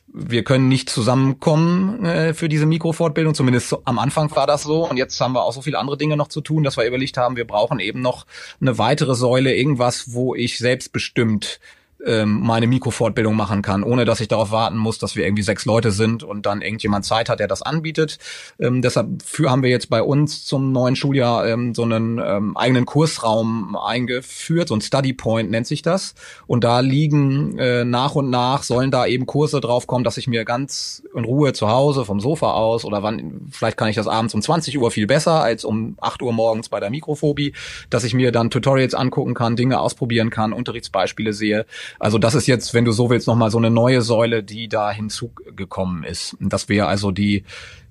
wir 0.06 0.44
können 0.44 0.68
nicht 0.68 0.88
zusammenkommen 0.88 2.04
äh, 2.04 2.34
für 2.34 2.48
diese 2.48 2.66
Mikrofortbildung. 2.66 3.34
Zumindest 3.34 3.68
so, 3.68 3.82
am 3.84 3.98
Anfang 3.98 4.34
war 4.34 4.46
das 4.46 4.62
so. 4.62 4.88
Und 4.88 4.96
jetzt 4.96 5.20
haben 5.20 5.34
wir 5.34 5.42
auch 5.42 5.52
so 5.52 5.62
viele 5.62 5.78
andere 5.78 5.96
Dinge 5.96 6.16
noch 6.16 6.28
zu 6.28 6.40
tun, 6.40 6.64
dass 6.64 6.76
wir 6.76 6.86
überlegt 6.86 7.16
haben, 7.16 7.36
wir 7.36 7.46
brauchen 7.46 7.80
eben 7.80 8.00
noch 8.00 8.26
eine 8.60 8.78
weitere 8.78 9.14
Säule, 9.14 9.54
irgendwas, 9.54 10.12
wo 10.12 10.34
ich 10.34 10.58
selbstbestimmt 10.58 11.60
ähm, 12.04 12.40
meine 12.40 12.66
Mikrofortbildung 12.66 13.34
machen 13.34 13.62
kann, 13.62 13.82
ohne 13.82 14.04
dass 14.04 14.20
ich 14.20 14.28
darauf 14.28 14.50
warten 14.50 14.76
muss, 14.76 14.98
dass 14.98 15.16
wir 15.16 15.24
irgendwie 15.24 15.42
sechs 15.42 15.64
Leute 15.64 15.90
sind 15.90 16.22
und 16.22 16.46
dann 16.46 16.62
irgendjemand 16.62 17.04
Zeit 17.04 17.28
hat, 17.28 17.40
der 17.40 17.48
das 17.48 17.62
anbietet. 17.62 18.18
Ähm, 18.58 18.82
deshalb 18.82 19.22
für 19.22 19.50
haben 19.50 19.62
wir 19.62 19.70
jetzt 19.70 19.90
bei 19.90 20.02
uns 20.02 20.44
zum 20.44 20.72
neuen 20.72 20.96
Schuljahr 20.96 21.46
ähm, 21.46 21.74
so 21.74 21.82
einen 21.82 22.20
ähm, 22.24 22.56
eigenen 22.56 22.84
Kursraum 22.84 23.76
eingeführt, 23.76 24.68
so 24.68 24.74
ein 24.74 24.80
Study 24.80 25.12
Point 25.12 25.50
nennt 25.50 25.66
sich 25.66 25.82
das. 25.82 26.14
Und 26.46 26.64
da 26.64 26.80
liegen 26.80 27.58
äh, 27.58 27.84
nach 27.84 28.14
und 28.14 28.30
nach 28.30 28.62
sollen 28.62 28.90
da 28.90 29.06
eben 29.06 29.26
Kurse 29.26 29.60
drauf 29.60 29.86
kommen, 29.86 30.04
dass 30.04 30.16
ich 30.16 30.28
mir 30.28 30.44
ganz 30.44 31.02
in 31.18 31.24
Ruhe 31.24 31.52
zu 31.52 31.68
Hause 31.68 32.04
vom 32.04 32.20
Sofa 32.20 32.52
aus 32.52 32.84
oder 32.84 33.02
wann, 33.02 33.48
vielleicht 33.50 33.76
kann 33.76 33.88
ich 33.88 33.96
das 33.96 34.06
abends 34.06 34.34
um 34.34 34.42
20 34.42 34.78
Uhr 34.78 34.90
viel 34.90 35.06
besser 35.06 35.42
als 35.42 35.64
um 35.64 35.96
8 36.00 36.22
Uhr 36.22 36.32
morgens 36.32 36.68
bei 36.68 36.80
der 36.80 36.90
Mikrophobie, 36.90 37.52
dass 37.90 38.04
ich 38.04 38.14
mir 38.14 38.32
dann 38.32 38.50
Tutorials 38.50 38.94
angucken 38.94 39.34
kann, 39.34 39.56
Dinge 39.56 39.80
ausprobieren 39.80 40.30
kann, 40.30 40.52
Unterrichtsbeispiele 40.52 41.32
sehe 41.32 41.66
also 41.98 42.18
das 42.18 42.34
ist 42.34 42.46
jetzt, 42.46 42.74
wenn 42.74 42.84
du 42.84 42.92
so 42.92 43.10
willst, 43.10 43.26
nochmal 43.26 43.50
so 43.50 43.58
eine 43.58 43.70
neue 43.70 44.02
Säule, 44.02 44.42
die 44.42 44.68
da 44.68 44.90
hinzugekommen 44.90 46.04
ist. 46.04 46.36
Dass 46.40 46.68
wir 46.68 46.88
also 46.88 47.10
die 47.10 47.44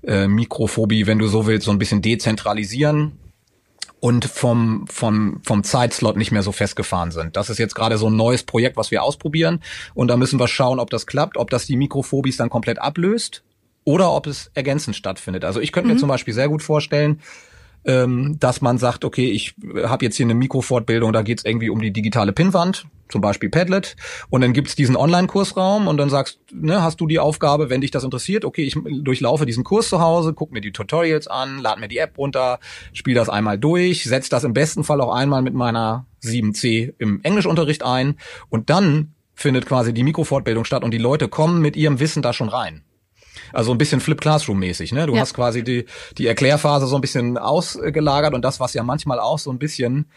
äh, 0.04 0.28
Mikrophobie, 0.28 1.08
wenn 1.08 1.20
du 1.20 1.28
so 1.28 1.46
willst, 1.48 1.66
so 1.66 1.72
ein 1.72 1.80
bisschen 1.80 2.02
dezentralisieren 2.02 3.14
und 4.00 4.26
vom, 4.26 4.86
vom, 4.88 5.42
vom 5.44 5.64
Zeitslot 5.64 6.18
nicht 6.18 6.32
mehr 6.32 6.44
so 6.44 6.52
festgefahren 6.52 7.12
sind. 7.12 7.36
Das 7.36 7.50
ist 7.50 7.58
jetzt 7.58 7.76
gerade 7.76 7.98
so 7.98 8.10
ein 8.10 8.16
neues 8.16 8.44
Projekt, 8.44 8.78
was 8.78 8.92
wir 8.92 9.04
ausprobieren. 9.04 9.62
Und 9.96 10.10
da 10.10 10.18
müssen 10.18 10.40
wir 10.40 10.48
schauen, 10.48 10.80
ob 10.80 10.90
das 10.90 11.08
klappt, 11.08 11.38
ob 11.38 11.50
das 11.50 11.66
die 11.66 11.76
Mikrophobies 11.76 12.38
dann 12.38 12.50
komplett 12.50 12.80
ablöst 12.80 13.44
oder 13.84 14.12
ob 14.12 14.28
es 14.28 14.52
ergänzend 14.54 14.96
stattfindet. 14.96 15.46
Also 15.46 15.60
ich 15.60 15.72
könnte 15.72 15.88
mhm. 15.88 15.96
mir 15.96 16.00
zum 16.00 16.10
Beispiel 16.10 16.34
sehr 16.34 16.50
gut 16.50 16.62
vorstellen, 16.62 17.22
ähm, 17.86 18.38
dass 18.40 18.62
man 18.62 18.78
sagt, 18.78 19.06
okay, 19.06 19.32
ich 19.32 19.56
habe 19.84 20.06
jetzt 20.06 20.18
hier 20.18 20.26
eine 20.26 20.36
Mikrofortbildung, 20.36 21.14
da 21.14 21.22
geht's 21.22 21.46
irgendwie 21.46 21.70
um 21.70 21.82
die 21.82 21.92
digitale 21.92 22.34
Pinnwand, 22.34 22.86
zum 23.10 23.22
Beispiel 23.22 23.50
Padlet, 23.50 23.96
und 24.30 24.42
dann 24.42 24.54
gibt's 24.54 24.76
diesen 24.76 24.96
Online-Kursraum 24.96 25.88
und 25.88 25.98
dann 25.98 26.10
sagst, 26.10 26.40
ne, 26.52 26.82
hast 26.82 27.00
du 27.00 27.08
die 27.08 27.20
Aufgabe, 27.20 27.70
wenn 27.70 27.82
dich 27.82 27.92
das 27.92 28.04
interessiert, 28.04 28.46
okay, 28.46 28.64
ich 28.64 28.76
durchlaufe 28.86 29.46
diesen 29.46 29.64
Kurs 29.64 29.90
zu 29.90 30.02
Hause, 30.02 30.34
guck 30.34 30.52
mir 30.52 30.62
die 30.62 30.72
Tutorials 30.72 31.28
an, 31.28 31.60
lad 31.60 31.80
mir 31.80 31.88
die 31.88 31.98
App 31.98 32.18
runter, 32.18 32.60
spiel 32.94 33.16
das 33.16 33.30
einmal 33.30 33.58
durch, 33.58 34.04
setz 34.04 34.30
das 34.30 34.44
im 34.44 34.54
besten 34.54 34.84
Fall 34.84 35.02
auch 35.02 35.14
einmal 35.14 35.42
mit 35.42 35.54
meiner 35.54 36.06
7c 36.24 36.94
im 36.98 37.22
Englischunterricht 37.24 37.84
ein 37.84 38.18
und 38.50 38.70
dann 38.70 39.14
findet 39.34 39.68
quasi 39.68 39.94
die 39.94 40.04
Mikrofortbildung 40.04 40.66
statt 40.66 40.84
und 40.84 40.92
die 40.92 40.98
Leute 40.98 41.28
kommen 41.28 41.62
mit 41.62 41.76
ihrem 41.76 42.00
Wissen 42.00 42.22
da 42.22 42.34
schon 42.34 42.50
rein. 42.50 42.84
Also 43.54 43.72
ein 43.72 43.78
bisschen 43.78 44.00
Flip 44.00 44.20
Classroom 44.20 44.60
mäßig, 44.60 44.92
ne? 44.92 45.06
Du 45.06 45.14
ja. 45.14 45.22
hast 45.22 45.34
quasi 45.34 45.64
die, 45.64 45.86
die 46.18 46.28
Erklärphase 46.28 46.88
so 46.88 46.96
ein 46.96 47.02
bisschen 47.02 47.38
ausgelagert 47.38 48.34
und 48.34 48.44
das, 48.44 48.60
was 48.60 48.74
ja 48.74 48.84
manchmal 48.84 49.20
auch 49.20 49.40
so 49.40 49.52
ein 49.52 49.60
bisschen, 49.60 50.08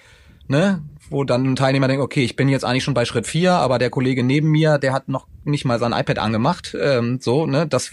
ne, 0.50 0.82
wo 1.08 1.24
dann 1.24 1.44
ein 1.44 1.56
Teilnehmer 1.56 1.88
denkt, 1.88 2.02
okay, 2.02 2.24
ich 2.24 2.36
bin 2.36 2.48
jetzt 2.48 2.64
eigentlich 2.64 2.84
schon 2.84 2.94
bei 2.94 3.04
Schritt 3.04 3.26
vier, 3.26 3.52
aber 3.54 3.78
der 3.78 3.90
Kollege 3.90 4.22
neben 4.22 4.50
mir, 4.50 4.78
der 4.78 4.92
hat 4.92 5.08
noch 5.08 5.26
nicht 5.44 5.64
mal 5.64 5.78
sein 5.78 5.92
iPad 5.92 6.18
angemacht, 6.18 6.76
ähm, 6.78 7.18
so, 7.20 7.46
ne, 7.46 7.66
das 7.66 7.90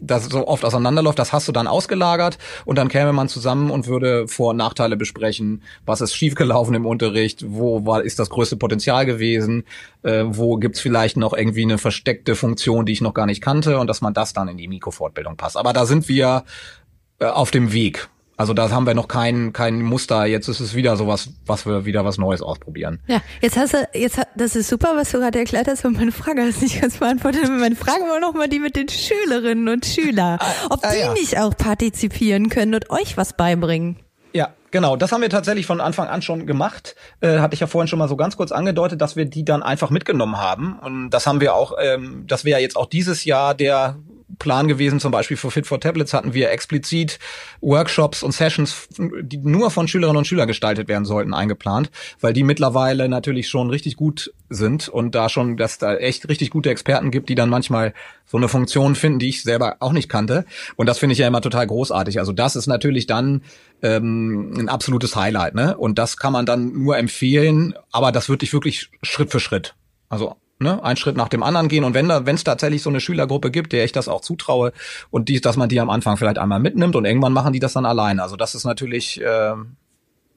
das 0.00 0.26
so 0.26 0.46
oft 0.46 0.64
auseinanderläuft, 0.64 1.18
das 1.18 1.32
hast 1.32 1.48
du 1.48 1.52
dann 1.52 1.66
ausgelagert 1.66 2.38
und 2.64 2.78
dann 2.78 2.88
käme 2.88 3.12
man 3.12 3.28
zusammen 3.28 3.70
und 3.70 3.88
würde 3.88 4.28
Vor- 4.28 4.50
und 4.50 4.56
Nachteile 4.56 4.96
besprechen, 4.96 5.62
was 5.86 6.00
ist 6.00 6.14
schiefgelaufen 6.14 6.76
im 6.76 6.86
Unterricht, 6.86 7.44
wo 7.48 7.84
war, 7.84 8.04
ist 8.04 8.20
das 8.20 8.30
größte 8.30 8.56
Potenzial 8.56 9.06
gewesen, 9.06 9.64
äh, 10.04 10.22
wo 10.24 10.56
gibt's 10.56 10.78
vielleicht 10.78 11.16
noch 11.16 11.32
irgendwie 11.32 11.62
eine 11.62 11.78
versteckte 11.78 12.36
Funktion, 12.36 12.86
die 12.86 12.92
ich 12.92 13.00
noch 13.00 13.12
gar 13.12 13.26
nicht 13.26 13.42
kannte? 13.42 13.80
Und 13.80 13.88
dass 13.88 14.00
man 14.00 14.14
das 14.14 14.32
dann 14.32 14.46
in 14.46 14.56
die 14.56 14.68
Mikrofortbildung 14.68 15.36
passt. 15.36 15.56
Aber 15.56 15.72
da 15.72 15.84
sind 15.84 16.08
wir 16.08 16.44
äh, 17.18 17.26
auf 17.26 17.50
dem 17.50 17.72
Weg. 17.72 18.08
Also 18.38 18.54
da 18.54 18.70
haben 18.70 18.86
wir 18.86 18.94
noch 18.94 19.08
kein, 19.08 19.52
kein 19.52 19.82
Muster. 19.82 20.24
Jetzt 20.24 20.46
ist 20.46 20.60
es 20.60 20.76
wieder 20.76 20.96
sowas, 20.96 21.30
was 21.44 21.66
wir 21.66 21.84
wieder 21.84 22.04
was 22.04 22.18
Neues 22.18 22.40
ausprobieren. 22.40 23.00
Ja, 23.08 23.20
jetzt 23.42 23.56
hast 23.56 23.74
du, 23.74 23.88
jetzt, 23.94 24.20
das 24.36 24.54
ist 24.54 24.68
super, 24.68 24.92
was 24.94 25.10
du 25.10 25.18
gerade 25.18 25.40
erklärt 25.40 25.66
hast, 25.66 25.84
und 25.84 25.96
meine 25.96 26.12
Frage 26.12 26.42
hast 26.42 26.62
nicht 26.62 26.80
ganz 26.80 26.98
beantwortet. 26.98 27.48
Meine 27.48 27.74
Frage 27.74 28.02
war 28.02 28.20
noch 28.20 28.34
mal 28.34 28.48
die 28.48 28.60
mit 28.60 28.76
den 28.76 28.88
Schülerinnen 28.88 29.68
und 29.68 29.84
Schülern. 29.84 30.38
Ah, 30.40 30.46
Ob 30.70 30.84
ah, 30.84 30.92
die 30.92 31.00
ja. 31.00 31.12
nicht 31.14 31.36
auch 31.36 31.56
partizipieren 31.56 32.48
können 32.48 32.76
und 32.76 32.90
euch 32.90 33.16
was 33.16 33.32
beibringen. 33.32 33.96
Ja, 34.32 34.50
genau. 34.70 34.94
Das 34.94 35.10
haben 35.10 35.22
wir 35.22 35.30
tatsächlich 35.30 35.66
von 35.66 35.80
Anfang 35.80 36.06
an 36.06 36.22
schon 36.22 36.46
gemacht. 36.46 36.94
Äh, 37.20 37.40
hatte 37.40 37.54
ich 37.54 37.60
ja 37.60 37.66
vorhin 37.66 37.88
schon 37.88 37.98
mal 37.98 38.08
so 38.08 38.16
ganz 38.16 38.36
kurz 38.36 38.52
angedeutet, 38.52 39.00
dass 39.00 39.16
wir 39.16 39.24
die 39.24 39.44
dann 39.44 39.64
einfach 39.64 39.90
mitgenommen 39.90 40.36
haben. 40.36 40.78
Und 40.78 41.10
das 41.10 41.26
haben 41.26 41.40
wir 41.40 41.56
auch, 41.56 41.72
ähm, 41.80 42.22
das 42.28 42.44
wäre 42.44 42.60
ja 42.60 42.62
jetzt 42.62 42.76
auch 42.76 42.86
dieses 42.86 43.24
Jahr 43.24 43.56
der 43.56 43.96
Plan 44.38 44.68
gewesen, 44.68 45.00
zum 45.00 45.10
Beispiel 45.10 45.36
für 45.36 45.50
Fit 45.50 45.66
for 45.66 45.80
Tablets 45.80 46.12
hatten 46.12 46.34
wir 46.34 46.50
explizit 46.50 47.18
Workshops 47.60 48.22
und 48.22 48.32
Sessions, 48.32 48.88
die 48.98 49.38
nur 49.38 49.70
von 49.70 49.88
Schülerinnen 49.88 50.18
und 50.18 50.26
Schülern 50.26 50.46
gestaltet 50.46 50.88
werden 50.88 51.04
sollten, 51.04 51.32
eingeplant, 51.32 51.90
weil 52.20 52.32
die 52.32 52.42
mittlerweile 52.42 53.08
natürlich 53.08 53.48
schon 53.48 53.70
richtig 53.70 53.96
gut 53.96 54.32
sind 54.50 54.88
und 54.88 55.14
da 55.14 55.28
schon, 55.28 55.56
dass 55.56 55.78
da 55.78 55.96
echt 55.96 56.28
richtig 56.28 56.50
gute 56.50 56.70
Experten 56.70 57.10
gibt, 57.10 57.28
die 57.28 57.34
dann 57.34 57.48
manchmal 57.48 57.94
so 58.26 58.36
eine 58.36 58.48
Funktion 58.48 58.94
finden, 58.94 59.18
die 59.18 59.30
ich 59.30 59.42
selber 59.42 59.76
auch 59.80 59.92
nicht 59.92 60.08
kannte. 60.08 60.44
Und 60.76 60.86
das 60.86 60.98
finde 60.98 61.14
ich 61.14 61.18
ja 61.18 61.26
immer 61.26 61.40
total 61.40 61.66
großartig. 61.66 62.18
Also 62.18 62.32
das 62.32 62.56
ist 62.56 62.66
natürlich 62.66 63.06
dann 63.06 63.42
ähm, 63.82 64.52
ein 64.58 64.68
absolutes 64.68 65.16
Highlight, 65.16 65.54
ne? 65.54 65.76
Und 65.76 65.98
das 65.98 66.18
kann 66.18 66.32
man 66.32 66.44
dann 66.44 66.72
nur 66.72 66.98
empfehlen, 66.98 67.74
aber 67.90 68.12
das 68.12 68.28
würde 68.28 68.44
ich 68.44 68.52
wirklich 68.52 68.90
Schritt 69.02 69.30
für 69.30 69.40
Schritt. 69.40 69.74
Also 70.10 70.36
ne, 70.58 70.82
einen 70.82 70.96
Schritt 70.96 71.16
nach 71.16 71.28
dem 71.28 71.42
anderen 71.42 71.68
gehen 71.68 71.84
und 71.84 71.94
wenn 71.94 72.08
da, 72.08 72.26
wenn 72.26 72.34
es 72.34 72.44
tatsächlich 72.44 72.82
so 72.82 72.90
eine 72.90 73.00
Schülergruppe 73.00 73.50
gibt, 73.50 73.72
der 73.72 73.84
ich 73.84 73.92
das 73.92 74.08
auch 74.08 74.20
zutraue 74.20 74.72
und 75.10 75.28
die, 75.28 75.40
dass 75.40 75.56
man 75.56 75.68
die 75.68 75.80
am 75.80 75.90
Anfang 75.90 76.16
vielleicht 76.16 76.38
einmal 76.38 76.60
mitnimmt 76.60 76.96
und 76.96 77.04
irgendwann 77.04 77.32
machen 77.32 77.52
die 77.52 77.60
das 77.60 77.72
dann 77.72 77.86
alleine. 77.86 78.22
Also 78.22 78.36
das 78.36 78.54
ist 78.54 78.64
natürlich 78.64 79.20
äh, 79.20 79.54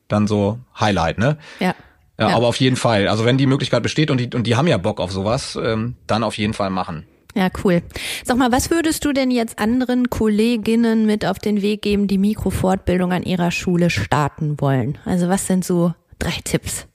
dann 0.08 0.28
so 0.28 0.60
Highlight, 0.80 1.18
ne? 1.18 1.38
Ja. 1.60 1.76
Ja, 2.20 2.30
ja. 2.30 2.36
aber 2.36 2.48
auf 2.48 2.58
jeden 2.58 2.76
Fall. 2.76 3.08
Also 3.08 3.26
wenn 3.26 3.38
die 3.38 3.48
Möglichkeit 3.48 3.82
besteht 3.82 4.12
und 4.12 4.20
die 4.20 4.30
und 4.36 4.46
die 4.46 4.56
haben 4.56 4.68
ja 4.68 4.78
Bock 4.78 5.00
auf 5.00 5.12
sowas, 5.12 5.58
ähm, 5.60 5.96
dann 6.06 6.24
auf 6.24 6.38
jeden 6.38 6.54
Fall 6.54 6.70
machen. 6.70 7.08
Ja, 7.34 7.48
cool. 7.64 7.82
Sag 8.26 8.38
mal, 8.38 8.52
was 8.52 8.70
würdest 8.70 9.06
du 9.06 9.14
denn 9.14 9.32
jetzt 9.32 9.58
anderen 9.58 10.10
Kolleginnen 10.10 11.06
mit 11.06 11.26
auf 11.26 11.40
den 11.40 11.62
Weg 11.62 11.82
geben, 11.82 12.08
die 12.08 12.18
Mikrofortbildung 12.18 13.14
an 13.14 13.24
ihrer 13.24 13.52
Schule 13.52 13.90
starten 13.90 14.60
wollen? 14.60 14.98
Also 15.06 15.30
was 15.30 15.48
sind 15.48 15.64
so 15.64 15.94
drei 16.20 16.38
Tipps? 16.44 16.88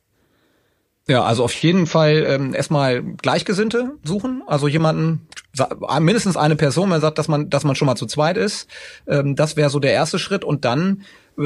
Ja, 1.08 1.22
also 1.22 1.44
auf 1.44 1.54
jeden 1.54 1.86
Fall 1.86 2.24
ähm, 2.26 2.52
erstmal 2.52 3.00
Gleichgesinnte 3.02 3.92
suchen, 4.02 4.42
also 4.48 4.66
jemanden, 4.66 5.28
mindestens 6.00 6.36
eine 6.36 6.56
Person, 6.56 6.88
man 6.88 7.00
sagt, 7.00 7.18
dass 7.18 7.28
man, 7.28 7.48
dass 7.48 7.62
man 7.62 7.76
schon 7.76 7.86
mal 7.86 7.94
zu 7.94 8.06
zweit 8.06 8.36
ist. 8.36 8.68
Ähm, 9.06 9.36
das 9.36 9.56
wäre 9.56 9.70
so 9.70 9.78
der 9.78 9.92
erste 9.92 10.18
Schritt 10.18 10.44
und 10.44 10.64
dann 10.64 11.02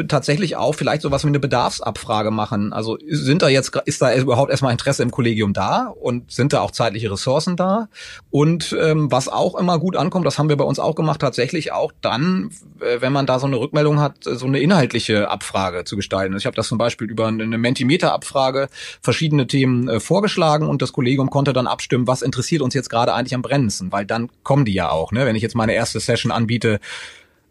tatsächlich 0.07 0.57
auch 0.57 0.74
vielleicht 0.74 1.03
sowas 1.03 1.24
wie 1.24 1.29
eine 1.29 1.40
Bedarfsabfrage 1.40 2.31
machen. 2.31 2.72
Also 2.72 2.96
sind 3.09 3.42
da 3.42 3.48
jetzt, 3.48 3.74
ist 3.87 4.00
da 4.00 4.14
überhaupt 4.14 4.50
erstmal 4.50 4.72
Interesse 4.72 5.03
im 5.03 5.11
Kollegium 5.11 5.53
da 5.53 5.87
und 5.87 6.31
sind 6.31 6.53
da 6.53 6.61
auch 6.61 6.70
zeitliche 6.70 7.11
Ressourcen 7.11 7.57
da? 7.57 7.88
Und 8.31 8.76
ähm, 8.81 9.11
was 9.11 9.29
auch 9.29 9.57
immer 9.57 9.79
gut 9.79 9.96
ankommt, 9.96 10.26
das 10.26 10.38
haben 10.38 10.48
wir 10.48 10.57
bei 10.57 10.64
uns 10.64 10.79
auch 10.79 10.94
gemacht, 10.94 11.20
tatsächlich 11.20 11.72
auch 11.72 11.92
dann, 12.00 12.50
äh, 12.81 13.00
wenn 13.00 13.12
man 13.12 13.26
da 13.26 13.40
so 13.40 13.46
eine 13.46 13.57
Rückmeldung 13.57 14.00
hat, 14.00 14.18
so 14.22 14.46
eine 14.46 14.61
inhaltliche 14.61 15.29
Abfrage 15.29 15.85
zu 15.85 15.96
gestalten. 15.96 16.37
Ich 16.37 16.46
habe 16.46 16.57
das 16.57 16.68
zum 16.68 16.79
Beispiel 16.79 17.11
über 17.11 17.26
eine 17.26 17.59
Mentimeter-Abfrage 17.59 18.68
verschiedene 19.03 19.48
Themen 19.48 19.88
äh, 19.88 19.98
vorgeschlagen 19.98 20.68
und 20.68 20.83
das 20.83 20.92
Kollegium 20.92 21.31
konnte 21.31 21.53
dann 21.53 21.66
abstimmen, 21.66 22.07
was 22.07 22.22
interessiert 22.22 22.62
uns 22.62 22.74
jetzt 22.74 22.90
gerade 22.90 23.12
eigentlich 23.12 23.35
am 23.35 23.42
brennendsten, 23.42 23.90
weil 23.90 24.07
dann 24.07 24.29
kommen 24.44 24.64
die 24.64 24.74
ja 24.74 24.90
auch. 24.90 25.11
Ne? 25.11 25.26
Wenn 25.26 25.37
ich 25.37 25.42
jetzt 25.42 25.57
meine 25.57 25.74
erste 25.74 25.98
Session 25.98 26.31
anbiete, 26.31 26.79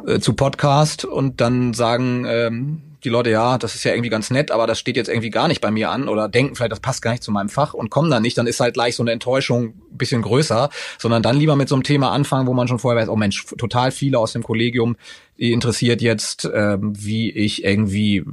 äh, 0.05 0.19
zu 0.19 0.33
Podcast 0.33 1.05
und 1.05 1.41
dann 1.41 1.73
sagen 1.73 2.25
ähm, 2.27 2.81
die 3.03 3.09
Leute, 3.09 3.29
ja, 3.29 3.57
das 3.57 3.75
ist 3.75 3.83
ja 3.83 3.93
irgendwie 3.93 4.09
ganz 4.09 4.29
nett, 4.29 4.51
aber 4.51 4.67
das 4.67 4.79
steht 4.79 4.97
jetzt 4.97 5.07
irgendwie 5.07 5.29
gar 5.29 5.47
nicht 5.47 5.62
bei 5.62 5.71
mir 5.71 5.89
an 5.89 6.09
oder 6.09 6.27
denken 6.27 6.55
vielleicht, 6.55 6.71
das 6.71 6.81
passt 6.81 7.01
gar 7.01 7.12
nicht 7.12 7.23
zu 7.23 7.31
meinem 7.31 7.49
Fach 7.49 7.73
und 7.73 7.89
kommen 7.89 8.12
dann 8.12 8.21
nicht, 8.21 8.38
dann 8.38 8.47
ist 8.47 8.59
halt 8.59 8.73
gleich 8.73 8.95
so 8.95 9.03
eine 9.03 9.12
Enttäuschung 9.12 9.73
ein 9.91 9.97
bisschen 9.97 10.21
größer, 10.21 10.69
sondern 10.97 11.23
dann 11.23 11.38
lieber 11.38 11.55
mit 11.55 11.69
so 11.69 11.75
einem 11.75 11.83
Thema 11.83 12.12
anfangen, 12.12 12.47
wo 12.47 12.53
man 12.53 12.67
schon 12.67 12.79
vorher 12.79 13.01
weiß, 13.01 13.09
oh 13.09 13.15
Mensch, 13.15 13.45
total 13.57 13.91
viele 13.91 14.19
aus 14.19 14.33
dem 14.33 14.43
Kollegium, 14.43 14.97
die 15.38 15.53
interessiert 15.53 16.01
jetzt, 16.01 16.49
ähm, 16.53 16.93
wie 16.97 17.31
ich 17.31 17.63
irgendwie 17.63 18.25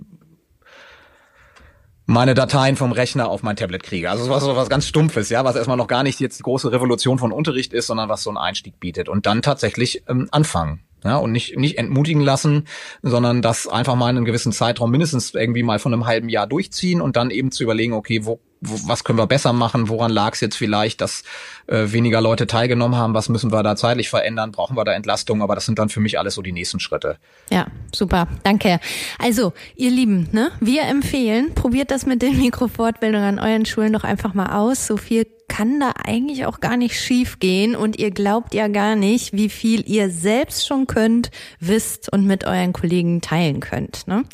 meine 2.06 2.34
Dateien 2.34 2.76
vom 2.76 2.92
Rechner 2.92 3.28
auf 3.28 3.42
mein 3.42 3.56
Tablet 3.56 3.82
kriege. 3.82 4.10
Also 4.10 4.30
was, 4.30 4.46
was 4.46 4.68
ganz 4.68 4.86
Stumpfes, 4.86 5.28
ja, 5.28 5.44
was 5.44 5.56
erstmal 5.56 5.76
noch 5.76 5.88
gar 5.88 6.04
nicht 6.04 6.20
jetzt 6.20 6.38
die 6.38 6.44
große 6.44 6.70
Revolution 6.70 7.18
von 7.18 7.32
Unterricht 7.32 7.72
ist, 7.72 7.88
sondern 7.88 8.08
was 8.08 8.22
so 8.22 8.30
einen 8.30 8.36
Einstieg 8.36 8.78
bietet. 8.78 9.08
Und 9.08 9.26
dann 9.26 9.42
tatsächlich 9.42 10.04
ähm, 10.08 10.28
anfangen 10.30 10.85
ja, 11.04 11.16
und 11.18 11.32
nicht, 11.32 11.56
nicht 11.56 11.78
entmutigen 11.78 12.22
lassen, 12.22 12.66
sondern 13.02 13.42
das 13.42 13.68
einfach 13.68 13.94
mal 13.94 14.10
in 14.10 14.16
einem 14.16 14.24
gewissen 14.24 14.52
Zeitraum 14.52 14.90
mindestens 14.90 15.34
irgendwie 15.34 15.62
mal 15.62 15.78
von 15.78 15.92
einem 15.92 16.06
halben 16.06 16.28
Jahr 16.28 16.46
durchziehen 16.46 17.00
und 17.00 17.16
dann 17.16 17.30
eben 17.30 17.52
zu 17.52 17.62
überlegen, 17.62 17.92
okay, 17.92 18.24
wo, 18.24 18.40
wo 18.60 18.88
was 18.88 19.04
können 19.04 19.18
wir 19.18 19.26
besser 19.26 19.52
machen, 19.52 19.88
woran 19.88 20.10
lag 20.10 20.32
es 20.32 20.40
jetzt 20.40 20.56
vielleicht, 20.56 21.00
dass 21.00 21.22
äh, 21.66 21.92
weniger 21.92 22.20
Leute 22.20 22.46
teilgenommen 22.46 22.98
haben, 22.98 23.14
was 23.14 23.28
müssen 23.28 23.52
wir 23.52 23.62
da 23.62 23.76
zeitlich 23.76 24.08
verändern, 24.08 24.52
brauchen 24.52 24.76
wir 24.76 24.84
da 24.84 24.94
Entlastung, 24.94 25.42
aber 25.42 25.54
das 25.54 25.66
sind 25.66 25.78
dann 25.78 25.90
für 25.90 26.00
mich 26.00 26.18
alles 26.18 26.34
so 26.34 26.42
die 26.42 26.52
nächsten 26.52 26.80
Schritte. 26.80 27.18
Ja, 27.50 27.66
super, 27.94 28.26
danke. 28.42 28.80
Also, 29.18 29.52
ihr 29.76 29.90
Lieben, 29.90 30.28
ne, 30.32 30.50
wir 30.60 30.82
empfehlen, 30.82 31.54
probiert 31.54 31.90
das 31.90 32.06
mit 32.06 32.22
den 32.22 32.38
Mikrofortbildungen 32.40 33.38
an 33.38 33.38
euren 33.38 33.66
Schulen 33.66 33.92
doch 33.92 34.04
einfach 34.04 34.34
mal 34.34 34.56
aus, 34.56 34.86
so 34.86 34.96
viel 34.96 35.26
kann 35.48 35.80
da 35.80 35.92
eigentlich 36.04 36.46
auch 36.46 36.60
gar 36.60 36.76
nicht 36.76 37.00
schief 37.00 37.38
gehen 37.38 37.76
und 37.76 37.98
ihr 37.98 38.10
glaubt 38.10 38.54
ja 38.54 38.68
gar 38.68 38.96
nicht, 38.96 39.32
wie 39.32 39.48
viel 39.48 39.88
ihr 39.88 40.10
selbst 40.10 40.66
schon 40.66 40.86
könnt, 40.86 41.30
wisst 41.60 42.12
und 42.12 42.26
mit 42.26 42.44
euren 42.44 42.72
Kollegen 42.72 43.20
teilen 43.20 43.60
könnt. 43.60 44.06
Ne? 44.06 44.24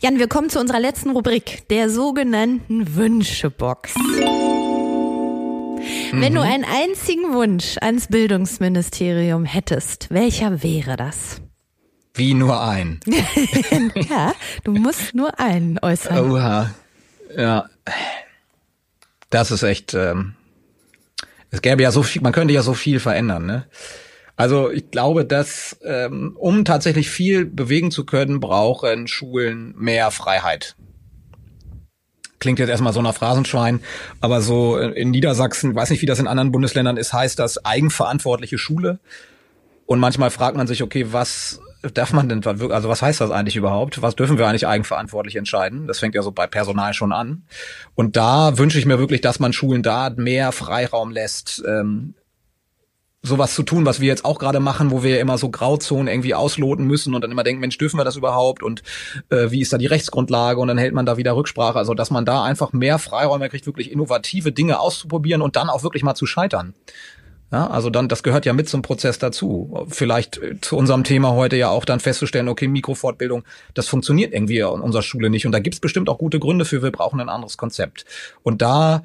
Jan, 0.00 0.18
wir 0.18 0.28
kommen 0.28 0.50
zu 0.50 0.60
unserer 0.60 0.80
letzten 0.80 1.10
Rubrik, 1.10 1.68
der 1.68 1.90
sogenannten 1.90 2.94
Wünschebox. 2.96 3.94
Wenn 6.12 6.34
du 6.34 6.40
mhm. 6.40 6.46
einen 6.46 6.64
einzigen 6.64 7.32
Wunsch 7.32 7.76
ans 7.80 8.08
Bildungsministerium 8.08 9.44
hättest, 9.44 10.10
welcher 10.10 10.62
wäre 10.62 10.96
das? 10.96 11.40
Wie 12.14 12.34
nur 12.34 12.62
ein. 12.62 13.00
ja, 14.10 14.34
du 14.64 14.72
musst 14.72 15.14
nur 15.14 15.40
einen 15.40 15.78
äußern. 15.80 16.30
Oha. 16.30 16.70
Ja. 17.36 17.66
Das 19.30 19.50
ist 19.50 19.62
echt 19.62 19.94
ähm, 19.94 20.34
es 21.52 21.62
gäbe 21.62 21.82
ja 21.82 21.92
so 21.92 22.02
viel, 22.02 22.22
man 22.22 22.32
könnte 22.32 22.54
ja 22.54 22.62
so 22.62 22.74
viel 22.74 22.98
verändern, 22.98 23.46
ne? 23.46 23.66
Also 24.36 24.70
ich 24.70 24.90
glaube, 24.90 25.26
dass 25.26 25.76
ähm, 25.84 26.34
um 26.38 26.64
tatsächlich 26.64 27.10
viel 27.10 27.44
bewegen 27.44 27.90
zu 27.90 28.04
können, 28.06 28.40
brauchen 28.40 29.06
Schulen 29.06 29.74
mehr 29.76 30.10
Freiheit. 30.10 30.74
Klingt 32.40 32.58
jetzt 32.58 32.70
erstmal 32.70 32.94
so 32.94 33.02
nach 33.02 33.14
Phrasenschwein, 33.14 33.80
aber 34.20 34.40
so 34.40 34.78
in 34.78 35.10
Niedersachsen, 35.10 35.74
weiß 35.76 35.90
nicht, 35.90 36.00
wie 36.02 36.06
das 36.06 36.18
in 36.18 36.26
anderen 36.26 36.50
Bundesländern 36.50 36.96
ist, 36.96 37.12
heißt 37.12 37.38
das 37.38 37.64
eigenverantwortliche 37.64 38.58
Schule. 38.58 38.98
Und 39.86 40.00
manchmal 40.00 40.30
fragt 40.30 40.56
man 40.56 40.66
sich, 40.66 40.82
okay, 40.82 41.12
was 41.12 41.60
darf 41.82 42.12
man 42.12 42.28
denn, 42.28 42.44
also 42.46 42.88
was 42.88 43.02
heißt 43.02 43.20
das 43.20 43.30
eigentlich 43.30 43.56
überhaupt? 43.56 44.02
Was 44.02 44.14
dürfen 44.14 44.38
wir 44.38 44.46
eigentlich 44.46 44.66
eigenverantwortlich 44.66 45.36
entscheiden? 45.36 45.86
Das 45.86 45.98
fängt 45.98 46.14
ja 46.14 46.22
so 46.22 46.32
bei 46.32 46.46
Personal 46.46 46.94
schon 46.94 47.12
an. 47.12 47.44
Und 47.94 48.16
da 48.16 48.58
wünsche 48.58 48.78
ich 48.78 48.86
mir 48.86 48.98
wirklich, 48.98 49.20
dass 49.20 49.40
man 49.40 49.52
Schulen 49.52 49.82
da 49.82 50.10
mehr 50.10 50.52
Freiraum 50.52 51.10
lässt, 51.10 51.62
ähm, 51.66 52.14
sowas 53.22 53.54
zu 53.54 53.62
tun, 53.62 53.86
was 53.86 54.00
wir 54.00 54.08
jetzt 54.08 54.24
auch 54.24 54.38
gerade 54.38 54.58
machen, 54.58 54.90
wo 54.90 55.04
wir 55.04 55.20
immer 55.20 55.38
so 55.38 55.48
Grauzonen 55.48 56.08
irgendwie 56.08 56.34
ausloten 56.34 56.86
müssen 56.86 57.14
und 57.14 57.22
dann 57.22 57.30
immer 57.30 57.44
denken, 57.44 57.60
Mensch, 57.60 57.78
dürfen 57.78 57.98
wir 57.98 58.04
das 58.04 58.16
überhaupt 58.16 58.64
und 58.64 58.82
äh, 59.30 59.50
wie 59.50 59.60
ist 59.60 59.72
da 59.72 59.78
die 59.78 59.86
Rechtsgrundlage 59.86 60.58
und 60.60 60.68
dann 60.68 60.78
hält 60.78 60.92
man 60.92 61.06
da 61.06 61.16
wieder 61.16 61.36
Rücksprache. 61.36 61.78
Also 61.78 61.94
dass 61.94 62.10
man 62.10 62.24
da 62.24 62.42
einfach 62.42 62.72
mehr 62.72 62.98
Freiräume 62.98 63.48
kriegt, 63.48 63.66
wirklich 63.66 63.92
innovative 63.92 64.50
Dinge 64.50 64.80
auszuprobieren 64.80 65.40
und 65.40 65.54
dann 65.54 65.70
auch 65.70 65.84
wirklich 65.84 66.02
mal 66.02 66.16
zu 66.16 66.26
scheitern. 66.26 66.74
Ja, 67.52 67.66
also 67.66 67.90
dann, 67.90 68.08
das 68.08 68.22
gehört 68.22 68.46
ja 68.46 68.54
mit 68.54 68.68
zum 68.70 68.80
Prozess 68.80 69.18
dazu. 69.18 69.86
Vielleicht 69.90 70.38
äh, 70.38 70.58
zu 70.62 70.76
unserem 70.76 71.04
Thema 71.04 71.32
heute 71.32 71.56
ja 71.56 71.68
auch 71.68 71.84
dann 71.84 72.00
festzustellen, 72.00 72.48
okay, 72.48 72.66
Mikrofortbildung, 72.66 73.44
das 73.74 73.88
funktioniert 73.88 74.32
irgendwie 74.32 74.60
in 74.60 74.66
unserer 74.66 75.02
Schule 75.02 75.28
nicht. 75.28 75.44
Und 75.44 75.52
da 75.52 75.58
gibt's 75.58 75.78
bestimmt 75.78 76.08
auch 76.08 76.16
gute 76.16 76.40
Gründe 76.40 76.64
für, 76.64 76.82
wir 76.82 76.90
brauchen 76.90 77.20
ein 77.20 77.28
anderes 77.28 77.58
Konzept. 77.58 78.06
Und 78.42 78.62
da 78.62 79.02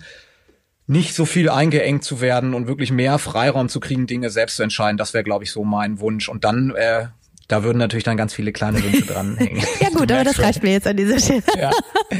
nicht 0.87 1.13
so 1.13 1.25
viel 1.25 1.49
eingeengt 1.49 2.05
zu 2.05 2.21
werden 2.21 2.53
und 2.53 2.67
wirklich 2.67 2.93
mehr 2.93 3.19
Freiraum 3.19 3.67
zu 3.67 3.81
kriegen, 3.81 4.07
Dinge 4.07 4.29
selbst 4.29 4.55
zu 4.55 4.63
entscheiden. 4.63 4.97
Das 4.97 5.13
wäre, 5.13 5.25
glaube 5.25 5.43
ich, 5.43 5.51
so 5.51 5.65
mein 5.65 5.99
Wunsch. 5.99 6.29
Und 6.29 6.45
dann 6.45 6.73
äh, 6.73 7.07
da 7.47 7.63
würden 7.63 7.77
natürlich 7.77 8.03
dann 8.03 8.17
ganz 8.17 8.33
viele 8.33 8.51
kleine 8.51 8.83
Wünsche 8.83 9.05
dranhängen. 9.13 9.63
ja 9.79 9.89
gut, 9.89 10.11
aber 10.11 10.23
das 10.23 10.39
reicht 10.39 10.63
mir 10.63 10.71
jetzt 10.71 10.87
an 10.87 10.97
dieser 10.97 11.19
Stelle. 11.19 11.43
Ja. 11.57 11.71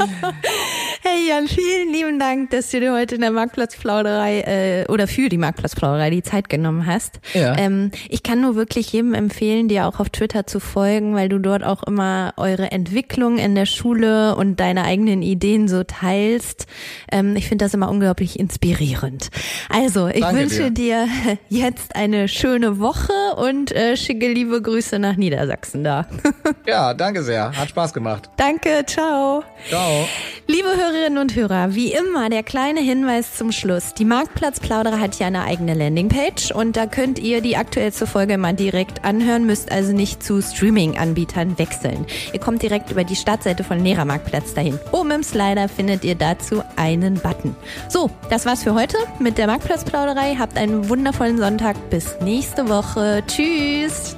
hey 1.02 1.28
Jan, 1.28 1.48
vielen 1.48 1.92
lieben 1.92 2.18
Dank, 2.18 2.52
dass 2.52 2.72
du 2.72 2.80
dir 2.80 2.94
heute 2.94 3.16
in 3.16 3.22
der 3.22 3.32
Marktplatzplauderei 3.32 4.42
äh, 4.42 4.86
oder 4.92 5.08
für 5.08 5.28
die 5.28 5.38
Marktplatzplauderei 5.38 6.10
die 6.12 6.24
Zeit 6.24 6.48
genommen 6.50 6.86
hast. 6.86 7.20
Ja. 7.34 7.58
Ähm, 7.58 7.92
ich 8.08 8.24
kann 8.24 8.40
nur 8.40 8.56
wirklich 8.56 8.94
jedem 8.94 9.14
empfehlen, 9.14 9.68
dir 9.68 9.88
auch 9.88 10.00
auf 10.00 10.10
Twitter 10.10 10.48
zu 10.48 10.62
folgen, 10.62 11.14
weil 11.14 11.28
du 11.28 11.40
dort 11.40 11.64
auch 11.64 11.84
immer 11.84 12.34
eure 12.38 12.72
Entwicklung 12.72 13.38
in 13.38 13.54
der 13.54 13.66
Schule 13.66 14.36
und 14.36 14.60
deine 14.62 14.86
eigenen 14.86 15.22
Ideen 15.22 15.68
so 15.68 15.84
teilst. 15.84 16.68
Ähm, 17.12 17.36
ich 17.36 17.50
finde 17.50 17.66
das 17.66 17.74
immer 17.74 17.90
unglaublich 17.90 18.40
inspirierend. 18.40 19.30
Also, 19.70 20.08
ich 20.08 20.22
Danke 20.22 20.42
wünsche 20.42 20.72
dir. 20.72 21.06
dir. 21.06 21.38
jetzt 21.50 21.96
eine 21.96 22.30
schöne 22.30 22.80
Woche 22.80 23.12
und 23.36 23.74
äh, 23.74 23.98
schicke 23.98 24.32
liebe 24.32 24.62
Grüße 24.62 25.00
nach 25.00 25.17
Niedersachsen 25.18 25.84
da. 25.84 26.06
ja, 26.66 26.94
danke 26.94 27.24
sehr. 27.24 27.52
Hat 27.56 27.70
Spaß 27.70 27.94
gemacht. 27.94 28.30
Danke, 28.38 28.84
ciao. 28.86 29.44
Ciao. 29.68 30.08
Liebe 30.48 30.70
Hörerinnen 30.70 31.18
und 31.18 31.36
Hörer, 31.36 31.76
wie 31.76 31.92
immer 31.92 32.30
der 32.30 32.44
kleine 32.44 32.80
Hinweis 32.80 33.36
zum 33.36 33.52
Schluss. 33.52 33.94
Die 33.94 34.06
Marktplatzplauderer 34.06 35.00
hat 35.00 35.20
ja 35.20 35.28
eine 35.28 35.44
eigene 35.44 35.74
Landingpage 35.74 36.52
und 36.52 36.78
da 36.78 36.86
könnt 36.86 37.20
ihr 37.20 37.42
die 37.42 37.58
aktuellste 37.58 38.08
Folge 38.08 38.38
mal 38.38 38.54
direkt 38.54 39.04
anhören, 39.04 39.46
müsst 39.46 39.72
also 39.72 39.92
nicht 39.94 40.24
zu 40.24 40.42
Streaming-Anbietern 40.42 41.60
wechseln. 41.60 42.06
Ihr 42.32 42.40
kommt 42.40 42.62
direkt 42.62 42.92
über 42.92 43.04
die 43.04 43.16
Startseite 43.16 43.64
von 43.64 43.84
Lehrermarktplatz 43.84 44.54
dahin. 44.54 44.80
Oben 44.92 45.12
im 45.12 45.24
Slider 45.24 45.68
findet 45.68 46.04
ihr 46.04 46.16
dazu 46.16 46.64
einen 46.76 47.16
Button. 47.16 47.56
So, 47.90 48.10
das 48.30 48.46
war's 48.46 48.64
für 48.64 48.74
heute 48.74 48.98
mit 49.20 49.38
der 49.38 49.48
Marktplatzplauderei. 49.48 50.36
Habt 50.40 50.58
einen 50.58 50.90
wundervollen 50.90 51.38
Sonntag. 51.38 51.90
Bis 51.90 52.18
nächste 52.22 52.70
Woche. 52.70 53.24
Tschüss. 53.28 54.16